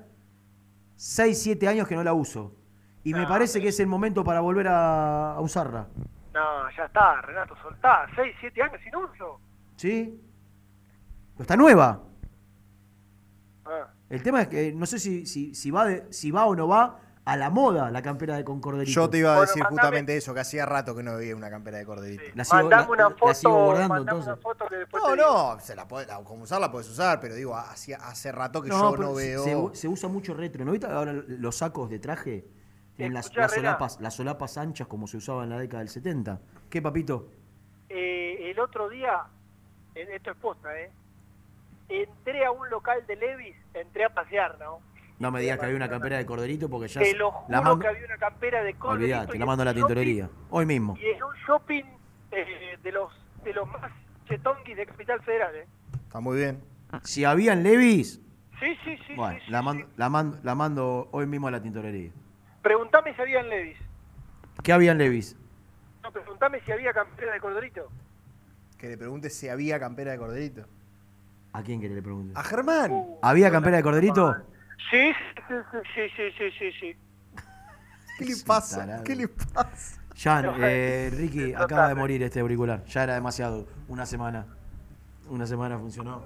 [0.97, 2.53] 6, 7 años que no la uso.
[3.05, 5.87] Y me parece que es el momento para volver a, a usarla.
[6.33, 8.05] No, ya está, Renato, soltá.
[8.13, 9.39] Seis, siete años sin uso.
[9.77, 10.21] ¿Sí?
[11.31, 12.03] Pero está nueva.
[13.65, 13.87] Ah.
[14.09, 16.67] El tema es que no sé si, si, si, va de- si va o no
[16.67, 18.91] va a la moda la campera de con corderito.
[18.91, 21.35] Yo te iba a Bueno, decir mandame- justamente eso, que hacía rato que no veía
[21.35, 22.23] una campera de corderito.
[22.35, 24.33] La sigo- Mandame la- una la foto, sigo guardando, mandame entonces.
[24.33, 25.15] una foto que después No,
[25.55, 28.69] no, se la puede, la- como usarla puedes usar, pero digo, hacía, hace rato que
[28.69, 29.71] No, yo no veo.
[29.73, 30.63] Se, se usa mucho retro.
[30.63, 32.45] ¿No viste ahora los sacos de traje?
[32.95, 36.39] Tienen las, solapas, las solapas anchas como se usaba en la década del 70.
[36.69, 37.29] ¿Qué, papito?
[37.89, 39.23] Eh, el otro día,
[39.93, 40.91] eh, esto es posta, ¿eh?
[41.89, 44.79] Entré a un local de Levis, entré a pasear, ¿no?
[45.19, 47.61] No me digas que había una campera de corderito porque ya Te se- lo la
[47.61, 47.79] mando.
[47.79, 50.29] que había una campera de corderito Olvídate, y la mando a la shopping- tintorería.
[50.51, 50.95] Hoy mismo.
[51.01, 51.83] Y en un shopping
[52.31, 53.11] eh, de los
[53.43, 53.91] de los más
[54.27, 55.67] chetonquis de Capital Federal, ¿eh?
[56.05, 56.61] Está muy bien.
[57.03, 58.21] Si habían Levis,
[58.59, 59.13] Sí, sí, sí.
[59.15, 62.11] bueno, sí, sí, la, mando, la, mando, la mando hoy mismo a la tintorería.
[62.61, 63.77] Preguntame si había en Levis.
[64.63, 65.37] ¿Qué habían Levis?
[66.03, 67.87] No, preguntame si había campera de corderito.
[68.77, 70.65] Que le pregunte si había campera de corderito.
[71.53, 72.33] ¿A quién que le pregunte?
[72.37, 72.91] A Germán.
[73.21, 74.35] ¿Había campera de corderito?
[74.89, 75.13] Sí,
[75.93, 76.97] sí, sí, sí, sí, sí.
[78.17, 78.79] ¿Qué le pasa?
[78.79, 79.03] tarado.
[79.03, 80.01] ¿Qué le pasa?
[80.17, 81.63] Jan, eh, Ricky, total.
[81.63, 82.83] acaba de morir este auricular.
[82.85, 83.67] Ya era demasiado.
[83.87, 84.45] Una semana.
[85.29, 86.23] Una semana funcionó.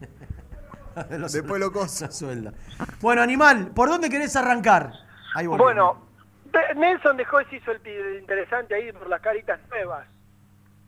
[1.32, 2.10] Después lo cosa.
[2.10, 2.52] Suelda.
[3.00, 4.92] Bueno, animal, ¿por dónde querés arrancar?
[5.34, 5.46] Ahí.
[5.46, 6.04] Bueno,
[6.46, 10.06] de- Nelson dejó ese hizo el interesante ahí por las caritas nuevas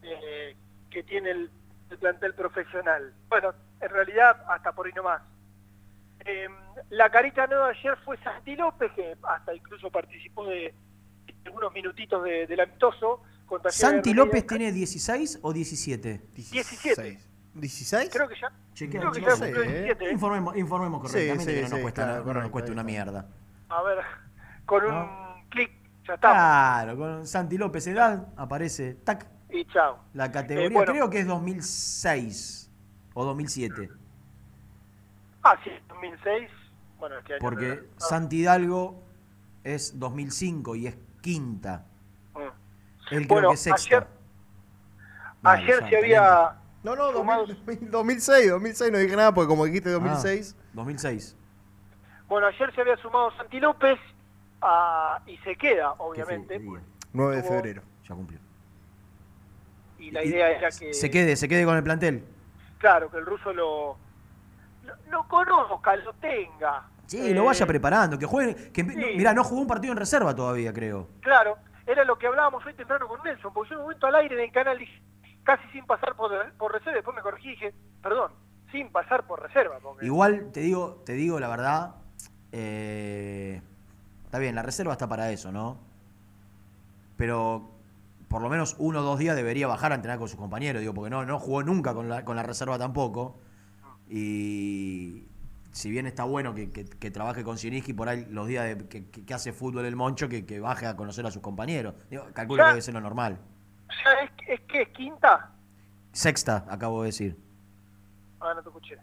[0.03, 0.57] eh,
[0.91, 1.51] que tiene el,
[1.91, 3.13] el plantel profesional.
[3.29, 5.23] Bueno, en realidad hasta por ahí nomás.
[6.25, 6.49] Eh,
[6.91, 10.75] la carita nueva ayer fue Santi López, que hasta incluso participó de,
[11.47, 13.23] algunos minutitos de- del amistoso.
[13.69, 14.15] ¿Santi.
[14.15, 16.21] López tiene 16 o 17?
[16.35, 17.19] 17.
[17.55, 18.09] ¿16?
[18.11, 18.51] Creo que ya.
[18.73, 20.05] Chequea, creo que ya cumplió 17.
[20.09, 20.13] ¿eh?
[20.13, 22.73] Informemos, informemos correctamente Sí, sí, que no nos sí, cuesta, claro, nada, no nos cuesta
[22.73, 23.27] una mierda.
[23.69, 23.99] A ver,
[24.65, 25.71] con un clic
[26.09, 26.31] ya está.
[26.31, 29.99] Claro, con Santi López edad aparece, tac, Y chao.
[30.15, 30.93] la categoría, Eh, bueno.
[30.93, 32.71] creo que es 2006
[33.13, 33.91] o 2007,
[35.45, 35.71] Ah, sí,
[36.11, 36.51] 2006.
[36.99, 37.41] Bueno, este año.
[37.41, 39.03] porque Ah, Santi Hidalgo
[39.65, 41.87] es 2005 y es quinta.
[42.35, 42.39] mm.
[43.15, 43.97] Él creo Bueno, que es sexta.
[43.97, 44.07] ayer,
[45.43, 46.59] Vale, ayer ya, se había.
[46.85, 50.57] No, no, sumado- 2000 2006, 2006 no dije nada porque como dijiste 2006.
[50.59, 51.37] Ah, 2006.
[52.29, 53.99] Bueno, ayer se había sumado Santi López
[54.63, 56.59] ah, y se queda, obviamente.
[57.13, 57.83] 9 de Tuvo- febrero.
[58.09, 58.39] Ya cumplió.
[59.99, 60.95] Y la idea era que.
[60.95, 62.25] Se quede, se quede con el plantel.
[62.79, 63.97] Claro, que el ruso lo.
[64.85, 66.89] Lo, lo conozca, lo tenga.
[67.07, 68.73] Sí, lo Eh, vaya preparando, que juegue.
[68.73, 69.15] Que, sí.
[69.17, 71.09] Mirá, no jugó un partido en reserva todavía, creo.
[71.21, 71.57] Claro,
[71.87, 74.35] era lo que hablábamos hoy temprano con Nelson, porque yo en un momento al aire
[74.37, 75.03] en el canal dije,
[75.43, 78.33] casi sin pasar por, por reserva, después me corregí y dije, perdón,
[78.71, 79.79] sin pasar por reserva.
[79.83, 80.07] Porque...
[80.07, 81.95] Igual te digo, te digo la verdad,
[82.53, 83.61] eh,
[84.25, 85.77] está bien, la reserva está para eso, ¿no?
[87.17, 87.71] Pero
[88.29, 90.95] por lo menos uno o dos días debería bajar a entrenar con sus compañeros, digo,
[90.95, 93.39] porque no, no jugó nunca con la, con la reserva tampoco.
[94.15, 95.27] Y
[95.71, 98.87] si bien está bueno que, que- que trabaje con Siniski por ahí los días de-
[99.09, 101.95] que, hace fútbol el Moncho, que, baje a conocer a sus compañeros.
[102.11, 102.65] Digo, calculo Ya.
[102.67, 103.39] que debe ser lo normal.
[103.89, 105.51] ¿Ya es, es que es quinta?
[106.13, 107.37] Sexta, acabo de decir.
[108.39, 108.97] Ah, no te escuché.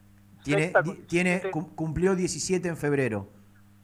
[0.43, 1.51] Tiene, Sexta tiene, 17.
[1.51, 3.29] cum- cumplió 17 en febrero.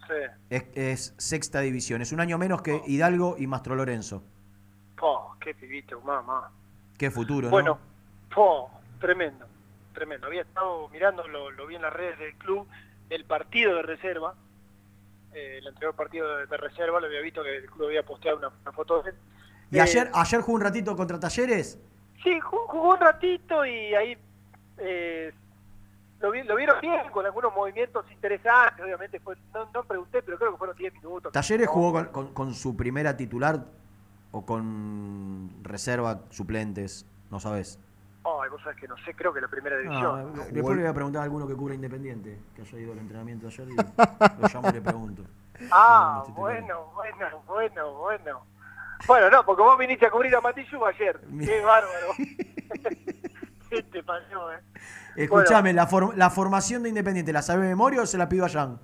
[0.07, 0.13] Sí.
[0.51, 2.03] Es, es sexta división.
[2.03, 4.23] Es un año menos que Hidalgo y Mastro Lorenzo.
[4.95, 6.51] Po, qué pibito, mamá.
[6.99, 7.79] Qué futuro, Bueno,
[8.29, 8.35] ¿no?
[8.35, 8.69] po,
[8.99, 9.47] tremendo,
[9.95, 10.27] tremendo.
[10.27, 12.67] Había estado mirando, lo, lo vi en las redes del club,
[13.09, 14.35] el partido de reserva,
[15.33, 18.37] eh, el anterior partido de, de reserva, lo había visto que el club había posteado
[18.37, 19.15] una, una foto de él.
[19.71, 21.79] ¿Y Eh, ayer, ayer jugó un ratito contra Talleres?
[22.23, 24.17] Sí, jugó, jugó un ratito y ahí
[24.77, 25.33] eh,
[26.19, 30.37] lo, vi- lo vieron bien, con algunos movimientos interesantes, obviamente fue, no, no pregunté, pero
[30.37, 31.31] creo que fueron 10 minutos.
[31.31, 33.65] ¿Talleres No, jugó con, con- con su primera titular
[34.31, 37.05] o con reserva, suplentes?
[37.29, 37.79] No sabes.
[38.25, 40.33] Ay, vos sabés que no sé, creo que la primera Ah, división.
[40.51, 43.47] después le voy a preguntar a alguno que cubra Independiente, que haya ido al entrenamiento
[43.47, 43.75] ayer y
[44.41, 45.23] lo llamo y le pregunto.
[45.71, 48.45] Ah, bueno, bueno, bueno, bueno.
[49.07, 51.19] Bueno, no, porque vos viniste a cubrir a Matillu ayer.
[51.43, 52.07] Qué bárbaro.
[53.69, 54.59] ¿Qué te pasó, eh?
[55.15, 58.45] Escuchame, la, for- la formación de Independiente, ¿la sabe de memoria o se la pido
[58.45, 58.79] a Jan?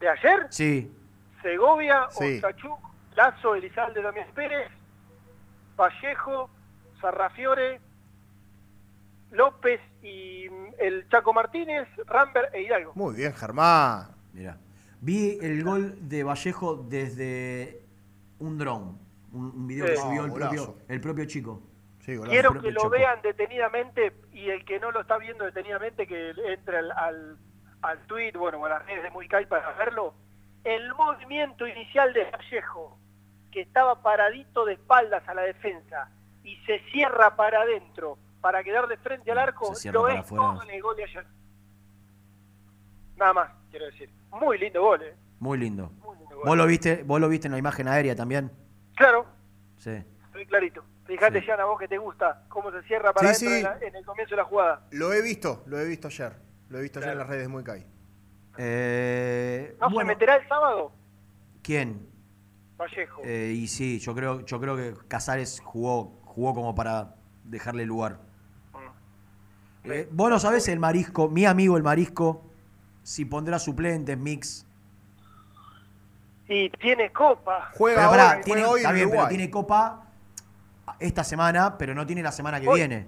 [0.00, 0.46] ¿De ayer?
[0.50, 0.92] Sí.
[1.42, 2.38] Segovia, Sí.
[2.38, 2.78] Osachuk,
[3.14, 4.70] Lazo, Elizalde, Damián Pérez,
[5.76, 6.50] Vallejo,
[7.00, 7.80] Sarrafiore,
[9.32, 12.92] López y mm, el Chaco Martínez, Rambert e Hidalgo.
[12.94, 14.08] Muy bien, Germán.
[14.32, 14.56] Mira.
[15.00, 17.82] Vi el gol de Vallejo desde
[18.38, 18.98] un dron.
[19.32, 20.78] Un, un video que subió el, propio, golazo.
[20.88, 21.62] el propio chico.
[22.04, 26.78] Quiero que lo vean detenidamente y el que no lo está viendo detenidamente que entre
[26.78, 27.38] al, al,
[27.82, 30.14] al tweet, bueno, a las redes de Muicay para verlo.
[30.64, 32.98] El movimiento inicial de Vallejo,
[33.52, 36.10] que estaba paradito de espaldas a la defensa
[36.42, 40.18] y se cierra para adentro para quedar de frente al arco, Se cierra lo es
[40.20, 40.44] afuera.
[40.44, 41.26] todo en el gol de ayer.
[43.16, 44.10] Nada más, quiero decir.
[44.32, 45.14] Muy lindo gol, ¿eh?
[45.38, 45.90] Muy lindo.
[46.02, 46.16] gol.
[46.44, 48.50] ¿Vos lo viste, vos lo viste en la imagen aérea también?
[48.96, 49.26] Claro,
[49.78, 49.90] Sí.
[50.26, 50.84] estoy clarito.
[51.06, 51.46] Fíjate, Sí.
[51.46, 53.76] Jan, a vos que te gusta cómo se cierra para Sí, adentro sí.
[53.76, 54.86] En, la- en el comienzo de la jugada.
[54.90, 56.32] Lo he visto, lo he visto ayer.
[56.68, 57.86] Lo he visto ayer en las redes muy Kai.
[58.58, 60.92] Eh, ¿No se meterá el sábado?
[61.62, 62.08] ¿Quién?
[62.76, 63.22] Vallejo.
[63.24, 67.14] Eh, y sí, yo creo, yo creo que Casares jugó, jugó como para
[67.44, 68.18] dejarle lugar.
[69.84, 72.42] Eh, vos no sabés el marisco, mi amigo el marisco,
[73.02, 74.64] si pondrá suplentes, mix.
[76.48, 77.70] Y tiene copa.
[77.76, 80.04] Pero pará, tiene, está bien, pero tiene copa
[80.98, 82.80] esta semana, pero no tiene la semana que Hoy.
[82.80, 83.06] viene.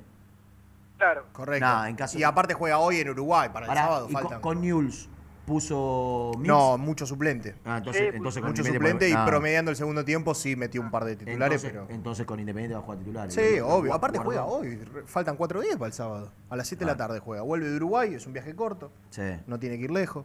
[0.99, 1.27] Claro.
[1.33, 1.67] Correcto.
[1.67, 4.07] Nah, en caso- y aparte juega hoy en Uruguay para el sábado.
[4.09, 4.41] y con, faltan.
[4.41, 5.09] con Newell's
[5.45, 6.49] puso mix.
[6.49, 7.55] No, mucho suplente.
[7.65, 9.25] Ah, entonces, entonces con mucho suplente y ah.
[9.27, 11.95] promediando el segundo tiempo sí metió un par de titulares, entonces, pero.
[11.95, 13.31] entonces con Independiente va a jugar titular.
[13.31, 13.95] Sí, obvio.
[13.95, 14.79] Aparte juega hoy.
[15.07, 16.33] Faltan cuatro días para el sábado.
[16.51, 17.43] A las 7 de la tarde juega.
[17.43, 18.91] Vuelve de Uruguay, es un viaje corto.
[19.11, 19.23] Sí.
[19.47, 20.25] No tiene que ir lejos.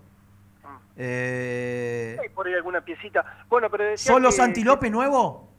[0.95, 3.45] Eh, Hay por ahí alguna piecita.
[3.49, 5.49] Bueno, pero decía ¿Solo que- Santi López nuevo?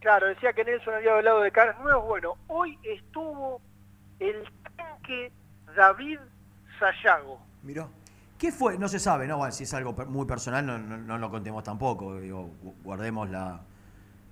[0.00, 2.04] Claro, decía que Nelson había hablado de caras nuevas.
[2.04, 3.60] Bueno, hoy estuvo
[4.20, 4.44] el
[4.76, 5.32] tanque
[5.74, 6.18] David
[6.78, 7.40] Sayago.
[7.62, 7.88] Miró.
[8.44, 8.76] ¿Qué fue?
[8.76, 9.38] No se sabe, ¿no?
[9.38, 12.20] Bueno, si es algo muy personal, no, no- no lo contemos tampoco.
[12.20, 13.62] Digo, gu- guardemos la.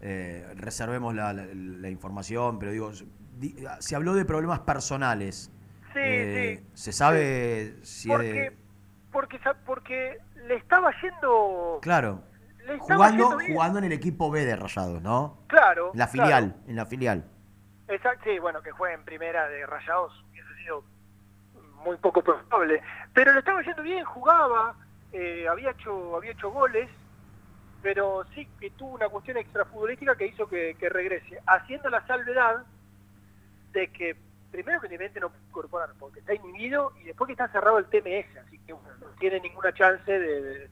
[0.03, 2.91] eh, reservemos la, la- la información, pero digo,
[3.39, 5.51] di- se habló de problemas personales.
[5.95, 6.71] Sí, Eh, sí.
[6.75, 8.57] ¿Se sabe si es Porque, de-
[9.65, 12.23] porque, le estaba yendo Claro.
[12.59, 13.53] le le estaba Jugando, yendo bien.
[13.55, 15.39] jugando en el equipo B de Rayados, ¿no?
[15.47, 15.93] Claro.
[15.95, 16.27] En la claro.
[16.27, 17.25] filial, en la filial.
[17.89, 20.85] Exacto, sí, bueno, que juegue en primera de Rayados hubiese sido
[21.85, 22.81] muy poco probable.
[23.13, 24.75] Pero le estaba yendo bien, jugaba,
[25.13, 26.89] eh, había hecho había hecho goles,
[27.83, 32.65] pero sí que tuvo una cuestión extrafutbolística que hizo que, regrese, haciendo la salvedad
[33.73, 34.17] de que
[34.51, 37.87] primero que evidentemente no puede incorporar porque está inhibido y después que está cerrado el
[37.87, 38.79] TMS, así que no
[39.19, 40.71] tiene ninguna chance de, de-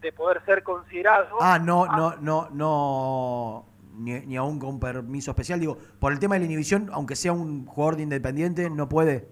[0.00, 1.36] de poder ser considerado.
[1.40, 3.66] Ah, no, no, no, no.
[3.94, 5.58] Ni, ni aún con permiso especial.
[5.58, 9.28] Digo, por el tema de la inhibición, aunque sea un jugador de independiente, no puede.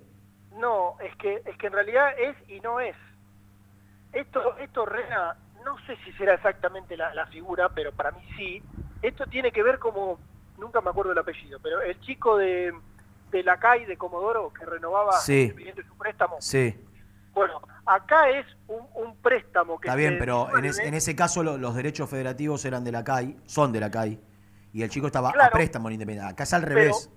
[0.58, 2.96] No, es que es que en realidad es y no es.
[4.12, 8.62] Esto, esto Rena, no sé si será exactamente la, la figura, pero para mí sí.
[9.02, 10.18] Esto tiene que ver como,
[10.58, 12.72] nunca me acuerdo el apellido, pero el chico de,
[13.30, 15.54] de la CAI de Comodoro que renovaba Sí.
[15.86, 16.36] Su préstamo.
[16.40, 16.74] Sí.
[17.34, 21.42] Bueno, acá es un, un préstamo que Está bien, pero en, es- en ese caso
[21.42, 24.18] lo- los derechos federativos eran de la CAI, son de la CAI,
[24.72, 26.32] y el chico estaba a préstamo en Independiente.
[26.32, 27.10] Acá es al revés.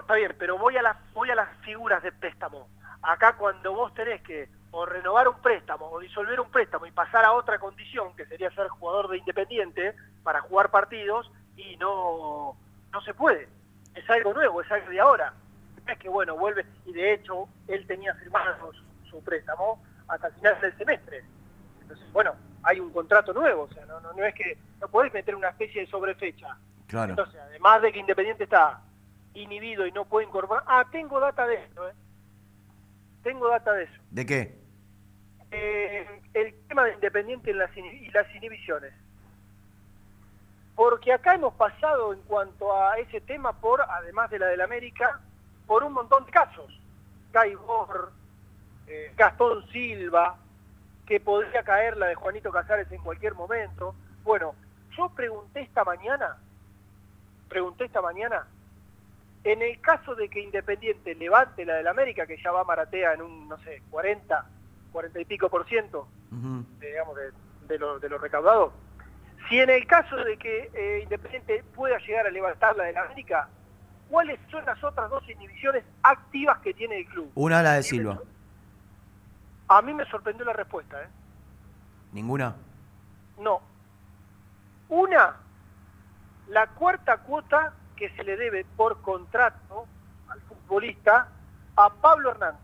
[0.00, 2.68] Está bien, pero voy a las voy a las figuras de préstamo.
[3.02, 7.24] Acá cuando vos tenés que o renovar un préstamo o disolver un préstamo y pasar
[7.24, 12.56] a otra condición, que sería ser jugador de Independiente para jugar partidos, y no
[12.92, 13.48] no se puede.
[13.94, 15.32] Es algo nuevo, es algo de ahora.
[15.86, 20.34] Es que bueno, vuelve, y de hecho él tenía firmado su, su préstamo hasta el
[20.34, 21.24] final del semestre.
[21.82, 25.12] Entonces, bueno, hay un contrato nuevo, o sea, no, no, no es que no podés
[25.12, 26.56] meter una especie de sobrefecha.
[26.86, 27.10] Claro.
[27.10, 28.80] Entonces, además de que Independiente está
[29.34, 30.64] inhibido y no puede incorporar...
[30.66, 31.92] Ah, tengo data de esto, ¿eh?
[33.22, 34.00] Tengo data de eso.
[34.10, 34.58] ¿De qué?
[35.50, 38.92] Eh, el tema de Independiente y las, inhi- y las inhibiciones.
[40.74, 45.20] Porque acá hemos pasado en cuanto a ese tema por, además de la del América,
[45.66, 46.80] por un montón de casos.
[47.32, 48.12] Gaibor,
[48.86, 50.36] eh, Gastón Silva,
[51.06, 53.94] que podría caer la de Juanito Casares en cualquier momento.
[54.22, 54.54] Bueno,
[54.96, 56.36] yo pregunté esta mañana,
[57.48, 58.46] pregunté esta mañana,
[59.44, 63.12] en el caso de que Independiente levante la del América, que ya va a Maratea
[63.12, 64.46] en un, no sé, 40,
[64.90, 66.08] 40 y pico por ciento,
[66.80, 67.30] de, digamos, de,
[67.68, 68.72] de lo, de lo recaudado,
[69.48, 73.48] si en el caso de que eh, Independiente pueda llegar a levantar la del América,
[74.08, 77.30] ¿cuáles son las otras dos inhibiciones activas que tiene el club?
[77.34, 78.18] Una la de Silva.
[79.68, 81.08] A mí me sorprendió la respuesta, ¿eh?
[82.12, 82.56] ¿Ninguna?
[83.38, 83.60] No.
[84.88, 85.36] Una,
[86.48, 89.86] la cuarta cuota que se le debe por contrato
[90.28, 91.28] al futbolista
[91.76, 92.60] a Pablo Hernández.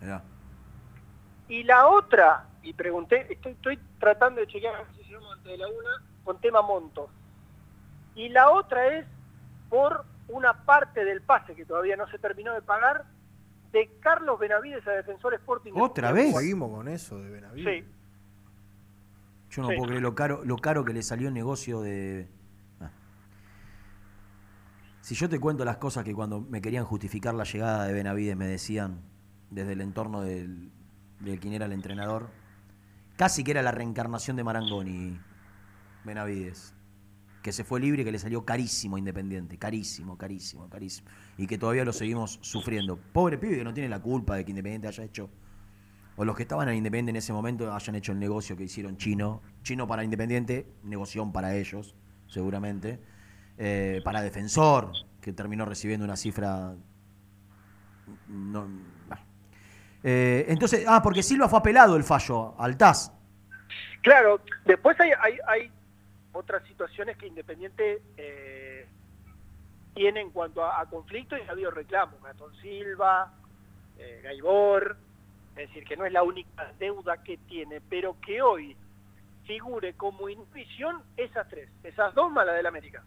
[0.00, 0.22] Mirá.
[1.48, 5.58] Y la otra, y pregunté, estoy, estoy tratando de chequear a ver si antes de
[5.58, 7.10] la una, con tema montos.
[8.14, 9.06] Y la otra es
[9.68, 13.04] por una parte del pase que todavía no se terminó de pagar
[13.72, 15.72] de Carlos Benavides a Defensor Sporting.
[15.74, 16.34] ¿Otra vez?
[16.34, 17.84] Seguimos con eso de Benavides.
[17.84, 17.90] Sí.
[19.50, 19.74] Yo no Sí.
[19.76, 22.28] puedo creer lo caro, lo caro que le salió el negocio de.
[25.04, 28.38] Si yo te cuento las cosas que cuando me querían justificar la llegada de Benavides
[28.38, 29.02] me decían
[29.50, 30.72] desde el entorno del,
[31.20, 32.30] de quien era el entrenador,
[33.14, 35.20] casi que era la reencarnación de Marangoni,
[36.04, 36.72] Benavides,
[37.42, 41.58] que se fue libre y que le salió carísimo Independiente, carísimo, carísimo, carísimo, y que
[41.58, 42.96] todavía lo seguimos sufriendo.
[42.96, 45.28] Pobre pibe que no tiene la culpa de que Independiente haya hecho
[46.16, 48.96] o los que estaban en Independiente en ese momento hayan hecho el negocio que hicieron
[48.96, 49.42] chino.
[49.62, 51.94] Chino para Independiente, negoción para ellos,
[52.26, 53.00] seguramente.
[53.56, 56.74] Eh, para Defensor, que terminó recibiendo una cifra.
[58.28, 58.68] no-.
[60.02, 63.10] Eh, entonces, ah, porque Silva fue apelado el fallo al TAS.
[64.02, 65.70] Claro, después hay, hay, hay
[66.32, 68.86] otras situaciones que Independiente eh,
[69.94, 72.22] tiene en cuanto a, a conflicto y ha habido reclamos.
[72.22, 73.32] Gastón Silva,
[73.98, 74.98] eh, Gaibor,
[75.56, 78.76] es decir, que no es la única deuda que tiene, pero que hoy
[79.46, 83.02] figure como intuición esas tres, esas dos más la del América.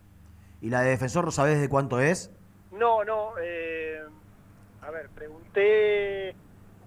[0.62, 2.32] ¿Y la de Defensor, ¿sabés de cuánto es?
[2.72, 4.02] No, no, eh,
[4.82, 6.36] a ver, pregunté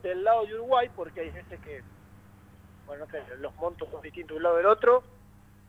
[0.03, 1.83] del lado de Uruguay porque hay veces que,
[2.87, 5.03] bueno, no sé, los montos son distintos de un lado del otro.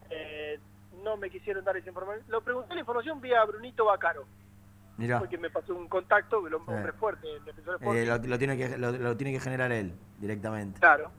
[0.09, 0.59] Eh,
[1.03, 2.25] no me quisieron dar esa información.
[2.29, 4.25] Lo pregunté la información vía Brunito Bacaro,
[4.97, 5.19] Mirá.
[5.19, 6.91] porque me pasó un contacto, el hombre Eh.
[6.99, 8.07] fuerte, el defensor Eh, Sporting.
[8.07, 10.79] lo, lo tiene que, lo, lo tiene que generar él directamente.
[10.79, 11.11] Claro.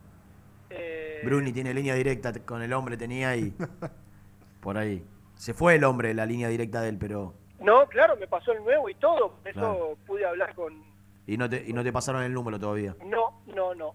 [0.70, 3.52] Eh, Bruni tiene línea directa con el hombre, tenía y.
[4.60, 5.04] por ahí.
[5.42, 7.34] Se fue el hombre, la línea directa de él, pero.
[7.58, 9.98] No, claro, me pasó el nuevo y todo, por eso Claro.
[10.06, 10.72] pude hablar con...
[11.26, 12.94] Y no te, y no te pasaron el número todavía.
[13.04, 13.92] No, no, no,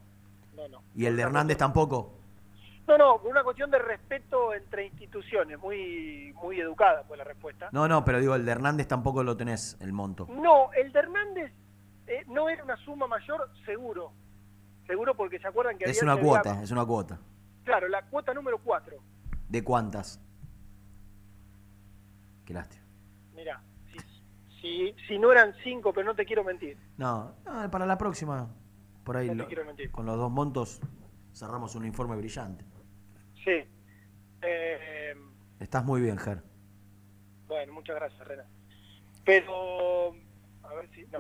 [0.57, 0.83] no, no.
[0.93, 2.19] ¿Y el de Hernández tampoco?
[2.85, 7.69] No, no, una cuestión de respeto entre instituciones, muy muy educada fue la respuesta.
[7.71, 10.27] No, no, pero digo, el de Hernández tampoco lo tenés, el monto.
[10.29, 11.53] No, el de Hernández
[12.07, 14.11] eh, no era una suma mayor, seguro.
[14.85, 17.17] Seguro porque se acuerdan que Es había- una cuota, es una cuota.
[17.63, 18.97] Claro, la cuota número 4.
[19.47, 20.21] ¿De cuántas?
[22.47, 22.85] Qué lástima.
[23.35, 23.61] Mira,
[23.91, 23.97] si,
[24.61, 26.77] si, si no eran cinco, pero no te quiero mentir.
[26.97, 28.49] No, no, para la próxima,
[29.03, 29.91] por ahí, No lo- quiero mentir.
[29.91, 30.79] con los dos montos,
[31.33, 32.63] cerramos un informe brillante.
[33.43, 33.65] Sí.
[34.41, 35.13] Eh,
[35.59, 36.41] Estás muy bien, Ger.
[37.47, 38.45] bueno, muchas gracias, Rena.
[39.25, 40.15] Pero,
[40.63, 41.19] a ver si, no.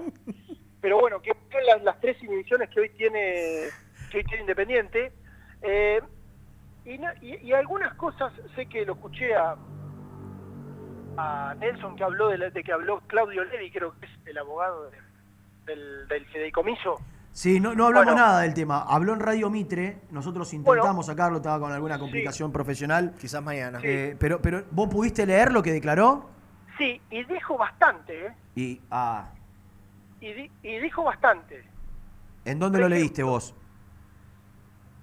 [0.79, 3.67] Pero bueno, que son las, las tres inhibiciones que hoy tiene,
[4.11, 5.11] que hoy tiene Independiente.
[5.61, 5.99] Eh,
[6.85, 6.91] y,
[7.25, 9.57] y- y algunas cosas, sé que lo escuché a,
[11.17, 14.37] a Nelson que habló de, la- de que habló Claudio Levi, creo que es el
[14.37, 14.97] abogado de-
[15.65, 16.95] del, del fideicomiso.
[17.31, 18.21] Sí, no, no hablamos Bueno.
[18.27, 18.83] nada del tema.
[18.87, 23.13] Habló en Radio Mitre, nosotros intentamos sacarlo, estaba con alguna complicación profesional.
[23.19, 23.79] Quizás mañana.
[23.83, 26.29] Eh, pero, pero, ¿vos pudiste leer lo que declaró?
[26.79, 28.33] Sí, y dijo bastante, ¿eh?
[28.55, 29.29] Y, ah,
[30.19, 31.63] Y, di- y dijo bastante
[32.45, 33.53] ¿en dónde lo leíste vos?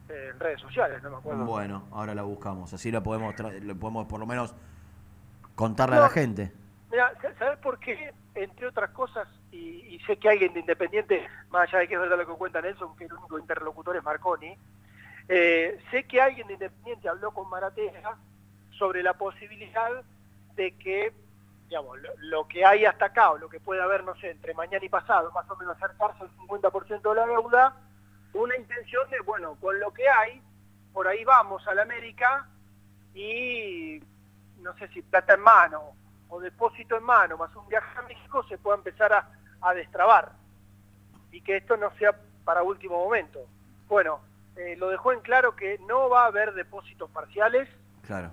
[0.08, 1.44] en redes sociales, no me acuerdo.
[1.44, 4.54] Bueno, ahora la buscamos, así la podemos, tra- le podemos por lo menos
[5.54, 6.52] contarle a la gente.
[6.90, 8.12] Mira, ¿sabes por qué?
[8.34, 12.00] Entre otras cosas, y, y sé que alguien de Independiente, más allá de que es
[12.00, 14.56] verdad lo que cuenta Nelson, que el único interlocutor es Marconi,
[15.28, 18.16] eh, sé que alguien de Independiente habló con Maratea
[18.78, 19.90] sobre la posibilidad
[20.56, 21.12] de que,
[21.68, 24.54] digamos, lo, lo que hay hasta acá, o lo que puede haber, no sé, entre
[24.54, 27.76] mañana y pasado, más o menos acercarse al 50% de la deuda,
[28.34, 30.42] una intención de, bueno, con lo que hay,
[30.92, 32.46] por ahí vamos a la América
[33.14, 34.00] y
[34.64, 35.92] no sé si plata en mano
[36.28, 39.30] o depósito en mano, más un viaje a México, se pueda empezar a,
[39.60, 40.32] a destrabar
[41.30, 43.40] y que esto no sea para último momento.
[43.88, 44.20] Bueno,
[44.56, 47.68] eh, lo dejó en claro que no va a haber depósitos parciales,
[48.06, 48.30] Claro.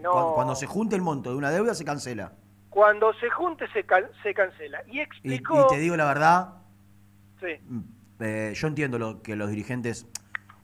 [0.00, 2.32] No- cuando, cuando se junte el monto de una deuda se cancela.
[2.70, 4.82] cuando se junte se, can- se cancela.
[4.86, 5.66] Y Y, explicó...
[5.66, 6.54] y te digo la verdad,
[7.40, 7.60] Sí.
[8.20, 10.06] eh, yo entiendo lo, que los dirigentes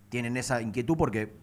[0.08, 1.34] tienen esa inquietud porque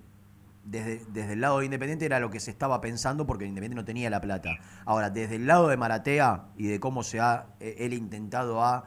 [0.70, 3.86] desde, desde el lado de Independiente era lo que se estaba pensando porque Independiente no
[3.86, 4.60] tenía la plata.
[4.86, 8.86] Ahora, desde el lado de Maratea y de cómo se ha, eh, él intentado ha,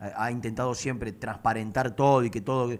[0.00, 2.72] ha intentado siempre transparentar todo y que todo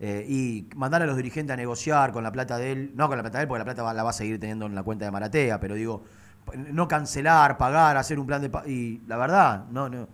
[0.00, 3.16] eh, y mandar a los dirigentes a negociar con la plata de él, no con
[3.16, 4.82] la plata de él porque la plata va- la va a seguir teniendo en la
[4.84, 6.04] cuenta de Maratea, pero digo,
[6.72, 10.08] no cancelar, pagar, hacer un plan de y la verdad, no, no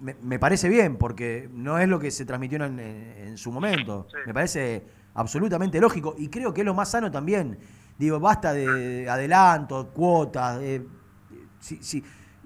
[0.00, 4.08] me, me parece bien, porque no es lo que se transmitió en, en su momento.
[4.24, 4.84] Me parece
[5.16, 7.58] absolutamente lógico y creo que es lo más sano también.
[7.98, 10.60] Digo, basta de adelanto, cuotas.
[10.62, 10.86] eh,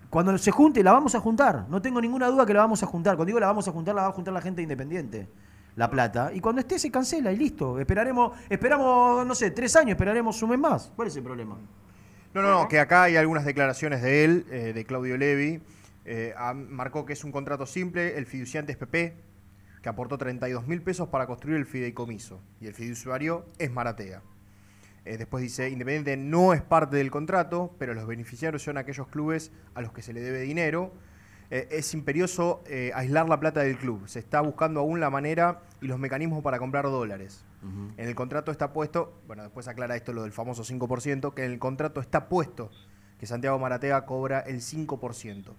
[0.09, 1.67] Cuando se junte, la vamos a juntar.
[1.69, 3.17] No tengo ninguna duda que la vamos a juntar.
[3.17, 5.29] Cuando digo la vamos a juntar, la va a juntar la gente independiente.
[5.77, 6.31] La plata.
[6.33, 7.79] Y cuando esté, se cancela y listo.
[7.79, 10.93] Esperaremos, esperamos, no sé, tres años, esperaremos un mes más.
[10.97, 11.57] ¿Cuál es el problema?
[12.33, 15.61] No, no, no, que acá hay algunas declaraciones de él, eh, de Claudio Levi.
[16.05, 19.17] Eh, ah, marcó que es un contrato simple, el fiduciante es PP,
[19.83, 22.41] que aportó 32 mil pesos para construir el fideicomiso.
[22.61, 24.23] Y el fiduciario es Maratea.
[25.07, 29.51] Eh, después dice, Independiente no es parte del contrato, pero los beneficiarios son aquellos clubes
[29.75, 30.93] a los que se le debe dinero.
[31.51, 34.07] Eh, es imperioso eh, aislar la plata del club.
[34.07, 37.45] Se está buscando aún la manera y los mecanismos para comprar dólares.
[37.99, 41.53] En el contrato está puesto, bueno, después aclara esto lo del famoso 5%, que en
[41.53, 42.71] el contrato está puesto
[43.19, 45.55] que Santiago Maratea cobra el 5%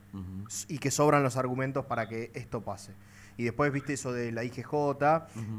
[0.48, 2.94] s- y que sobran los argumentos para que esto pase.
[3.38, 4.74] Y después viste eso de la IGJ,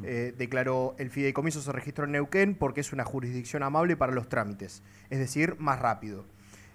[0.05, 4.29] eh, declaró el fideicomiso se registró en Neuquén porque es una jurisdicción amable para los
[4.29, 6.25] trámites, es decir, más rápido.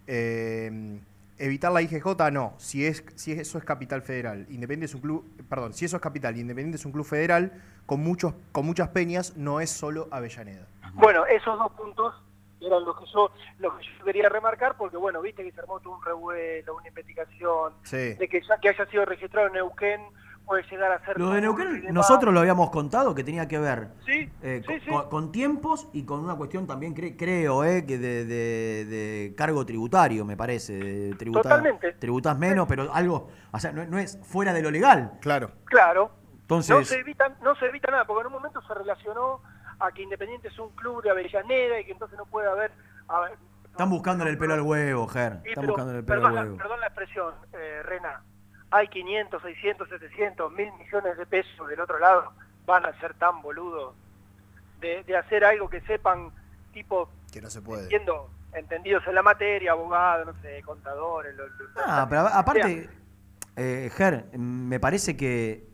[0.07, 0.99] Eh,
[1.37, 5.25] evitar la IGJ no, si es si eso es capital federal, Independiente es un club,
[5.49, 7.51] perdón, si eso es capital y Independiente es un club federal
[7.85, 10.65] con muchos con muchas peñas, no es solo Avellaneda.
[10.93, 12.15] Bueno, esos dos puntos
[12.59, 15.79] eran los que yo los que yo quería remarcar porque bueno, viste que se armó
[15.79, 18.15] todo un revuelo, una investigación Sí.
[18.15, 20.01] de que ya que haya sido registrado en Neuquén
[20.47, 23.89] puede llegar a ser Lo de Neuquén, nosotros lo habíamos contado que tenía que ver
[24.05, 24.89] Sí, eh, sí, con, sí.
[24.89, 29.35] con- con tiempos y con una cuestión también, cre- creo, eh, que de, de- de
[29.37, 30.73] cargo tributario, me parece.
[30.73, 31.93] de tributar- Totalmente.
[31.93, 35.11] Tributás menos, pero algo, o sea, no, no es fuera de lo legal.
[35.21, 35.51] Claro.
[35.65, 36.11] Claro.
[36.41, 39.41] Entonces, no se evita no se evita nada porque en un momento se relacionó
[39.79, 42.71] a que Independiente es un club de Avellaneda y que entonces no puede haber
[43.09, 43.37] a ver,
[43.69, 45.39] están buscándole el pelo al huevo, Ger.
[45.43, 46.57] Sí, Están pero, buscándole el pelo perdón, al la, huevo.
[46.57, 48.23] perdón la expresión, eh, Rena.
[48.71, 52.31] Hay 500, 600, 700, mil millones de pesos del otro lado.
[52.65, 53.95] Van a ser tan boludos
[54.81, 56.31] de, de hacer algo que sepan,
[56.73, 57.83] tipo, Que no se puede.
[57.83, 61.35] entiendo, entendidos en la materia, abogados, no sé, contadores.
[61.35, 62.89] lo- lo- Ah, pero a- aparte,
[63.55, 65.65] eh, Ger, me parece que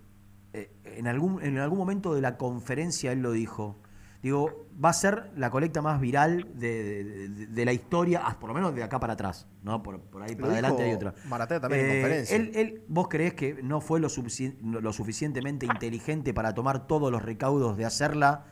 [0.54, 3.76] eh, en, algún, en algún momento de la conferencia él lo dijo.
[4.24, 8.48] Digo, va a ser la colecta más viral de, de- de- de la historia, por
[8.48, 9.84] lo menos de acá para atrás, ¿no?
[9.84, 11.14] Por, por ahí Lo para adelante hay otra.
[11.28, 12.36] Maratea también en Eh, conferencia.
[12.38, 17.12] él- él- ¿Vos creés que no fue lo, sufici- lo suficientemente inteligente para tomar todos
[17.12, 18.46] los recaudos de hacerla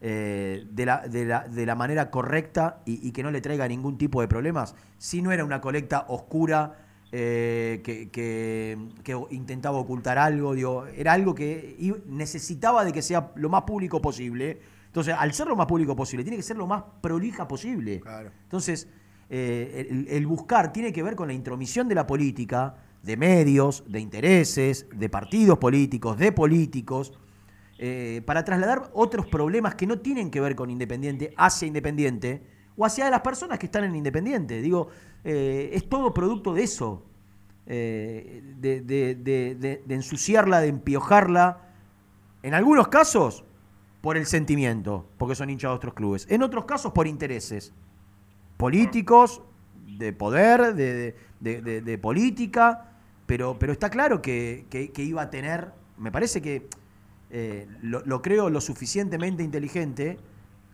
[0.00, 3.68] eh, de, la, de, la, de la manera correcta y, y que no le traiga
[3.68, 4.74] ningún tipo de problemas.
[4.98, 6.78] Si no era una colecta oscura
[7.12, 11.76] eh, que, que- que intentaba ocultar algo, digo, era algo que
[12.08, 14.58] necesitaba de que sea lo más público posible.
[14.92, 18.02] Entonces, al ser lo más público posible, tiene que ser lo más prolija posible.
[18.42, 18.88] Entonces,
[19.30, 23.84] eh, el, el buscar tiene que ver con la intromisión de la política, de medios,
[23.88, 27.14] de intereses, de partidos políticos, de políticos,
[27.78, 32.42] eh, para trasladar otros problemas que no tienen que ver con Independiente hacia Independiente
[32.76, 34.60] o hacia las personas que están en Independiente.
[34.60, 34.88] Digo,
[35.24, 37.06] eh, es todo producto de eso,
[37.64, 41.62] de, de- de- de- de ensuciarla, de empiojarla,
[42.42, 43.44] en algunos casos
[44.02, 47.72] por el sentimiento, porque son hinchas de otros clubes, en otros casos por intereses
[48.56, 49.42] políticos,
[49.98, 52.90] de poder, de, de- de- de política,
[53.26, 56.68] pero, pero está claro que, que- que iba a tener, me parece que
[57.30, 60.18] eh, lo, lo creo lo suficientemente inteligente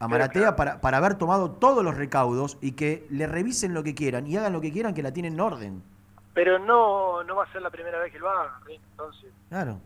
[0.00, 3.94] a Maratea para, para haber tomado todos los recaudos y que le revisen lo que
[3.94, 5.82] quieran y hagan lo que quieran, que la tienen en orden.
[6.34, 8.74] Pero no, no va a ser la primera vez que lo hagan, ¿sí?
[8.92, 9.80] entonces Claro.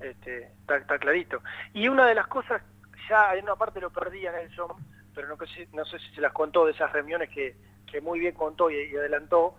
[0.00, 1.40] este, está, está clarito.
[1.72, 2.62] Y una de las cosas,
[3.08, 4.70] ya en una parte lo perdí a Nelson,
[5.14, 7.56] pero no, sé- no sé si se las contó de esas reuniones que,
[7.90, 9.56] que muy bien contó y, y adelantó.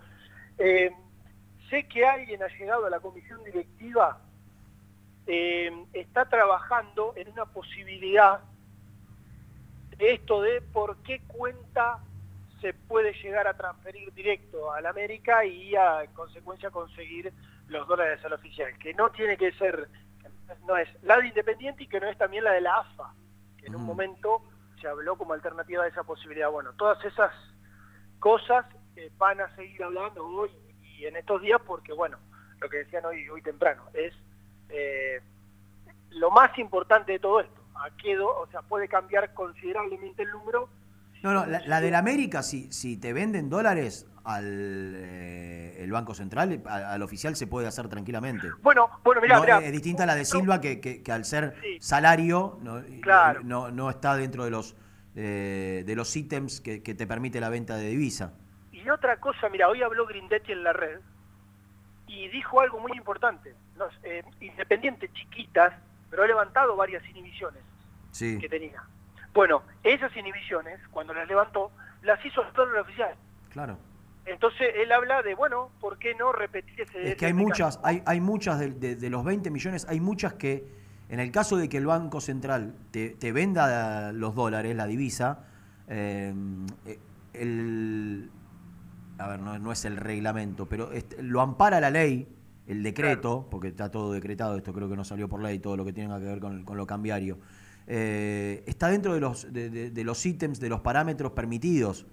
[0.57, 0.91] Eh,
[1.69, 4.19] sé que alguien ha llegado a la comisión directiva,
[5.27, 8.41] eh, está trabajando en una posibilidad
[9.97, 11.99] de esto de por qué cuenta
[12.61, 17.31] se puede llegar a transferir directo al América y a en consecuencia conseguir
[17.67, 19.89] los dólares al oficial, que no tiene que ser,
[20.67, 23.13] no es la de Independiente y que no es también la de la AFA,
[23.65, 24.41] en un momento
[24.79, 26.49] se habló como alternativa de esa posibilidad.
[26.49, 27.33] Bueno, todas esas
[28.19, 28.65] cosas
[28.95, 30.49] eh, van a seguir hablando hoy
[30.83, 32.17] y en estos días porque, bueno,
[32.59, 34.13] lo que decían hoy, hoy temprano, es
[34.69, 35.21] eh,
[36.11, 37.61] lo más importante de todo esto.
[37.75, 40.69] A qué do- o sea, puede cambiar considerablemente el número
[41.23, 46.13] No, no, la, la del América, si, si te venden dólares al eh, el Banco
[46.13, 48.47] Central, a- al, oficial se puede hacer tranquilamente.
[48.61, 49.59] Bueno, bueno, mirá, No, mirá.
[49.59, 51.77] es distinta a la de Silva, que, que- que al ser Sí.
[51.79, 53.41] salario no, Claro.
[53.43, 54.75] no, no está dentro de los
[55.17, 58.33] eh, de los ítems que, que te permite la venta de divisa.
[58.73, 60.99] Y otra cosa, mira, hoy habló Grindetti en la red
[62.07, 63.55] y dijo algo muy importante.
[63.77, 65.73] Los, eh, independientes chiquitas,
[66.09, 67.61] pero ha levantado varias inhibiciones
[68.11, 68.37] Sí.
[68.39, 68.83] que tenía.
[69.35, 71.69] Bueno, esas inhibiciones, cuando las levantó,
[72.03, 73.13] las hizo el oficial.
[73.51, 73.77] Claro.
[74.25, 78.01] Entonces él habla de, bueno, ¿por qué no repetir ese Es que hay muchas, hay,
[78.05, 80.65] hay muchas de, de- de los 20 millones, hay muchas que,
[81.09, 85.43] en el caso de que el Banco Central te, te venda los dólares, la divisa,
[85.89, 86.33] eh,
[87.33, 88.31] el,
[89.17, 92.27] a ver, no, no es el reglamento, pero este- lo ampara la ley,
[92.67, 95.85] el decreto, porque está todo decretado, esto creo que no salió por ley, todo lo
[95.85, 97.37] que tenga que ver con, con lo cambiario,
[97.87, 102.05] eh, está dentro de los, de, de- de los ítems, de los parámetros permitidos.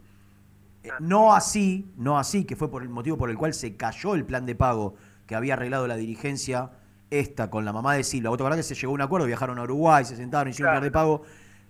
[0.82, 4.14] Eh, No así, no así, que fue por el motivo por el cual se cayó
[4.14, 4.94] el plan de pago
[5.26, 6.70] que había arreglado la dirigencia
[7.10, 8.30] esta con la mamá de Silva.
[8.30, 9.26] ¿Vos te acordás que se llegó a un acuerdo?
[9.26, 11.22] Viajaron a Uruguay, se sentaron, hicieron un plan de pago.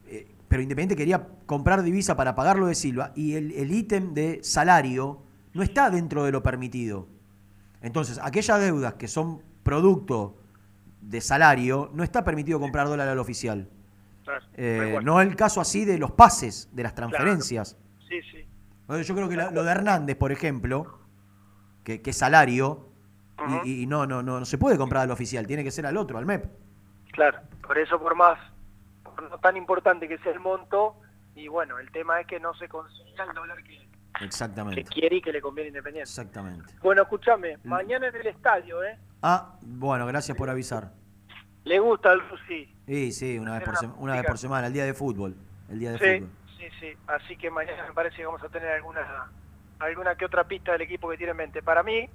[0.07, 4.41] eh, pero Independiente quería comprar divisa para pagar lo de Silva y el ítem de
[4.43, 5.23] salario
[5.55, 7.09] no está dentro de lo permitido.
[7.81, 10.37] Entonces, aquellas deudas que son producto
[11.01, 13.69] de salario, no está permitido comprar dólar al oficial.
[14.25, 17.77] Claro, Eh, no el caso así de los pases, de las transferencias.
[18.09, 18.47] Sí, sí.
[19.05, 20.99] Yo creo que la- lo de Hernández, por ejemplo,
[21.85, 22.89] que, que es salario,
[23.65, 25.97] y, y no, no, no, no se puede comprar al oficial, tiene que ser al
[25.97, 26.45] otro, al MEP.
[27.13, 28.39] Claro, por eso por más,
[29.03, 30.95] por no tan importante que sea el monto,
[31.35, 33.89] y bueno, el tema es que no se consiga el dólar que,
[34.19, 34.85] que Exactamente.
[34.85, 36.09] quiere y que le conviene Independiente.
[36.09, 36.75] Exactamente.
[36.83, 38.99] Bueno, escúchame, mañana en el estadio, ¿eh?
[39.23, 40.93] Ah, bueno, gracias por avisar.
[41.65, 42.75] Le gusta al Rusi.
[42.87, 45.37] Sí, sí, una vez por, una una vez por semana, el día de fútbol.
[45.69, 46.31] El día de Sí, fútbol.
[46.59, 46.97] sí, sí.
[47.07, 49.31] Así que mañana me parece que vamos a tener alguna,
[49.79, 51.63] alguna que otra pista del equipo que tiene en mente.
[51.63, 52.09] Para mí,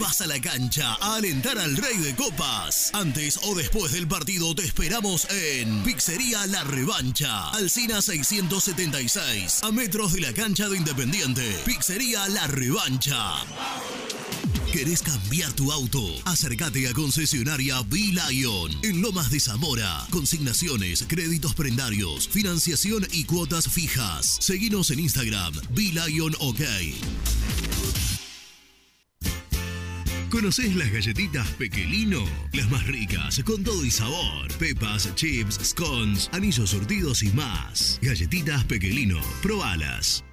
[0.00, 2.90] Vas a la cancha a alentar al Rey de Copas.
[2.94, 7.50] Antes o después del partido te esperamos en Pizzería La Revancha.
[7.50, 9.62] Alcina 676.
[9.62, 11.42] A metros de la cancha de Independiente.
[11.64, 13.34] Pizzería La Revancha.
[14.72, 16.00] ¿Querés cambiar tu auto?
[16.24, 20.04] Acércate a concesionaria B-Lion en Lomas de Zamora.
[20.10, 24.38] Consignaciones, créditos prendarios, financiación y cuotas fijas.
[24.40, 26.62] Seguinos en Instagram, B-Lion OK.
[30.34, 32.24] ¿Conocés las galletitas Pequelino?
[32.52, 34.52] Las más ricas, con todo y sabor.
[34.58, 38.00] Pepas, chips, scones, anillos surtidos y más.
[38.02, 40.24] Galletitas Pequelino, probalas.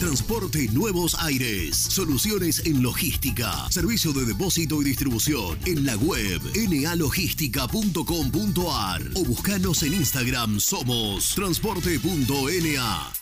[0.00, 1.76] Transporte Nuevos Aires.
[1.76, 3.70] Soluciones en logística.
[3.70, 5.58] Servicio de depósito y distribución.
[5.66, 6.40] En la web
[6.70, 10.58] nalogística.com.ar o buscanos en Instagram.
[10.58, 13.21] Somos transporte.na.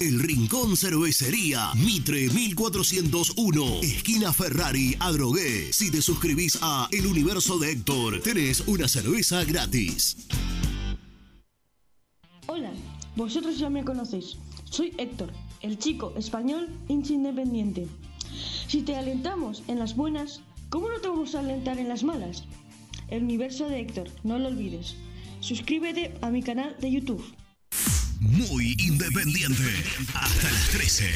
[0.00, 5.74] El Rincón Cervecería, Mitre 1401, esquina Ferrari, Adrogué.
[5.74, 10.26] Si te suscribís a El Universo de Héctor, tenés una cerveza gratis.
[12.46, 12.72] Hola,
[13.14, 14.38] vosotros ya me conocéis.
[14.64, 17.86] Soy Héctor, el chico español hincha independiente.
[18.68, 20.40] Si te alentamos en las buenas,
[20.70, 22.44] ¿cómo no te vamos a alentar en las malas?
[23.08, 24.96] El universo de Héctor, no lo olvides.
[25.40, 27.22] Suscríbete a mi canal de YouTube.
[28.20, 29.64] Muy independiente.
[30.14, 31.06] Hasta las 13.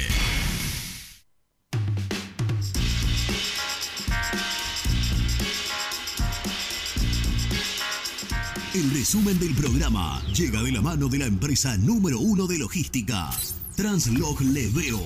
[8.72, 13.28] El resumen del programa llega de la mano de la empresa número uno de logística,
[13.76, 15.02] Translog Leveo.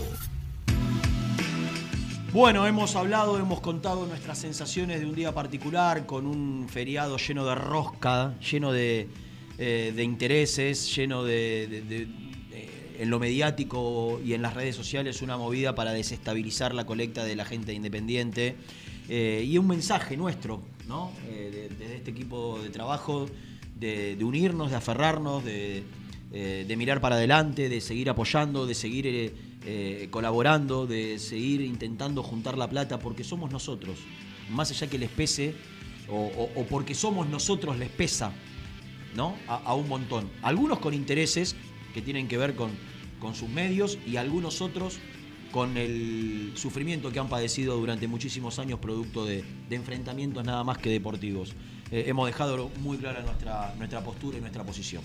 [2.33, 7.45] Bueno, hemos hablado, hemos contado nuestras sensaciones de un día particular con un feriado lleno
[7.45, 9.09] de rosca, lleno de,
[9.59, 11.65] eh, de intereses, lleno de,
[12.53, 17.25] eh, en lo mediático y en las redes sociales una movida para desestabilizar la colecta
[17.25, 18.57] de la gente independiente
[19.09, 21.13] eh, y un mensaje nuestro, ¿no?
[21.29, 23.27] Eh, de- desde este equipo de trabajo,
[23.79, 25.83] de, unirnos, de aferrarnos, de,
[26.33, 29.33] eh, mirar para adelante, de seguir apoyando, de seguir eh,
[29.65, 33.99] eh, colaborando, de seguir intentando juntar la plata, porque somos nosotros,
[34.51, 35.55] más allá que les pese,
[36.11, 38.33] o porque somos nosotros les pesa,
[39.19, 39.35] ¿no?
[39.49, 40.31] A, a un montón.
[40.43, 41.57] Algunos con intereses
[41.93, 42.71] que tienen que ver con,
[43.21, 44.99] con sus medios y algunos otros
[45.53, 50.79] con el sufrimiento que han padecido durante muchísimos años producto de, de enfrentamientos nada más
[50.79, 51.53] que deportivos.
[51.91, 55.03] Eh, hemos dejado muy clara nuestra, nuestra postura y nuestra posición.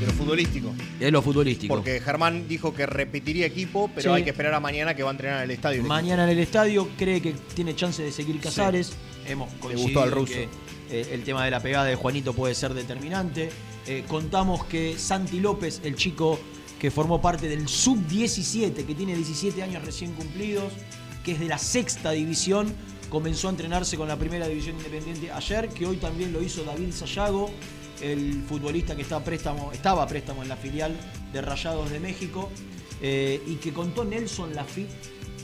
[0.00, 0.74] De lo futbolístico.
[0.98, 1.72] Es lo futbolístico.
[1.74, 4.16] Porque Germán dijo que repetiría equipo, pero Sí.
[4.16, 5.84] hay que esperar a mañana que va a entrenar en el estadio.
[5.84, 8.92] Mañana en el estadio cree que tiene chance de seguir Casares.
[9.28, 10.34] Hemos coincidido gustó al ruso.
[10.34, 10.48] que
[10.92, 13.50] eh, el tema de la pegada de Juanito puede ser determinante.
[13.86, 16.38] Eh, contamos que Santi López, el chico
[16.78, 20.72] que formó parte del sub-17, que tiene 17 años recién cumplidos,
[21.24, 22.74] que es de la sexta división,
[23.08, 26.92] comenzó a entrenarse con la primera división independiente ayer, que hoy también lo hizo David
[26.92, 27.50] Sayago,
[28.02, 30.94] el futbolista que está préstamo, estaba a préstamo en la filial
[31.32, 32.50] de Rayados de México,
[33.00, 34.92] eh, y que contó Nelson Lafitte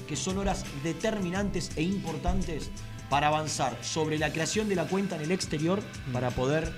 [0.09, 2.71] que son horas determinantes e importantes
[3.09, 5.81] para avanzar sobre la creación de la cuenta en el exterior
[6.13, 6.73] para poder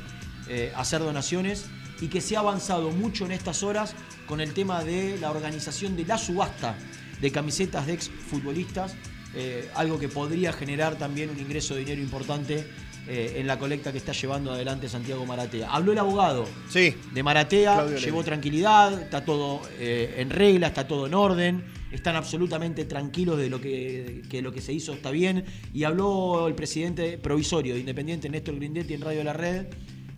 [0.48, 1.66] eh, hacer donaciones
[2.00, 3.94] y que se ha avanzado mucho en estas horas
[4.26, 6.76] con el tema de la organización de la subasta
[7.20, 8.94] de camisetas de exfutbolistas,
[9.34, 12.66] eh, algo que podría generar también un ingreso de dinero importante
[13.08, 15.70] eh, en la colecta que está llevando adelante Santiago Maratea.
[15.70, 21.06] Habló el abogado de Maratea, Claudio llevó tranquilidad, está todo eh, en regla, está todo
[21.06, 25.44] en orden, están absolutamente tranquilos de lo que, que lo que se hizo está bien.
[25.72, 29.66] Y habló el presidente provisorio de Independiente, Néstor Grindetti, en Radio La Red,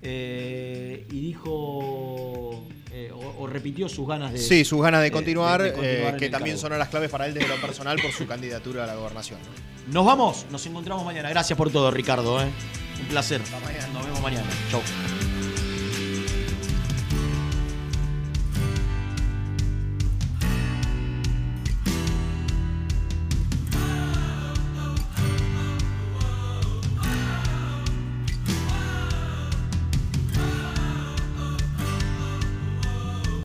[0.02, 4.38] eh, y dijo, eh, o, o repitió sus ganas de...
[4.38, 6.68] Sí, sus ganas de continuar, de continuar eh, que también cargo.
[6.70, 9.38] son las claves para él desde lo personal por su candidatura a la gobernación.
[9.40, 9.92] ¿no?
[9.92, 11.30] Nos vamos, nos encontramos mañana.
[11.30, 12.42] Gracias por todo, Ricardo.
[12.42, 12.48] ¿eh?
[13.00, 13.40] Un placer.
[13.92, 14.48] Nos vemos mañana.
[14.70, 14.80] Chau.